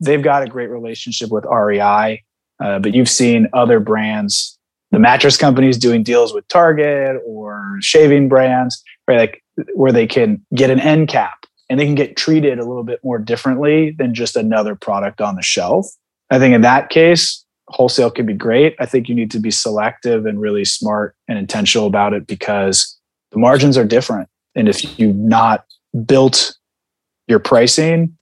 they've 0.00 0.22
got 0.22 0.42
a 0.42 0.46
great 0.46 0.70
relationship 0.70 1.30
with 1.30 1.44
REI, 1.44 2.22
uh, 2.60 2.78
but 2.78 2.94
you've 2.94 3.08
seen 3.08 3.48
other 3.52 3.80
brands, 3.80 4.58
the 4.90 4.98
mattress 4.98 5.36
companies 5.36 5.78
doing 5.78 6.02
deals 6.02 6.32
with 6.32 6.46
Target 6.48 7.20
or 7.26 7.76
shaving 7.80 8.28
brands, 8.28 8.82
right? 9.06 9.18
Like 9.18 9.42
where 9.74 9.92
they 9.92 10.06
can 10.06 10.44
get 10.54 10.70
an 10.70 10.80
end 10.80 11.08
cap 11.08 11.46
and 11.68 11.78
they 11.78 11.86
can 11.86 11.94
get 11.94 12.16
treated 12.16 12.58
a 12.58 12.64
little 12.64 12.84
bit 12.84 13.00
more 13.04 13.18
differently 13.18 13.94
than 13.98 14.14
just 14.14 14.36
another 14.36 14.74
product 14.74 15.20
on 15.20 15.36
the 15.36 15.42
shelf. 15.42 15.86
I 16.30 16.38
think 16.38 16.54
in 16.54 16.62
that 16.62 16.90
case, 16.90 17.44
wholesale 17.68 18.10
can 18.10 18.26
be 18.26 18.34
great. 18.34 18.74
I 18.78 18.86
think 18.86 19.08
you 19.08 19.14
need 19.14 19.30
to 19.32 19.38
be 19.38 19.50
selective 19.50 20.26
and 20.26 20.40
really 20.40 20.64
smart 20.64 21.14
and 21.26 21.38
intentional 21.38 21.86
about 21.86 22.14
it 22.14 22.26
because 22.26 22.98
the 23.30 23.38
margins 23.38 23.76
are 23.76 23.84
different. 23.84 24.28
And 24.54 24.68
if 24.68 24.98
you've 24.98 25.16
not 25.16 25.64
built 26.06 26.56
your 27.26 27.38
pricing 27.38 28.17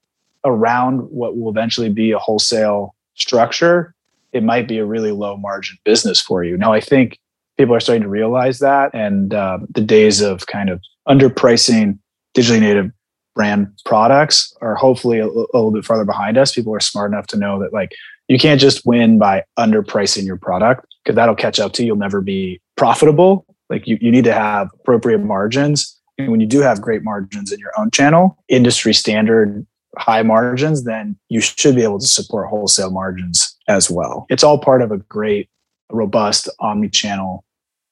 around 0.47 1.01
what 1.11 1.37
will 1.37 1.51
eventually 1.51 1.91
be 1.91 2.13
a 2.13 2.19
wholesale 2.19 2.95
structure, 3.15 3.95
it 4.33 4.43
might 4.43 4.67
be 4.67 4.79
a 4.79 4.87
really 4.87 5.13
low 5.13 5.37
margin 5.37 5.77
business 5.85 6.21
for 6.21 6.45
you. 6.45 6.57
Now, 6.57 6.73
I 6.73 6.81
think 6.81 7.19
people 7.59 7.75
are 7.75 7.81
starting 7.81 8.03
to 8.03 8.09
realize 8.09 8.61
that, 8.61 8.91
and 8.95 9.35
uh, 9.35 9.59
the 9.71 9.81
days 9.81 10.21
of 10.23 10.47
kind 10.47 10.71
of 10.71 10.81
underpricing 11.09 11.99
digitally 12.35 12.61
native 12.61 12.91
brand 13.35 13.69
products 13.85 14.55
are 14.61 14.75
hopefully 14.75 15.19
a, 15.19 15.27
a 15.27 15.29
little 15.29 15.71
bit 15.71 15.85
farther 15.85 16.05
behind 16.05 16.39
us. 16.39 16.53
People 16.53 16.75
are 16.75 16.81
smart 16.81 17.13
enough 17.13 17.27
to 17.29 17.37
know 17.37 17.61
that 17.61 17.73
like 17.73 17.93
you 18.29 18.39
can't 18.39 18.61
just 18.61 18.87
win 18.87 19.19
by 19.19 19.45
underpricing 19.59 20.25
your 20.25 20.37
product 20.39 20.87
because 21.05 21.17
that'll 21.17 21.35
catch 21.35 21.61
up 21.61 21.73
to 21.75 21.83
you. 21.83 21.89
You'll 21.89 21.97
never 21.97 22.21
be 22.21 22.61
profitable. 22.77 23.45
Like 23.69 23.87
you, 23.87 23.99
you 24.01 24.11
need 24.11 24.25
to 24.25 24.33
have 24.33 24.69
appropriate 24.81 25.19
margins. 25.19 25.97
And 26.19 26.31
when 26.31 26.41
you 26.41 26.47
do 26.47 26.61
have 26.61 26.81
great 26.81 27.03
margins 27.03 27.53
in 27.53 27.61
your 27.61 27.73
own 27.79 27.91
channel, 27.91 28.43
industry 28.49 28.95
standard 28.95 29.67
high 29.99 30.23
margins, 30.23 30.85
then 30.85 31.17
you 31.29 31.41
should 31.41 31.75
be 31.75 31.83
able 31.83 31.99
to 31.99 32.07
support 32.07 32.49
wholesale 32.49 32.91
margins 32.91 33.57
as 33.69 33.91
well. 33.91 34.27
It's 34.29 34.45
all 34.45 34.59
part 34.59 34.83
of 34.83 34.93
a 34.93 34.99
great, 34.99 35.49
robust 35.91 36.49
omni-channel 36.61 37.45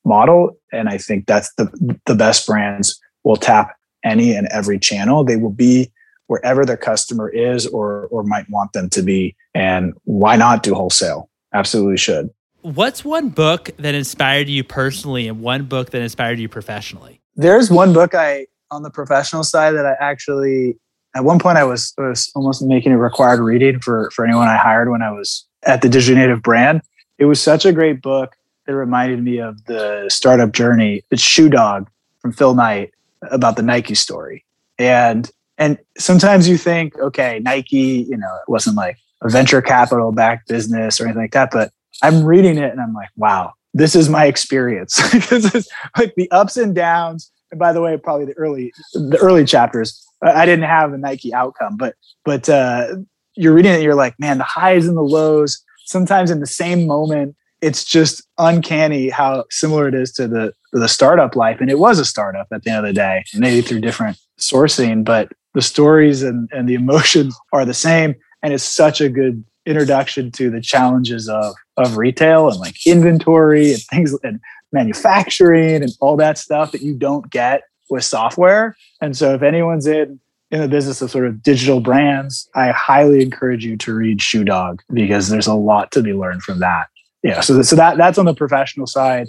model. 0.05 0.59
And 0.73 0.89
I 0.89 0.99
think 0.99 1.27
that's 1.27 1.53
the, 1.55 1.99
the 2.07 2.15
best 2.15 2.47
brands 2.47 3.01
will 3.23 3.37
tap 3.37 3.75
any 4.05 4.35
and 4.35 4.47
every 4.49 4.79
channel. 4.79 5.25
They 5.25 5.37
will 5.37 5.51
be 5.51 5.91
wherever 6.27 6.65
their 6.65 6.77
customer 6.77 7.29
is 7.29 7.67
or, 7.67 8.07
or 8.07 8.23
might 8.23 8.49
want 8.51 8.73
them 8.73 8.91
to 8.91 9.03
be. 9.03 9.35
And 9.55 9.95
why 10.05 10.37
not 10.37 10.63
do 10.63 10.75
wholesale? 10.75 11.31
Absolutely 11.53 11.97
should. 11.97 12.31
What's 12.63 13.05
one 13.05 13.29
book 13.29 13.71
that 13.79 13.95
inspired 13.95 14.49
you 14.49 14.65
personally 14.65 15.29
and 15.29 15.41
one 15.41 15.65
book 15.65 15.91
that 15.91 16.01
inspired 16.01 16.39
you 16.39 16.49
professionally? 16.49 17.21
There's 17.37 17.71
one 17.71 17.93
book 17.93 18.15
I 18.15 18.47
on 18.71 18.83
the 18.83 18.91
professional 18.91 19.45
side 19.45 19.73
that 19.73 19.87
I 19.87 19.95
actually 20.01 20.79
at 21.15 21.25
one 21.25 21.39
point 21.39 21.59
I 21.59 21.65
was, 21.65 21.93
was 21.97 22.31
almost 22.35 22.63
making 22.63 22.93
a 22.93 22.99
required 22.99 23.41
reading 23.41 23.81
for, 23.81 24.11
for 24.11 24.25
anyone 24.25 24.49
I 24.49 24.57
hired 24.57 24.91
when 24.91 25.03
I 25.03 25.11
was 25.11 25.47
at 25.63 25.83
the 25.83 25.89
Digital 25.89 26.21
Native 26.21 26.43
brand. 26.43 26.83
It 27.19 27.27
was 27.27 27.41
such 27.41 27.65
a 27.65 27.73
great 27.73 28.03
book 28.03 28.37
that 28.67 28.75
reminded 28.75 29.23
me 29.23 29.39
of 29.39 29.65
the 29.67 30.07
startup 30.09 30.53
journey. 30.53 31.03
It's 31.11 31.23
Shoe 31.23 31.49
Dog 31.49 31.89
from 32.21 32.33
Phil 32.33 32.55
Knight 32.55 32.93
about 33.31 33.57
the 33.57 33.63
Nike 33.63 33.95
story. 33.95 34.45
And 34.79 35.31
and 35.57 35.79
sometimes 35.97 36.49
you 36.49 36.59
think, 36.59 36.99
okay, 36.99 37.39
Nike, 37.41 38.07
you 38.09 38.17
know, 38.17 38.35
it 38.43 38.51
wasn't 38.51 38.77
like 38.77 38.99
a 39.23 39.29
venture 39.29 39.63
capital 39.63 40.11
backed 40.11 40.49
business 40.49 41.01
or 41.01 41.05
anything 41.05 41.23
like 41.23 41.33
that. 41.33 41.51
But 41.53 41.71
I'm 42.03 42.25
reading 42.25 42.59
it 42.59 42.73
and 42.73 42.81
I'm 42.81 42.93
like, 42.93 43.11
wow, 43.17 43.53
this 43.73 43.95
is 43.95 44.09
my 44.09 44.27
experience. 44.27 44.97
this 45.29 45.55
is 45.55 45.69
like 45.97 46.15
the 46.17 46.31
ups 46.33 46.57
and 46.57 46.75
downs. 46.75 47.31
And 47.55 47.59
by 47.61 47.73
the 47.73 47.81
way, 47.81 47.97
probably 47.97 48.27
the 48.27 48.33
early 48.33 48.73
the 48.95 49.19
early 49.21 49.45
chapters 49.45 50.05
I 50.23 50.47
didn't 50.47 50.65
have 50.65 50.93
a 50.93 50.99
Nike 50.99 51.33
outcome, 51.33 51.77
but 51.77 51.95
but 52.25 52.49
uh, 52.49 52.97
you're 53.37 53.55
reading 53.55 53.73
it, 53.73 53.83
you're 53.83 53.95
like, 53.95 54.19
man, 54.19 54.39
the 54.39 54.45
highs 54.45 54.87
and 54.87 54.97
the 54.97 55.03
lows. 55.03 55.63
Sometimes 55.87 56.31
in 56.31 56.41
the 56.41 56.47
same 56.47 56.87
moment, 56.87 57.37
it's 57.61 57.85
just 57.85 58.27
uncanny 58.39 59.11
how 59.11 59.45
similar 59.51 59.87
it 59.87 59.95
is 59.95 60.13
to 60.13 60.27
the 60.27 60.53
the 60.73 60.89
startup 60.89 61.37
life. 61.37 61.61
And 61.61 61.71
it 61.71 61.79
was 61.79 61.99
a 61.99 62.05
startup 62.05 62.49
at 62.53 62.63
the 62.65 62.71
end 62.71 62.79
of 62.79 62.85
the 62.85 62.93
day, 62.93 63.25
maybe 63.35 63.61
through 63.61 63.81
different 63.81 64.19
sourcing, 64.39 65.05
but 65.05 65.31
the 65.55 65.63
stories 65.63 66.25
and, 66.25 66.49
and 66.53 66.69
the 66.69 66.75
emotions 66.75 67.39
are 67.53 67.65
the 67.65 67.75
same. 67.75 68.17
and 68.43 68.53
it's 68.53 68.65
such 68.65 69.01
a 69.01 69.09
good 69.09 69.45
introduction 69.67 70.31
to 70.31 70.51
the 70.51 70.61
challenges 70.61 71.29
of 71.29 71.55
of 71.77 71.97
retail 71.97 72.49
and 72.49 72.61
like 72.61 72.87
inventory 72.87 73.73
and 73.73 73.83
things 73.83 74.17
and 74.23 74.41
manufacturing 74.75 75.83
and 75.83 75.91
all 76.01 76.17
that 76.17 76.37
stuff 76.37 76.73
that 76.73 76.83
you 76.83 76.95
don't 76.95 77.31
get 77.31 77.63
with 77.89 78.05
software. 78.05 78.77
And 79.01 79.17
so 79.17 79.35
if 79.35 79.43
anyone's 79.43 79.87
in 79.87 80.21
in 80.51 80.61
the 80.61 80.69
business 80.69 81.01
of 81.03 81.11
sort 81.11 81.27
of 81.27 81.43
digital 81.43 81.81
brands, 81.81 82.49
I 82.55 82.71
highly 82.71 83.23
encourage 83.23 83.65
you 83.65 83.77
to 83.79 83.95
read 83.95 84.21
Shoe 84.21 84.45
Dog 84.45 84.83
because 84.93 85.29
there's 85.29 85.47
a 85.47 85.55
lot 85.55 85.91
to 85.93 86.03
be 86.03 86.13
learned 86.13 86.43
from 86.43 86.61
that. 86.61 86.89
Yeah, 87.23 87.41
so 87.41 87.63
so 87.63 87.75
that 87.77 87.97
that's 87.97 88.19
on 88.19 88.27
the 88.27 88.35
professional 88.35 88.87
side. 88.87 89.29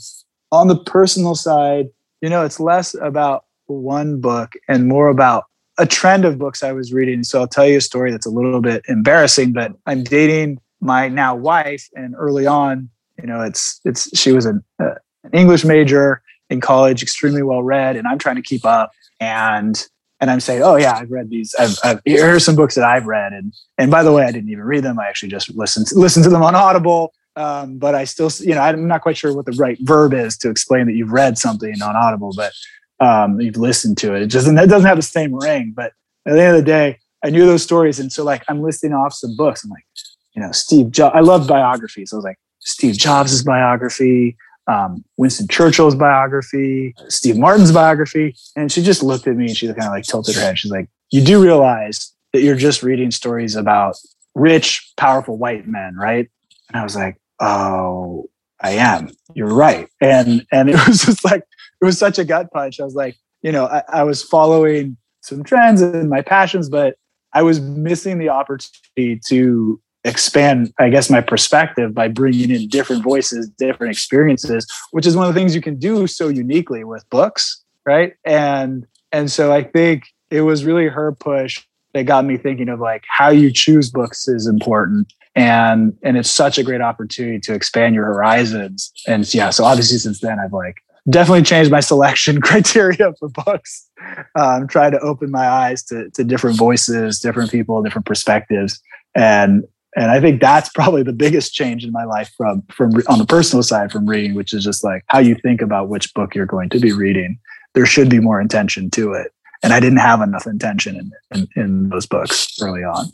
On 0.52 0.68
the 0.68 0.78
personal 0.78 1.34
side, 1.34 1.88
you 2.22 2.30
know, 2.30 2.44
it's 2.44 2.60
less 2.60 2.94
about 3.02 3.46
one 3.68 4.20
book 4.20 4.54
and 4.68 4.88
more 4.88 5.08
about 5.08 5.46
a 5.78 5.86
trend 5.86 6.26
of 6.26 6.38
books 6.38 6.64
I 6.64 6.72
was 6.72 6.94
reading. 6.94 7.24
So 7.24 7.40
I'll 7.40 7.48
tell 7.48 7.68
you 7.68 7.78
a 7.78 7.82
story 7.82 8.12
that's 8.12 8.26
a 8.26 8.30
little 8.30 8.62
bit 8.62 8.84
embarrassing, 8.88 9.54
but 9.54 9.74
I'm 9.86 10.04
dating 10.04 10.60
my 10.82 11.08
now 11.08 11.36
wife, 11.36 11.90
and 11.96 12.14
early 12.18 12.46
on, 12.46 12.90
you 13.20 13.28
know, 13.28 13.42
it's 13.42 13.80
it's 13.86 14.18
she 14.18 14.32
was 14.32 14.46
an, 14.46 14.64
uh, 14.80 14.96
an 15.26 15.40
English 15.40 15.66
major 15.66 16.22
in 16.50 16.62
college, 16.62 17.02
extremely 17.02 17.42
well 17.42 17.64
read, 17.64 17.96
and 17.96 18.08
I'm 18.08 18.18
trying 18.18 18.36
to 18.36 18.42
keep 18.42 18.66
up. 18.66 18.92
And 19.20 19.86
and 20.22 20.32
I'm 20.32 20.40
saying, 20.40 20.64
oh 20.64 20.76
yeah, 20.76 20.96
I've 20.96 21.12
read 21.12 21.30
these. 21.30 21.54
I've, 21.60 21.78
I've 21.84 22.02
here 22.06 22.36
are 22.36 22.40
some 22.40 22.56
books 22.56 22.76
that 22.76 22.84
I've 22.84 23.06
read, 23.06 23.34
and 23.34 23.54
and 23.78 23.92
by 23.92 24.04
the 24.04 24.12
way, 24.12 24.24
I 24.24 24.32
didn't 24.32 24.50
even 24.50 24.64
read 24.64 24.84
them. 24.84 25.00
I 25.00 25.08
actually 25.08 25.30
just 25.30 25.54
listened 25.56 25.88
to, 25.88 25.96
listened 25.96 26.24
to 26.24 26.30
them 26.30 26.44
on 26.44 26.56
Audible. 26.56 27.14
Um, 27.38 27.78
but 27.78 27.96
I 27.96 28.06
still, 28.06 28.32
you 28.40 28.56
know, 28.56 28.62
I'm 28.62 28.88
not 28.88 29.02
quite 29.02 29.18
sure 29.18 29.36
what 29.36 29.46
the 29.46 29.52
right 29.54 29.78
verb 29.82 30.14
is 30.14 30.38
to 30.38 30.50
explain 30.50 30.86
that 30.88 30.94
you've 30.94 31.12
read 31.12 31.38
something 31.38 31.82
on 31.82 31.94
Audible, 31.96 32.32
but 32.34 32.54
um, 33.02 33.42
you've 33.42 33.58
listened 33.58 33.98
to 34.00 34.16
it. 34.16 34.22
It 34.22 34.32
doesn't 34.32 34.58
it 34.58 34.68
doesn't 34.68 34.88
have 34.88 34.98
the 34.98 35.04
same 35.04 35.36
ring. 35.36 35.74
But 35.76 35.92
at 36.26 36.34
the 36.34 36.42
end 36.42 36.56
of 36.56 36.64
the 36.64 36.72
day, 36.72 37.00
I 37.24 37.30
knew 37.30 37.46
those 37.46 37.64
stories, 37.64 38.00
and 38.00 38.12
so 38.12 38.24
like 38.24 38.44
I'm 38.48 38.62
listing 38.62 38.94
off 38.94 39.14
some 39.14 39.36
books. 39.36 39.64
I'm 39.64 39.70
like, 39.70 39.86
you 40.34 40.42
know, 40.42 40.52
Steve 40.52 40.92
Jobs. 40.92 41.14
I 41.16 41.20
love 41.20 41.48
biographies. 41.48 42.14
I 42.14 42.16
was 42.16 42.26
like, 42.26 42.40
Steve 42.60 42.98
Jobs' 42.98 43.44
biography, 43.44 44.38
um, 44.68 45.04
Winston 45.18 45.48
Churchill's 45.48 45.96
biography, 45.96 46.96
Steve 47.08 47.38
Martin's 47.38 47.72
biography, 47.72 48.36
and 48.56 48.72
she 48.72 48.82
just 48.82 49.04
looked 49.04 49.28
at 49.28 49.36
me 49.36 49.48
and 49.48 49.58
she 49.58 49.68
kind 49.68 49.80
of 49.80 49.90
like 49.90 50.04
tilted 50.04 50.36
her 50.36 50.42
head. 50.42 50.58
She's 50.58 50.72
like, 50.72 50.90
"You 51.12 51.22
do 51.22 51.42
realize 51.42 52.14
that 52.34 52.42
you're 52.42 52.56
just 52.56 52.84
reading 52.84 53.12
stories 53.12 53.56
about 53.56 53.96
rich, 54.34 54.92
powerful 54.98 55.38
white 55.38 55.68
men, 55.68 55.96
right?" 55.96 56.30
And 56.70 56.80
I 56.80 56.84
was 56.84 56.96
like, 56.96 57.18
"Oh." 57.40 58.30
I 58.62 58.72
am. 58.72 59.12
You're 59.34 59.54
right. 59.54 59.88
And 60.02 60.46
and 60.52 60.70
it 60.70 60.76
was 60.88 61.04
just 61.04 61.24
like 61.26 61.44
it 61.82 61.86
was 61.86 61.98
such 61.98 62.18
a 62.18 62.24
gut 62.24 62.52
punch. 62.52 62.80
I 62.80 62.84
was 62.84 62.96
like, 62.96 63.16
you 63.42 63.52
know, 63.52 63.66
I, 63.66 63.84
I 63.90 64.04
was 64.04 64.24
following 64.24 64.98
some 65.22 65.44
trends 65.44 65.82
and 65.82 66.10
my 66.10 66.22
passions, 66.22 66.70
but 66.70 66.96
I 67.34 67.42
was 67.42 67.60
missing 67.60 68.18
the 68.18 68.30
opportunity 68.30 69.20
to 69.28 69.82
expand, 70.06 70.74
I 70.80 70.90
guess, 70.90 71.10
my 71.10 71.20
perspective 71.20 71.94
by 71.94 72.08
bringing 72.08 72.52
in 72.52 72.70
different 72.70 73.04
voices, 73.04 73.50
different 73.50 73.92
experiences, 73.92 74.66
which 74.92 75.06
is 75.06 75.18
one 75.18 75.28
of 75.28 75.34
the 75.34 75.40
things 75.40 75.54
you 75.54 75.62
can 75.62 75.78
do 75.78 76.08
so 76.08 76.30
uniquely 76.30 76.84
with 76.84 77.08
books, 77.10 77.64
right? 77.86 78.14
And 78.24 78.88
and 79.12 79.32
so 79.32 79.52
I 79.52 79.64
think 79.64 80.04
it 80.30 80.42
was 80.42 80.64
really 80.64 80.88
her 80.88 81.12
push 81.12 81.62
that 81.94 82.04
got 82.04 82.26
me 82.26 82.38
thinking 82.38 82.70
of 82.70 82.80
like 82.80 83.04
how 83.08 83.30
you 83.30 83.52
choose 83.52 83.90
books 83.90 84.28
is 84.28 84.48
important 84.48 85.12
and 85.36 85.98
and 86.04 86.18
it's 86.18 86.32
such 86.32 86.58
a 86.58 86.64
great 86.64 86.82
opportunity 86.82 87.40
to 87.40 87.54
expand 87.54 87.94
your 87.96 88.06
horizons 88.06 88.92
and 89.08 89.34
yeah 89.34 89.50
so 89.50 89.64
obviously 89.64 89.98
since 89.98 90.20
then 90.22 90.40
i've 90.40 90.54
like 90.54 90.78
definitely 91.10 91.44
changed 91.44 91.72
my 91.72 91.80
selection 91.80 92.42
criteria 92.42 93.14
for 93.20 93.30
books. 93.30 93.88
Um, 94.36 94.68
trying 94.68 94.92
to 94.92 95.00
open 95.00 95.32
my 95.32 95.48
eyes 95.48 95.84
to, 95.86 96.10
to 96.12 96.24
different 96.24 96.58
voices, 96.58 97.20
different 97.20 97.52
people, 97.52 97.82
different 97.84 98.06
perspectives, 98.06 98.80
and 99.14 99.64
and 99.96 100.12
I 100.12 100.20
think 100.20 100.42
that's 100.42 100.70
probably 100.70 101.04
the 101.04 101.14
biggest 101.14 101.54
change 101.54 101.84
in 101.84 101.92
my 101.92 102.04
life 102.04 102.34
from 102.38 102.64
from 102.64 102.92
on 103.08 103.20
the 103.20 103.26
personal 103.26 103.64
side 103.64 103.92
from 103.92 104.06
reading, 104.06 104.36
which 104.36 104.54
is 104.54 104.64
just 104.64 104.84
like 104.84 105.04
how 105.08 105.20
you 105.20 105.36
think 105.36 105.62
about 105.62 105.90
which 105.90 106.14
book 106.14 106.36
you're 106.36 106.46
going 106.46 106.70
to 106.70 106.80
be 106.80 106.92
reading. 106.92 107.40
There 107.74 107.86
should 107.86 108.10
be 108.10 108.20
more 108.20 108.40
intention 108.42 108.90
to 108.92 109.14
it, 109.14 109.34
and 109.64 109.74
I 109.74 109.80
didn't 109.80 110.00
have 110.00 110.22
enough 110.22 110.48
intention 110.48 110.96
in 110.96 111.12
in, 111.32 111.48
in 111.56 111.90
those 111.90 112.06
books 112.06 112.62
early 112.62 112.84
on. 112.84 113.08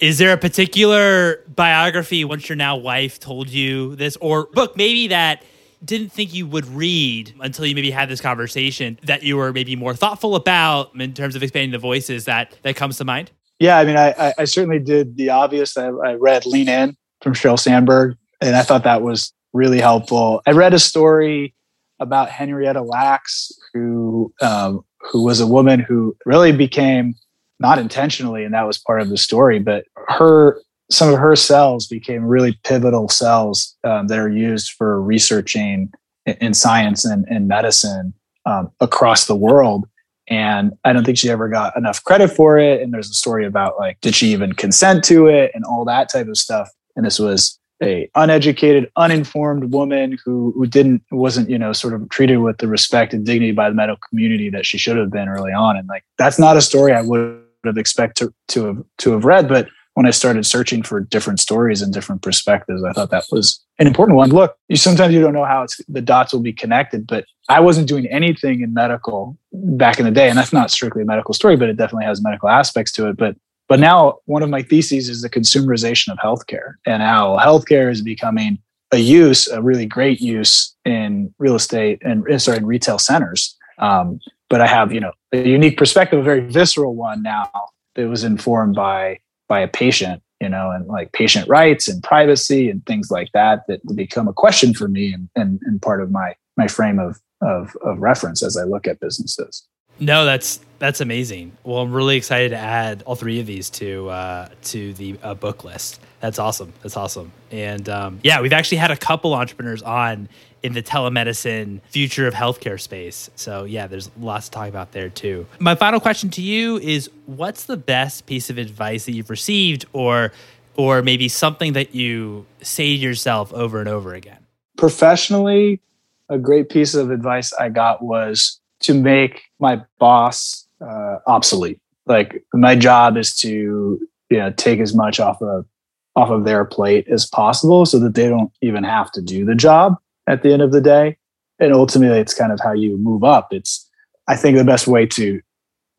Is 0.00 0.18
there 0.18 0.32
a 0.32 0.36
particular 0.36 1.44
biography 1.54 2.24
once 2.24 2.48
your 2.48 2.56
now 2.56 2.76
wife 2.76 3.20
told 3.20 3.48
you 3.48 3.94
this, 3.96 4.16
or 4.16 4.46
book 4.46 4.76
maybe 4.76 5.08
that 5.08 5.44
didn't 5.84 6.10
think 6.10 6.32
you 6.32 6.46
would 6.46 6.66
read 6.66 7.34
until 7.40 7.66
you 7.66 7.74
maybe 7.74 7.90
had 7.90 8.08
this 8.08 8.20
conversation 8.20 8.98
that 9.02 9.24
you 9.24 9.36
were 9.36 9.52
maybe 9.52 9.74
more 9.74 9.94
thoughtful 9.94 10.36
about 10.36 10.94
in 10.94 11.12
terms 11.14 11.34
of 11.34 11.42
expanding 11.42 11.72
the 11.72 11.78
voices 11.78 12.26
that 12.26 12.56
that 12.62 12.76
comes 12.76 12.98
to 12.98 13.04
mind? 13.04 13.32
Yeah, 13.62 13.78
I 13.78 13.84
mean, 13.84 13.96
I, 13.96 14.34
I 14.36 14.44
certainly 14.44 14.80
did 14.80 15.16
the 15.16 15.30
obvious. 15.30 15.78
I, 15.78 15.86
I 15.86 16.14
read 16.14 16.46
Lean 16.46 16.68
In 16.68 16.96
from 17.20 17.32
Sheryl 17.32 17.56
Sandberg, 17.56 18.16
and 18.40 18.56
I 18.56 18.62
thought 18.62 18.82
that 18.82 19.02
was 19.02 19.32
really 19.52 19.78
helpful. 19.78 20.42
I 20.48 20.50
read 20.50 20.74
a 20.74 20.80
story 20.80 21.54
about 22.00 22.28
Henrietta 22.28 22.82
Lacks, 22.82 23.52
who 23.72 24.34
um, 24.40 24.84
who 24.98 25.22
was 25.22 25.38
a 25.38 25.46
woman 25.46 25.78
who 25.78 26.16
really 26.26 26.50
became 26.50 27.14
not 27.60 27.78
intentionally, 27.78 28.42
and 28.42 28.52
that 28.52 28.66
was 28.66 28.78
part 28.78 29.00
of 29.00 29.10
the 29.10 29.16
story, 29.16 29.60
but 29.60 29.84
her 30.08 30.60
some 30.90 31.12
of 31.12 31.20
her 31.20 31.36
cells 31.36 31.86
became 31.86 32.24
really 32.24 32.58
pivotal 32.64 33.08
cells 33.08 33.76
um, 33.84 34.08
that 34.08 34.18
are 34.18 34.28
used 34.28 34.72
for 34.72 35.00
researching 35.00 35.92
in, 36.26 36.34
in 36.40 36.54
science 36.54 37.04
and, 37.04 37.26
and 37.28 37.46
medicine 37.46 38.12
um, 38.44 38.72
across 38.80 39.28
the 39.28 39.36
world. 39.36 39.86
And 40.28 40.72
I 40.84 40.92
don't 40.92 41.04
think 41.04 41.18
she 41.18 41.30
ever 41.30 41.48
got 41.48 41.76
enough 41.76 42.02
credit 42.04 42.28
for 42.28 42.58
it. 42.58 42.80
And 42.80 42.92
there's 42.92 43.10
a 43.10 43.14
story 43.14 43.44
about 43.44 43.78
like, 43.78 44.00
did 44.00 44.14
she 44.14 44.28
even 44.28 44.52
consent 44.52 45.04
to 45.04 45.26
it 45.26 45.50
and 45.54 45.64
all 45.64 45.84
that 45.86 46.10
type 46.10 46.28
of 46.28 46.36
stuff. 46.36 46.70
And 46.96 47.04
this 47.04 47.18
was 47.18 47.58
a 47.82 48.08
uneducated, 48.14 48.90
uninformed 48.96 49.72
woman 49.72 50.16
who 50.24 50.52
who 50.56 50.66
didn't 50.66 51.02
wasn't 51.10 51.50
you 51.50 51.58
know 51.58 51.72
sort 51.72 51.94
of 51.94 52.08
treated 52.10 52.36
with 52.36 52.58
the 52.58 52.68
respect 52.68 53.12
and 53.12 53.26
dignity 53.26 53.50
by 53.52 53.68
the 53.68 53.74
medical 53.74 54.00
community 54.08 54.48
that 54.50 54.64
she 54.64 54.78
should 54.78 54.96
have 54.96 55.10
been 55.10 55.28
early 55.28 55.52
on. 55.52 55.76
And 55.76 55.88
like 55.88 56.04
that's 56.16 56.38
not 56.38 56.56
a 56.56 56.62
story 56.62 56.92
I 56.92 57.02
would 57.02 57.42
have 57.64 57.78
expected 57.78 58.28
to, 58.28 58.34
to 58.48 58.66
have 58.66 58.84
to 58.98 59.12
have 59.12 59.24
read, 59.24 59.48
but 59.48 59.68
when 59.94 60.06
I 60.06 60.10
started 60.10 60.46
searching 60.46 60.82
for 60.82 61.00
different 61.00 61.38
stories 61.38 61.82
and 61.82 61.92
different 61.92 62.22
perspectives, 62.22 62.82
I 62.82 62.92
thought 62.92 63.10
that 63.10 63.24
was 63.30 63.62
an 63.82 63.88
important 63.88 64.16
one. 64.16 64.30
Look, 64.30 64.56
you 64.68 64.76
sometimes 64.76 65.12
you 65.12 65.20
don't 65.20 65.32
know 65.32 65.44
how 65.44 65.66
the 65.88 66.00
dots 66.00 66.32
will 66.32 66.40
be 66.40 66.52
connected, 66.52 67.04
but 67.06 67.24
I 67.48 67.58
wasn't 67.58 67.88
doing 67.88 68.06
anything 68.06 68.62
in 68.62 68.72
medical 68.72 69.36
back 69.52 69.98
in 69.98 70.04
the 70.04 70.12
day, 70.12 70.28
and 70.28 70.38
that's 70.38 70.52
not 70.52 70.70
strictly 70.70 71.02
a 71.02 71.04
medical 71.04 71.34
story, 71.34 71.56
but 71.56 71.68
it 71.68 71.76
definitely 71.76 72.04
has 72.04 72.22
medical 72.22 72.48
aspects 72.48 72.92
to 72.92 73.08
it. 73.08 73.16
But 73.16 73.36
but 73.68 73.80
now 73.80 74.18
one 74.26 74.42
of 74.42 74.50
my 74.50 74.62
theses 74.62 75.08
is 75.08 75.22
the 75.22 75.28
consumerization 75.28 76.12
of 76.12 76.18
healthcare 76.18 76.74
and 76.86 77.02
how 77.02 77.36
healthcare 77.38 77.90
is 77.90 78.02
becoming 78.02 78.58
a 78.92 78.98
use, 78.98 79.48
a 79.48 79.60
really 79.60 79.86
great 79.86 80.20
use 80.20 80.74
in 80.84 81.34
real 81.38 81.56
estate 81.56 81.98
and 82.02 82.30
uh, 82.30 82.38
sorry, 82.38 82.58
in 82.58 82.66
retail 82.66 82.98
centers. 82.98 83.56
Um, 83.78 84.20
but 84.48 84.60
I 84.60 84.68
have, 84.68 84.92
you 84.92 85.00
know, 85.00 85.12
a 85.32 85.48
unique 85.48 85.76
perspective, 85.76 86.20
a 86.20 86.22
very 86.22 86.40
visceral 86.40 86.94
one 86.94 87.22
now 87.22 87.50
that 87.96 88.08
was 88.08 88.22
informed 88.22 88.76
by 88.76 89.18
by 89.48 89.58
a 89.60 89.68
patient 89.68 90.22
you 90.42 90.48
know 90.48 90.72
and 90.72 90.88
like 90.88 91.12
patient 91.12 91.48
rights 91.48 91.88
and 91.88 92.02
privacy 92.02 92.68
and 92.68 92.84
things 92.84 93.10
like 93.10 93.30
that 93.32 93.64
that 93.68 93.80
become 93.94 94.26
a 94.26 94.32
question 94.32 94.74
for 94.74 94.88
me 94.88 95.12
and, 95.12 95.28
and, 95.36 95.60
and 95.62 95.80
part 95.80 96.02
of 96.02 96.10
my 96.10 96.34
my 96.56 96.66
frame 96.66 96.98
of, 96.98 97.20
of 97.40 97.76
of 97.82 97.98
reference 98.00 98.42
as 98.42 98.56
i 98.56 98.64
look 98.64 98.86
at 98.88 98.98
businesses. 98.98 99.66
No 100.00 100.24
that's 100.24 100.58
that's 100.80 101.00
amazing. 101.00 101.56
Well 101.62 101.78
i'm 101.78 101.92
really 101.92 102.16
excited 102.16 102.48
to 102.50 102.58
add 102.58 103.04
all 103.06 103.14
three 103.14 103.38
of 103.38 103.46
these 103.46 103.70
to 103.70 104.08
uh, 104.08 104.48
to 104.64 104.92
the 104.94 105.16
uh, 105.22 105.34
book 105.34 105.62
list. 105.62 106.00
That's 106.20 106.40
awesome. 106.40 106.72
That's 106.82 106.96
awesome. 106.96 107.30
And 107.52 107.88
um, 107.88 108.18
yeah 108.24 108.40
we've 108.40 108.52
actually 108.52 108.78
had 108.78 108.90
a 108.90 108.96
couple 108.96 109.32
entrepreneurs 109.34 109.82
on 109.82 110.28
in 110.62 110.74
the 110.74 110.82
telemedicine 110.82 111.80
future 111.88 112.26
of 112.26 112.34
healthcare 112.34 112.80
space. 112.80 113.30
So 113.36 113.64
yeah, 113.64 113.86
there's 113.86 114.10
lots 114.20 114.48
to 114.48 114.52
talk 114.52 114.68
about 114.68 114.92
there 114.92 115.08
too. 115.08 115.46
My 115.58 115.74
final 115.74 116.00
question 116.00 116.30
to 116.30 116.42
you 116.42 116.78
is 116.78 117.10
what's 117.26 117.64
the 117.64 117.76
best 117.76 118.26
piece 118.26 118.50
of 118.50 118.58
advice 118.58 119.04
that 119.06 119.12
you've 119.12 119.30
received 119.30 119.84
or 119.92 120.32
or 120.76 121.02
maybe 121.02 121.28
something 121.28 121.74
that 121.74 121.94
you 121.94 122.46
say 122.62 122.96
to 122.96 123.02
yourself 123.02 123.52
over 123.52 123.80
and 123.80 123.88
over 123.88 124.14
again? 124.14 124.38
Professionally, 124.78 125.80
a 126.28 126.38
great 126.38 126.70
piece 126.70 126.94
of 126.94 127.10
advice 127.10 127.52
I 127.52 127.68
got 127.68 128.02
was 128.02 128.58
to 128.80 128.94
make 128.94 129.42
my 129.58 129.82
boss 129.98 130.66
uh, 130.80 131.18
obsolete. 131.26 131.78
Like 132.06 132.42
my 132.54 132.74
job 132.74 133.16
is 133.16 133.36
to 133.36 134.00
you 134.30 134.38
know 134.38 134.52
take 134.52 134.80
as 134.80 134.94
much 134.94 135.20
off 135.20 135.42
of 135.42 135.66
off 136.14 136.30
of 136.30 136.44
their 136.44 136.64
plate 136.64 137.08
as 137.08 137.26
possible 137.26 137.86
so 137.86 137.98
that 137.98 138.14
they 138.14 138.28
don't 138.28 138.52
even 138.60 138.84
have 138.84 139.10
to 139.12 139.22
do 139.22 139.44
the 139.44 139.54
job 139.54 139.96
at 140.26 140.42
the 140.42 140.52
end 140.52 140.62
of 140.62 140.72
the 140.72 140.80
day. 140.80 141.16
And 141.58 141.72
ultimately, 141.72 142.18
it's 142.18 142.34
kind 142.34 142.52
of 142.52 142.60
how 142.60 142.72
you 142.72 142.98
move 142.98 143.24
up. 143.24 143.48
It's, 143.52 143.88
I 144.28 144.36
think, 144.36 144.56
the 144.56 144.64
best 144.64 144.86
way 144.86 145.06
to 145.06 145.40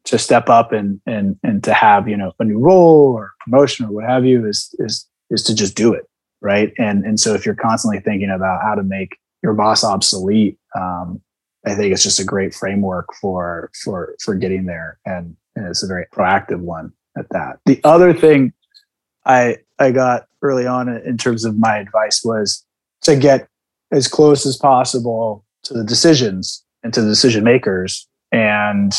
to 0.06 0.18
step 0.18 0.50
up 0.50 0.74
and 0.74 1.00
and 1.06 1.38
and 1.44 1.64
to 1.64 1.74
have 1.74 2.10
you 2.10 2.18
know 2.18 2.34
a 2.38 2.44
new 2.44 2.60
role 2.60 3.14
or 3.14 3.32
promotion 3.40 3.86
or 3.86 3.92
what 3.92 4.04
have 4.04 4.26
you 4.26 4.46
is 4.46 4.76
is 4.80 5.08
is 5.30 5.44
to 5.44 5.56
just 5.56 5.76
do 5.76 5.94
it 5.94 6.10
right. 6.44 6.74
And 6.78 7.04
and 7.06 7.20
so 7.20 7.34
if 7.34 7.46
you're 7.46 7.56
constantly 7.56 8.02
thinking 8.02 8.30
about 8.30 8.62
how 8.62 8.76
to 8.76 8.84
make 8.84 9.18
your 9.42 9.54
boss 9.54 9.84
obsolete, 9.84 10.60
um, 10.76 11.22
I 11.66 11.74
think 11.74 11.94
it's 11.94 12.04
just 12.04 12.20
a 12.20 12.26
great 12.26 12.54
framework 12.54 13.08
for 13.20 13.72
for 13.84 14.16
for 14.20 14.36
getting 14.36 14.66
there, 14.66 15.00
and, 15.06 15.36
and 15.56 15.68
it's 15.68 15.82
a 15.82 15.88
very 15.88 16.06
proactive 16.14 16.60
one 16.60 16.92
at 17.18 17.30
that. 17.30 17.60
The 17.66 17.80
other 17.84 18.14
thing 18.14 18.54
I 19.26 19.58
I 19.80 19.92
got 19.92 20.28
early 20.42 20.68
on 20.68 20.90
in 20.90 21.18
terms 21.18 21.46
of 21.46 21.58
my 21.58 21.78
advice 21.78 22.22
was 22.24 22.64
to 23.04 23.16
get 23.16 23.48
as 23.94 24.08
close 24.08 24.46
as 24.46 24.58
possible 24.58 25.46
to 25.64 25.74
the 25.74 25.84
decisions 25.84 26.64
and 26.84 26.94
to 26.94 27.02
the 27.02 27.08
decision 27.08 27.44
makers. 27.44 28.08
And 28.32 28.94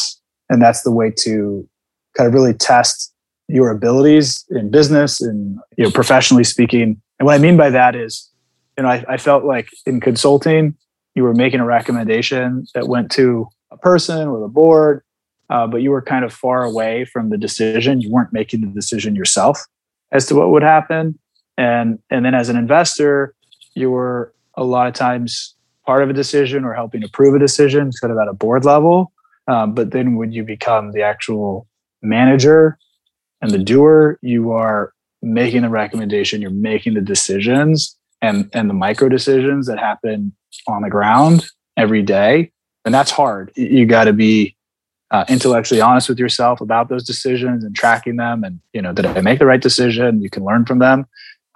and 0.48 0.62
that's 0.62 0.82
the 0.82 0.92
way 0.92 1.12
to 1.20 1.68
kind 2.16 2.28
of 2.28 2.34
really 2.34 2.54
test 2.54 3.12
your 3.48 3.70
abilities 3.70 4.44
in 4.50 4.70
business 4.70 5.20
and 5.20 5.58
you 5.76 5.84
know 5.84 5.90
professionally 5.90 6.44
speaking. 6.44 7.00
And 7.18 7.26
what 7.26 7.34
i 7.34 7.38
mean 7.38 7.56
by 7.56 7.70
that 7.70 7.94
is 7.94 8.30
you 8.76 8.82
know 8.82 8.88
i, 8.88 9.04
I 9.08 9.16
felt 9.18 9.44
like 9.44 9.68
in 9.86 10.00
consulting 10.00 10.74
you 11.14 11.22
were 11.22 11.34
making 11.34 11.60
a 11.60 11.64
recommendation 11.64 12.66
that 12.74 12.88
went 12.88 13.10
to 13.12 13.46
a 13.70 13.76
person 13.76 14.26
or 14.26 14.40
the 14.40 14.48
board 14.48 15.02
uh, 15.50 15.66
but 15.66 15.82
you 15.82 15.90
were 15.90 16.02
kind 16.02 16.24
of 16.24 16.32
far 16.32 16.64
away 16.64 17.04
from 17.04 17.30
the 17.30 17.36
decision. 17.36 18.00
You 18.00 18.10
weren't 18.10 18.32
making 18.32 18.62
the 18.62 18.68
decision 18.68 19.14
yourself 19.14 19.60
as 20.12 20.26
to 20.26 20.34
what 20.34 20.50
would 20.50 20.62
happen. 20.62 21.18
And 21.56 21.98
and 22.10 22.24
then 22.24 22.34
as 22.34 22.48
an 22.48 22.56
investor 22.56 23.34
you 23.74 23.90
were 23.90 24.32
a 24.56 24.64
lot 24.64 24.86
of 24.86 24.94
times 24.94 25.54
part 25.86 26.02
of 26.02 26.10
a 26.10 26.12
decision 26.12 26.64
or 26.64 26.72
helping 26.72 27.04
approve 27.04 27.34
a 27.34 27.38
decision 27.38 27.92
sort 27.92 28.10
of 28.10 28.18
at 28.18 28.28
a 28.28 28.32
board 28.32 28.64
level 28.64 29.12
um, 29.46 29.74
but 29.74 29.90
then 29.90 30.16
when 30.16 30.32
you 30.32 30.42
become 30.42 30.92
the 30.92 31.02
actual 31.02 31.66
manager 32.02 32.78
and 33.40 33.50
the 33.50 33.58
doer, 33.58 34.18
you 34.22 34.52
are 34.52 34.92
making 35.22 35.62
the 35.62 35.68
recommendation, 35.68 36.40
you're 36.40 36.50
making 36.50 36.94
the 36.94 37.00
decisions 37.00 37.96
and, 38.22 38.48
and 38.52 38.70
the 38.70 38.74
micro 38.74 39.08
decisions 39.08 39.66
that 39.66 39.78
happen 39.78 40.32
on 40.66 40.82
the 40.82 40.90
ground 40.90 41.46
every 41.76 42.02
day. 42.02 42.50
And 42.84 42.94
that's 42.94 43.10
hard. 43.10 43.50
You 43.54 43.86
got 43.86 44.04
to 44.04 44.12
be 44.12 44.56
uh, 45.10 45.24
intellectually 45.28 45.80
honest 45.80 46.08
with 46.08 46.18
yourself 46.18 46.60
about 46.60 46.88
those 46.88 47.04
decisions 47.04 47.64
and 47.64 47.74
tracking 47.74 48.16
them. 48.16 48.44
And, 48.44 48.60
you 48.72 48.82
know, 48.82 48.92
did 48.92 49.06
I 49.06 49.20
make 49.20 49.38
the 49.38 49.46
right 49.46 49.60
decision? 49.60 50.22
You 50.22 50.30
can 50.30 50.44
learn 50.44 50.64
from 50.64 50.78
them. 50.78 51.06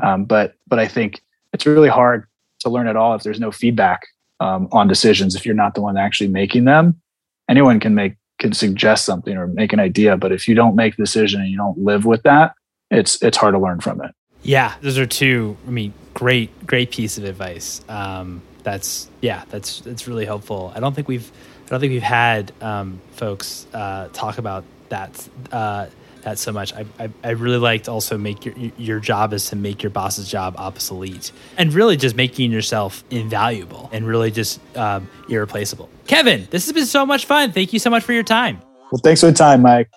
Um, 0.03 0.25
but, 0.25 0.55
but 0.67 0.79
I 0.79 0.87
think 0.87 1.21
it's 1.53 1.67
really 1.67 1.89
hard 1.89 2.27
to 2.61 2.71
learn 2.71 2.89
at 2.89 2.97
all 2.97 3.15
if 3.15 3.23
there's 3.23 3.41
no 3.41 3.51
feedback 3.51 4.07
um, 4.41 4.69
on 4.73 4.89
decisions, 4.89 5.35
if 5.35 5.45
you're 5.45 5.55
not 5.55 5.75
the 5.75 5.81
one 5.81 5.97
actually 5.97 6.29
making 6.29 6.65
them 6.65 7.01
anyone 7.49 7.81
can 7.81 7.95
make 7.95 8.15
can 8.39 8.53
suggest 8.53 9.05
something 9.05 9.37
or 9.37 9.49
make 9.49 9.73
an 9.73 9.81
idea 9.81 10.17
but 10.17 10.31
if 10.31 10.47
you 10.47 10.55
don't 10.55 10.77
make 10.77 10.97
the 10.97 11.03
decision 11.03 11.41
and 11.41 11.51
you 11.51 11.57
don't 11.57 11.79
live 11.79 12.05
with 12.05 12.23
that 12.23 12.53
it's 12.91 13.21
it's 13.23 13.37
hard 13.37 13.55
to 13.55 13.59
learn 13.59 13.81
from 13.81 14.01
it. 14.03 14.15
Yeah 14.43 14.75
those 14.81 14.99
are 14.99 15.07
two 15.07 15.57
i 15.67 15.71
mean 15.71 15.93
great 16.15 16.67
great 16.67 16.91
piece 16.91 17.19
of 17.19 17.25
advice. 17.25 17.81
Um, 17.89 18.43
that's 18.63 19.09
yeah 19.21 19.45
that's 19.51 19.81
that's 19.81 20.07
really 20.07 20.27
helpful. 20.27 20.73
I 20.75 20.81
don't 20.81 20.95
think 20.95 21.09
we've 21.09 21.31
i 21.67 21.71
don't 21.71 21.81
think 21.81 21.93
we've 21.93 22.03
had 22.03 22.53
um, 22.61 23.01
folks 23.13 23.67
uh, 23.75 24.09
talk 24.13 24.39
about 24.39 24.65
that 24.89 25.29
uh, 25.53 25.87
that 26.23 26.39
so 26.39 26.53
much. 26.53 26.73
I, 26.75 26.85
I, 26.99 27.11
I, 27.25 27.31
really 27.31 27.59
liked 27.59 27.89
also 27.89 28.19
make 28.19 28.45
your 28.45 28.55
your 28.77 29.01
job 29.01 29.33
is 29.33 29.49
to 29.51 29.57
make 29.57 29.83
your 29.83 29.91
boss's 29.91 30.29
job 30.29 30.55
obsolete 30.57 31.33
and 31.57 31.73
really 31.73 31.97
just 31.97 32.17
making 32.17 32.53
yourself 32.53 33.05
invaluable 33.11 33.89
and 33.93 34.07
really 34.07 34.31
just 34.31 34.61
um, 34.77 35.09
irreplaceable. 35.29 35.89
Kevin, 36.07 36.47
this 36.51 36.67
has 36.67 36.73
been 36.73 36.87
so 36.87 37.05
much 37.05 37.27
fun. 37.27 37.53
Thank 37.53 37.73
you 37.73 37.79
so 37.79 37.91
much 37.91 38.05
for 38.05 38.13
your 38.13 38.23
time. 38.23 38.61
Well, 38.91 39.01
thanks 39.03 39.21
for 39.21 39.27
the 39.27 39.33
time, 39.33 39.63
Mike. 39.63 39.91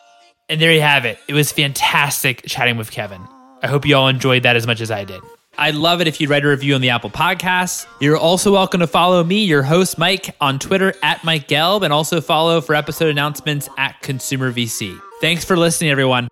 And 0.50 0.60
there 0.60 0.74
you 0.74 0.82
have 0.82 1.06
it. 1.06 1.18
It 1.28 1.34
was 1.34 1.52
fantastic 1.52 2.44
chatting 2.46 2.78
with 2.78 2.92
Kevin. 2.92 3.22
I 3.64 3.68
hope 3.68 3.86
you 3.86 3.96
all 3.96 4.08
enjoyed 4.08 4.44
that 4.44 4.56
as 4.56 4.68
much 4.68 4.82
as 4.82 4.92
I 4.92 5.06
did. 5.06 5.22
I'd 5.58 5.76
love 5.76 6.02
it 6.02 6.08
if 6.08 6.20
you'd 6.20 6.30
write 6.30 6.46
a 6.46 6.48
review 6.48 6.76
on 6.76 6.82
the 6.82 6.90
Apple 6.90 7.10
Podcasts. 7.10 7.86
You're 8.00 8.18
also 8.18 8.52
welcome 8.52 8.80
to 8.80 8.88
follow 8.88 9.24
me, 9.24 9.44
your 9.44 9.64
host, 9.64 9.98
Mike, 9.98 10.36
on 10.40 10.60
Twitter 10.60 10.94
at 11.04 11.24
Mike 11.24 11.48
Gelb, 11.48 11.84
and 11.84 11.94
also 11.94 12.22
follow 12.22 12.62
for 12.62 12.74
episode 12.74 13.10
announcements 13.10 13.70
at 13.78 14.02
Consumer 14.02 14.52
VC. 14.52 15.00
Thanks 15.22 15.46
for 15.46 15.56
listening, 15.56 15.92
everyone. 15.92 16.30